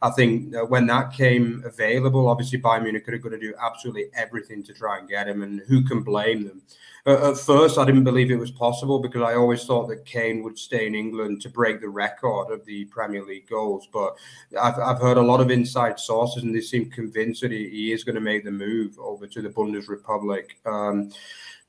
I 0.00 0.10
think 0.10 0.54
uh, 0.54 0.64
when 0.66 0.86
that 0.86 1.12
came 1.12 1.62
available, 1.66 2.28
obviously 2.28 2.60
Bayern 2.60 2.84
Munich 2.84 3.08
are 3.08 3.18
going 3.18 3.32
to 3.32 3.38
do 3.38 3.54
absolutely 3.60 4.06
everything 4.14 4.62
to 4.64 4.74
try 4.74 4.98
and 4.98 5.08
get 5.08 5.28
him, 5.28 5.42
and 5.42 5.60
who 5.66 5.82
can 5.82 6.02
blame 6.02 6.44
them? 6.44 6.62
At 7.06 7.36
first, 7.36 7.76
I 7.76 7.84
didn't 7.84 8.04
believe 8.04 8.30
it 8.30 8.38
was 8.38 8.50
possible 8.50 8.98
because 8.98 9.20
I 9.20 9.34
always 9.34 9.66
thought 9.66 9.88
that 9.88 10.06
Kane 10.06 10.42
would 10.42 10.58
stay 10.58 10.86
in 10.86 10.94
England 10.94 11.42
to 11.42 11.50
break 11.50 11.82
the 11.82 11.88
record 11.90 12.50
of 12.50 12.64
the 12.64 12.86
Premier 12.86 13.22
League 13.22 13.46
goals. 13.46 13.86
But 13.92 14.14
I've, 14.58 14.78
I've 14.78 15.02
heard 15.02 15.18
a 15.18 15.22
lot 15.22 15.42
of 15.42 15.50
inside 15.50 16.00
sources, 16.00 16.44
and 16.44 16.54
they 16.54 16.62
seem 16.62 16.88
convinced 16.88 17.42
that 17.42 17.50
he, 17.50 17.68
he 17.68 17.92
is 17.92 18.04
going 18.04 18.14
to 18.14 18.22
make 18.22 18.42
the 18.42 18.50
move 18.50 18.98
over 18.98 19.26
to 19.26 19.42
the 19.42 19.50
Bundesrepublik. 19.50 20.52
Um, 20.64 21.10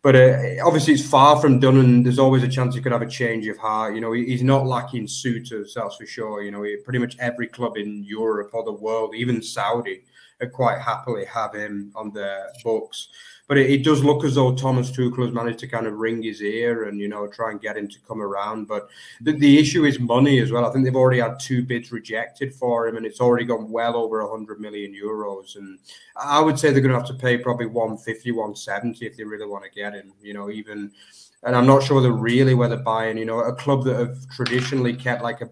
but 0.02 0.16
uh, 0.16 0.38
obviously, 0.64 0.94
it's 0.94 1.06
far 1.06 1.42
from 1.42 1.60
done, 1.60 1.80
and 1.80 2.06
there's 2.06 2.20
always 2.20 2.44
a 2.44 2.48
chance 2.48 2.74
he 2.74 2.80
could 2.80 2.94
have 2.94 3.02
a 3.02 3.10
change 3.10 3.46
of 3.48 3.58
heart. 3.58 3.94
You 3.94 4.00
know, 4.00 4.14
he, 4.14 4.24
he's 4.24 4.44
not 4.44 4.66
lacking 4.66 5.10
suitors, 5.10 5.74
that's 5.74 5.98
for 5.98 6.06
sure. 6.06 6.44
You 6.44 6.52
know, 6.52 6.66
pretty 6.86 7.00
much 7.00 7.18
every 7.20 7.48
club 7.48 7.76
in 7.76 8.06
Europe 8.06 8.52
or 8.54 8.64
the 8.64 8.72
world, 8.72 9.14
even 9.16 9.42
Saudi, 9.42 10.06
quite 10.50 10.80
happily 10.80 11.26
have 11.26 11.54
him 11.54 11.92
on 11.96 12.12
their 12.12 12.52
books. 12.64 13.10
But 13.48 13.58
it, 13.58 13.70
it, 13.70 13.84
does 13.84 14.04
look 14.04 14.24
as 14.24 14.36
though 14.36 14.56
Thomas 14.56 14.90
Tuchel 14.90 15.24
has 15.24 15.32
managed 15.32 15.60
to 15.60 15.68
kind 15.68 15.86
of 15.86 15.94
ring 15.94 16.24
his 16.24 16.42
ear 16.42 16.86
and 16.86 17.00
you 17.00 17.08
know 17.08 17.28
try 17.28 17.52
and 17.52 17.62
get 17.62 17.78
him 17.78 17.88
to 17.88 18.00
come 18.08 18.22
around. 18.22 18.66
But 18.68 18.90
the, 19.22 19.34
the 19.34 19.60
issue 19.60 19.86
is 19.86 20.00
money 20.00 20.40
as 20.40 20.52
well. 20.52 20.66
I 20.66 20.72
think 20.72 20.84
they've 20.84 20.96
already 20.96 21.20
had 21.20 21.40
two 21.40 21.64
bids 21.64 21.92
rejected 21.92 22.56
for 22.56 22.88
him, 22.88 22.98
and 22.98 23.06
it's 23.06 23.22
already 23.22 23.46
gone 23.46 23.70
well 23.70 23.96
over 23.96 24.24
100 24.24 24.60
million 24.60 24.94
euros. 24.94 25.56
And 25.58 25.78
I 26.16 26.40
would 26.40 26.58
say 26.58 26.72
they're 26.72 26.82
going 26.82 26.94
to 26.94 27.00
have 27.00 27.08
to 27.08 27.14
pay 27.14 27.38
probably 27.38 27.68
150, 27.68 28.32
170 28.32 29.06
if 29.06 29.16
they 29.16 29.24
really 29.24 29.46
want 29.46 29.64
to 29.64 29.70
get 29.70 29.94
him. 29.94 30.14
You 30.22 30.34
know, 30.34 30.50
even. 30.50 30.92
And 31.44 31.56
I'm 31.56 31.68
not 31.68 31.84
sure 31.84 32.02
they're 32.02 32.12
really 32.12 32.56
whether 32.56 32.78
buying, 32.78 33.20
you 33.20 33.26
know, 33.26 33.42
a 33.42 33.54
club 33.54 33.84
that 33.84 34.00
have 34.00 34.28
traditionally 34.32 34.96
kept 34.96 35.22
like 35.22 35.42
a 35.42 35.50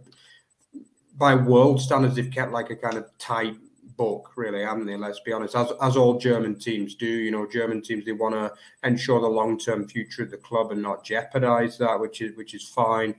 by 1.16 1.36
world 1.36 1.82
standards, 1.82 2.16
they've 2.16 2.32
kept 2.32 2.52
like 2.52 2.70
a 2.70 2.76
kind 2.76 2.98
of 2.98 3.06
tight 3.18 3.56
book, 3.98 4.32
really, 4.36 4.64
haven't 4.64 4.86
they? 4.86 4.98
Let's 4.98 5.20
be 5.20 5.34
honest, 5.34 5.56
as 5.56 5.72
as 5.82 5.98
all 5.98 6.18
German 6.18 6.60
teams 6.60 6.96
do. 6.96 7.06
You 7.06 7.32
know, 7.32 7.48
German 7.48 7.82
teams 7.82 8.06
they 8.06 8.12
want 8.12 8.36
to 8.36 8.52
ensure 8.88 9.20
the 9.20 9.28
long 9.28 9.58
term 9.58 9.88
future 9.88 10.24
of 10.24 10.32
the 10.32 10.38
club 10.38 10.72
and 10.72 10.82
not 10.82 11.04
jeopardize 11.04 11.78
that, 11.78 12.00
which 12.00 12.22
is 12.22 12.36
which 12.36 12.54
is 12.54 12.68
fine. 12.68 13.16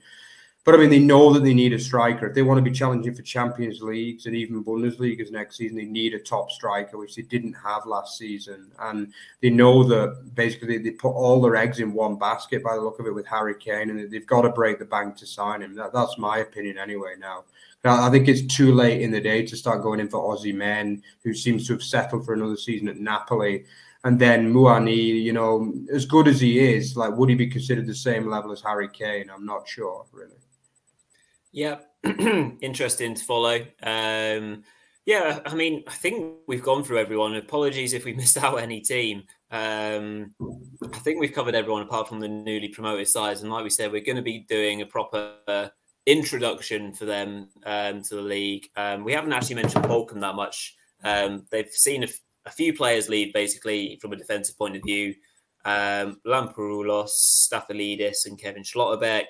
But 0.64 0.74
I 0.74 0.78
mean, 0.78 0.88
they 0.88 0.98
know 0.98 1.30
that 1.34 1.44
they 1.44 1.52
need 1.52 1.74
a 1.74 1.78
striker. 1.78 2.26
If 2.26 2.34
they 2.34 2.40
want 2.40 2.56
to 2.56 2.62
be 2.62 2.74
challenging 2.74 3.14
for 3.14 3.20
Champions 3.20 3.82
Leagues 3.82 4.24
and 4.24 4.34
even 4.34 4.64
Bundesligas 4.64 5.30
next 5.30 5.56
season, 5.56 5.76
they 5.76 5.84
need 5.84 6.14
a 6.14 6.18
top 6.18 6.50
striker, 6.50 6.96
which 6.96 7.16
they 7.16 7.22
didn't 7.22 7.52
have 7.52 7.84
last 7.84 8.16
season. 8.16 8.72
And 8.78 9.12
they 9.42 9.50
know 9.50 9.84
that 9.84 10.34
basically 10.34 10.78
they 10.78 10.92
put 10.92 11.10
all 11.10 11.42
their 11.42 11.56
eggs 11.56 11.80
in 11.80 11.92
one 11.92 12.16
basket 12.16 12.64
by 12.64 12.76
the 12.76 12.80
look 12.80 12.98
of 12.98 13.06
it 13.06 13.14
with 13.14 13.26
Harry 13.26 13.54
Kane, 13.54 13.90
and 13.90 14.10
they've 14.10 14.26
got 14.26 14.42
to 14.42 14.48
break 14.48 14.78
the 14.78 14.86
bank 14.86 15.16
to 15.16 15.26
sign 15.26 15.60
him. 15.60 15.74
That, 15.74 15.92
that's 15.92 16.16
my 16.16 16.38
opinion 16.38 16.78
anyway 16.78 17.14
now. 17.18 17.44
I 17.84 18.10
think 18.10 18.28
it's 18.28 18.54
too 18.54 18.72
late 18.72 19.02
in 19.02 19.10
the 19.10 19.20
day 19.20 19.44
to 19.44 19.56
start 19.56 19.82
going 19.82 20.00
in 20.00 20.08
for 20.08 20.34
Osimhen, 20.34 21.02
who 21.22 21.34
seems 21.34 21.66
to 21.66 21.74
have 21.74 21.82
settled 21.82 22.24
for 22.24 22.32
another 22.32 22.56
season 22.56 22.88
at 22.88 22.96
Napoli. 22.96 23.66
And 24.04 24.18
then 24.18 24.52
Muani, 24.52 25.22
you 25.22 25.32
know, 25.32 25.72
as 25.92 26.06
good 26.06 26.28
as 26.28 26.40
he 26.40 26.58
is, 26.58 26.96
like, 26.96 27.14
would 27.16 27.28
he 27.28 27.34
be 27.34 27.46
considered 27.46 27.86
the 27.86 27.94
same 27.94 28.28
level 28.28 28.52
as 28.52 28.60
Harry 28.62 28.88
Kane? 28.88 29.30
I'm 29.30 29.46
not 29.46 29.68
sure, 29.68 30.06
really. 30.12 30.36
Yeah, 31.52 31.78
interesting 32.60 33.14
to 33.14 33.24
follow. 33.24 33.64
Um, 33.82 34.64
yeah, 35.06 35.40
I 35.44 35.54
mean, 35.54 35.84
I 35.86 35.92
think 35.92 36.36
we've 36.46 36.62
gone 36.62 36.84
through 36.84 36.98
everyone. 36.98 37.34
Apologies 37.34 37.92
if 37.92 38.04
we 38.04 38.12
missed 38.14 38.38
out 38.38 38.56
any 38.56 38.80
team. 38.80 39.24
Um, 39.50 40.34
I 40.82 40.98
think 40.98 41.20
we've 41.20 41.32
covered 41.32 41.54
everyone 41.54 41.82
apart 41.82 42.08
from 42.08 42.20
the 42.20 42.28
newly 42.28 42.68
promoted 42.68 43.08
sides. 43.08 43.42
And 43.42 43.52
like 43.52 43.62
we 43.62 43.70
said, 43.70 43.92
we're 43.92 44.04
going 44.04 44.16
to 44.16 44.22
be 44.22 44.40
doing 44.48 44.82
a 44.82 44.86
proper 44.86 45.70
introduction 46.06 46.92
for 46.92 47.04
them 47.04 47.48
um, 47.64 48.02
to 48.02 48.16
the 48.16 48.22
league. 48.22 48.68
Um, 48.76 49.04
we 49.04 49.12
haven't 49.12 49.32
actually 49.32 49.56
mentioned 49.56 49.84
Bochum 49.84 50.20
that 50.20 50.34
much. 50.34 50.76
Um, 51.02 51.46
they've 51.50 51.70
seen 51.70 52.02
a, 52.02 52.06
f- 52.06 52.20
a 52.46 52.50
few 52.50 52.74
players 52.74 53.08
leave 53.08 53.32
basically 53.32 53.98
from 54.00 54.12
a 54.12 54.16
defensive 54.16 54.58
point 54.58 54.76
of 54.76 54.82
view. 54.82 55.14
Um, 55.64 56.20
Lampropoulos, 56.26 57.10
Stafylidis, 57.10 58.26
and 58.26 58.38
Kevin 58.38 58.62
Schlotterbeck. 58.62 59.26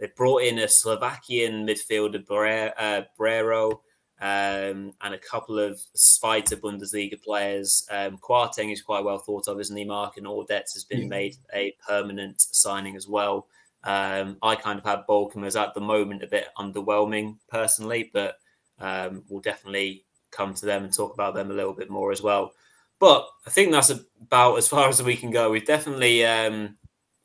They 0.00 0.08
brought 0.16 0.42
in 0.42 0.58
a 0.58 0.68
Slovakian 0.68 1.66
midfielder, 1.66 2.24
Bre- 2.26 3.04
Brero, 3.18 3.80
um, 4.20 4.92
and 5.02 5.14
a 5.14 5.18
couple 5.18 5.58
of 5.58 5.78
Zweite 5.96 6.56
Bundesliga 6.60 7.22
players. 7.22 7.86
Um, 7.90 8.18
Kwarteng 8.18 8.72
is 8.72 8.82
quite 8.82 9.04
well 9.04 9.18
thought 9.18 9.48
of, 9.48 9.60
isn't 9.60 9.76
he, 9.76 9.84
Mark? 9.84 10.16
And 10.16 10.26
Audets 10.26 10.72
has 10.74 10.84
been 10.88 11.02
yeah. 11.02 11.08
made 11.08 11.36
a 11.52 11.74
permanent 11.86 12.40
signing 12.40 12.96
as 12.96 13.06
well. 13.06 13.46
Um, 13.84 14.38
I 14.42 14.56
kind 14.56 14.78
of 14.78 14.84
had 14.84 15.06
Bochum 15.08 15.46
as 15.46 15.56
at 15.56 15.74
the 15.74 15.80
moment 15.80 16.22
a 16.22 16.26
bit 16.26 16.48
underwhelming 16.58 17.36
personally, 17.48 18.10
but 18.12 18.36
um, 18.80 19.22
we'll 19.28 19.40
definitely 19.40 20.04
come 20.30 20.54
to 20.54 20.66
them 20.66 20.84
and 20.84 20.92
talk 20.92 21.14
about 21.14 21.34
them 21.34 21.50
a 21.50 21.54
little 21.54 21.74
bit 21.74 21.90
more 21.90 22.10
as 22.10 22.22
well. 22.22 22.52
But 22.98 23.28
I 23.46 23.50
think 23.50 23.72
that's 23.72 23.90
about 23.90 24.56
as 24.56 24.68
far 24.68 24.88
as 24.88 25.02
we 25.02 25.16
can 25.16 25.30
go. 25.30 25.50
We've 25.50 25.66
definitely 25.66 26.24
um, 26.24 26.76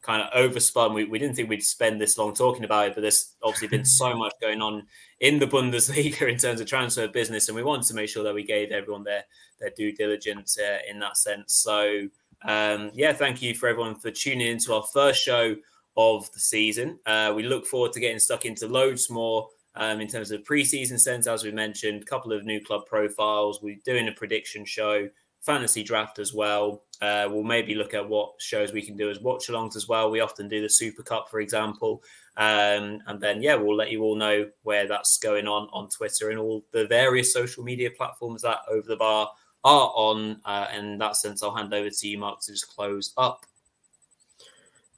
kind 0.01 0.22
of 0.22 0.34
overspun. 0.34 0.93
We, 0.93 1.05
we 1.05 1.20
didn't 1.20 1.36
think 1.36 1.49
we'd 1.49 1.64
spend 1.64 2.01
this 2.01 2.18
long 2.18 2.34
talking 2.34 2.66
about 2.66 2.88
it, 2.88 2.95
but 2.95 3.01
there's 3.01 3.36
obviously 3.41 3.70
been 3.70 3.86
so 3.86 4.14
much 4.18 4.34
going 4.41 4.62
on 4.62 4.86
in 5.22 5.39
the 5.39 5.47
Bundesliga 5.47 6.30
in 6.30 6.38
terms 6.38 6.60
of 6.60 6.68
transfer 6.68 7.07
business, 7.07 7.47
and 7.47 7.55
we 7.55 7.64
wanted 7.64 7.88
to 7.88 7.93
make 7.93 8.10
sure 8.10 8.24
that 8.24 8.34
we 8.34 8.43
gave 8.43 8.72
everyone 8.72 9.03
their 9.03 9.24
their 9.60 9.72
due 9.72 9.93
diligence 9.93 10.57
uh, 10.60 10.80
in 10.89 10.99
that 10.99 11.18
sense. 11.18 11.53
So 11.53 12.07
um, 12.45 12.91
yeah, 12.93 13.14
thank 13.14 13.41
you 13.41 13.53
for 13.53 13.68
everyone 13.68 13.95
for 13.95 14.12
tuning 14.12 14.47
in 14.47 14.57
to 14.60 14.74
our 14.74 14.84
first 14.93 15.22
show 15.22 15.55
of 16.00 16.32
the 16.32 16.39
season. 16.39 16.97
Uh, 17.06 17.34
we 17.36 17.43
look 17.43 17.68
forward 17.68 17.91
to 17.91 18.00
getting 18.00 18.20
stuck 18.20 18.45
into 18.45 18.68
loads 18.68 19.10
more. 19.10 19.50
Um, 19.76 20.02
in 20.02 20.08
terms 20.08 20.32
of 20.32 20.43
preseason 20.43 21.00
sense, 21.00 21.28
as 21.28 21.43
we 21.43 21.52
mentioned, 21.52 22.02
a 22.02 22.06
couple 22.06 22.34
of 22.34 22.43
new 22.43 22.60
club 22.60 22.86
profiles. 22.86 23.62
We're 23.62 23.78
doing 23.86 24.08
a 24.08 24.12
prediction 24.12 24.66
show, 24.66 25.08
fantasy 25.41 25.84
draft 25.84 26.20
as 26.20 26.34
well. 26.34 26.84
Uh, 27.02 27.28
we'll 27.30 27.43
maybe 27.43 27.76
look 27.76 27.93
at 27.93 28.10
what 28.10 28.34
shows 28.39 28.74
we 28.74 28.82
can 28.82 28.97
do 28.97 29.10
as 29.10 29.22
watch 29.22 29.47
alongs 29.47 29.76
as 29.76 29.88
well. 29.88 30.10
We 30.10 30.22
often 30.22 30.50
do 30.50 30.62
the 30.62 30.70
Super 30.70 31.04
Cup, 31.04 31.30
for 31.30 31.39
example. 31.39 32.04
Um, 32.36 33.02
and 33.08 33.22
then, 33.22 33.41
yeah, 33.41 33.56
we'll 33.56 33.76
let 33.76 33.91
you 33.91 34.02
all 34.04 34.16
know 34.16 34.50
where 34.64 34.88
that's 34.88 35.18
going 35.20 35.47
on 35.47 35.70
on 35.72 35.88
Twitter 35.89 36.30
and 36.30 36.39
all 36.39 36.66
the 36.72 36.88
various 36.88 37.32
social 37.32 37.64
media 37.64 37.91
platforms 37.91 38.41
that 38.41 38.60
Over 38.70 38.88
the 38.88 38.97
Bar 38.97 39.30
are 39.64 39.91
on. 39.95 40.41
Uh, 40.43 40.68
in 40.78 40.97
that 40.97 41.16
sense, 41.16 41.43
I'll 41.43 41.56
hand 41.56 41.74
over 41.74 41.89
to 41.89 42.08
you, 42.08 42.18
Mark, 42.18 42.41
to 42.41 42.52
just 42.52 42.74
close 42.76 43.14
up. 43.18 43.45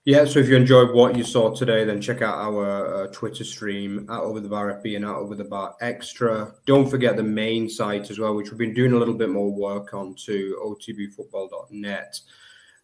Yeah, 0.03 0.25
so 0.25 0.39
if 0.39 0.49
you 0.49 0.55
enjoyed 0.55 0.95
what 0.95 1.15
you 1.15 1.23
saw 1.23 1.53
today, 1.53 1.83
then 1.83 2.01
check 2.01 2.23
out 2.23 2.33
our 2.33 3.03
uh, 3.03 3.07
Twitter 3.11 3.43
stream 3.43 4.07
at 4.09 4.19
Over 4.19 4.39
the 4.39 4.49
Bar 4.49 4.81
FB 4.81 4.95
and 4.95 5.05
at 5.05 5.13
Over 5.13 5.35
the 5.35 5.43
Bar 5.43 5.75
Extra. 5.79 6.55
Don't 6.65 6.89
forget 6.89 7.17
the 7.17 7.23
main 7.23 7.69
site 7.69 8.09
as 8.09 8.17
well, 8.17 8.33
which 8.33 8.49
we've 8.49 8.57
been 8.57 8.73
doing 8.73 8.93
a 8.93 8.97
little 8.97 9.13
bit 9.13 9.29
more 9.29 9.51
work 9.51 9.93
on 9.93 10.15
to 10.25 10.57
otbfootball.net. 10.65 12.19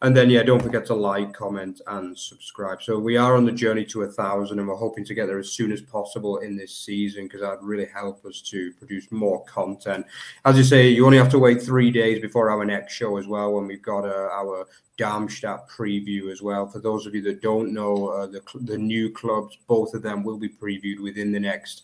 And 0.03 0.15
then, 0.15 0.29
yeah, 0.29 0.43
don't 0.43 0.61
forget 0.61 0.85
to 0.87 0.93
like, 0.93 1.33
comment, 1.33 1.81
and 1.87 2.17
subscribe. 2.17 2.83
So 2.83 2.99
we 2.99 3.17
are 3.17 3.35
on 3.35 3.45
the 3.45 3.51
journey 3.51 3.83
to 3.85 4.03
a 4.03 4.07
thousand, 4.07 4.59
and 4.59 4.67
we're 4.67 4.75
hoping 4.75 5.03
to 5.05 5.15
get 5.15 5.25
there 5.25 5.39
as 5.39 5.51
soon 5.51 5.71
as 5.71 5.81
possible 5.81 6.37
in 6.37 6.55
this 6.55 6.75
season 6.75 7.23
because 7.23 7.41
that'd 7.41 7.63
really 7.63 7.87
help 7.87 8.23
us 8.23 8.41
to 8.41 8.71
produce 8.73 9.11
more 9.11 9.43
content. 9.45 10.05
As 10.45 10.55
you 10.55 10.63
say, 10.63 10.87
you 10.89 11.03
only 11.05 11.17
have 11.17 11.31
to 11.31 11.39
wait 11.39 11.63
three 11.63 11.89
days 11.89 12.19
before 12.19 12.51
our 12.51 12.63
next 12.63 12.93
show 12.93 13.17
as 13.17 13.25
well, 13.25 13.53
when 13.53 13.65
we've 13.65 13.81
got 13.81 14.05
uh, 14.05 14.29
our 14.31 14.67
Darmstadt 14.97 15.67
preview 15.67 16.31
as 16.31 16.43
well. 16.43 16.67
For 16.67 16.79
those 16.79 17.07
of 17.07 17.15
you 17.15 17.21
that 17.23 17.41
don't 17.41 17.73
know, 17.73 18.07
uh, 18.09 18.27
the 18.27 18.41
the 18.61 18.77
new 18.77 19.11
clubs, 19.11 19.57
both 19.67 19.95
of 19.95 20.03
them 20.03 20.23
will 20.23 20.37
be 20.37 20.49
previewed 20.49 21.01
within 21.01 21.31
the 21.31 21.39
next 21.39 21.83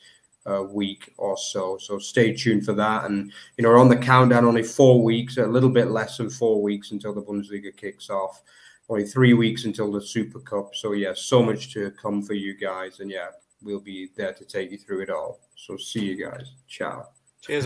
week 0.72 1.14
or 1.18 1.38
so. 1.38 1.78
So 1.78 2.00
stay 2.00 2.34
tuned 2.34 2.66
for 2.66 2.74
that. 2.74 3.06
And 3.06 3.32
you 3.58 3.64
know, 3.64 3.70
we're 3.70 3.80
on 3.80 3.89
the 3.89 3.98
countdown. 3.98 4.46
Only 4.46 4.64
four 4.64 5.02
weeks, 5.02 5.38
a 5.38 5.46
little 5.46 5.70
bit 5.70 5.89
less 5.89 6.18
than 6.18 6.30
four 6.30 6.62
weeks 6.62 6.91
until 6.91 7.14
the 7.14 7.22
Bundesliga 7.22 7.76
kicks 7.76 8.10
off. 8.10 8.41
Only 8.89 9.06
three 9.06 9.34
weeks 9.34 9.66
until 9.66 9.91
the 9.91 10.02
Super 10.02 10.39
Cup. 10.39 10.76
So 10.76 10.91
yeah, 10.91 11.14
so 11.16 11.41
much 11.41 11.74
to 11.74 11.91
come 11.91 12.22
for 12.22 12.34
you 12.34 12.56
guys. 12.58 13.00
And 13.00 13.10
yeah, 13.10 13.28
we'll 13.62 13.80
be 13.80 14.10
there 14.16 14.34
to 14.34 14.46
take 14.46 14.72
you 14.72 14.78
through 14.78 15.02
it 15.02 15.10
all. 15.10 15.39
So 15.56 15.78
see 15.78 16.02
you 16.02 16.16
guys. 16.16 16.52
Ciao. 16.68 17.08
Cheers. 17.41 17.66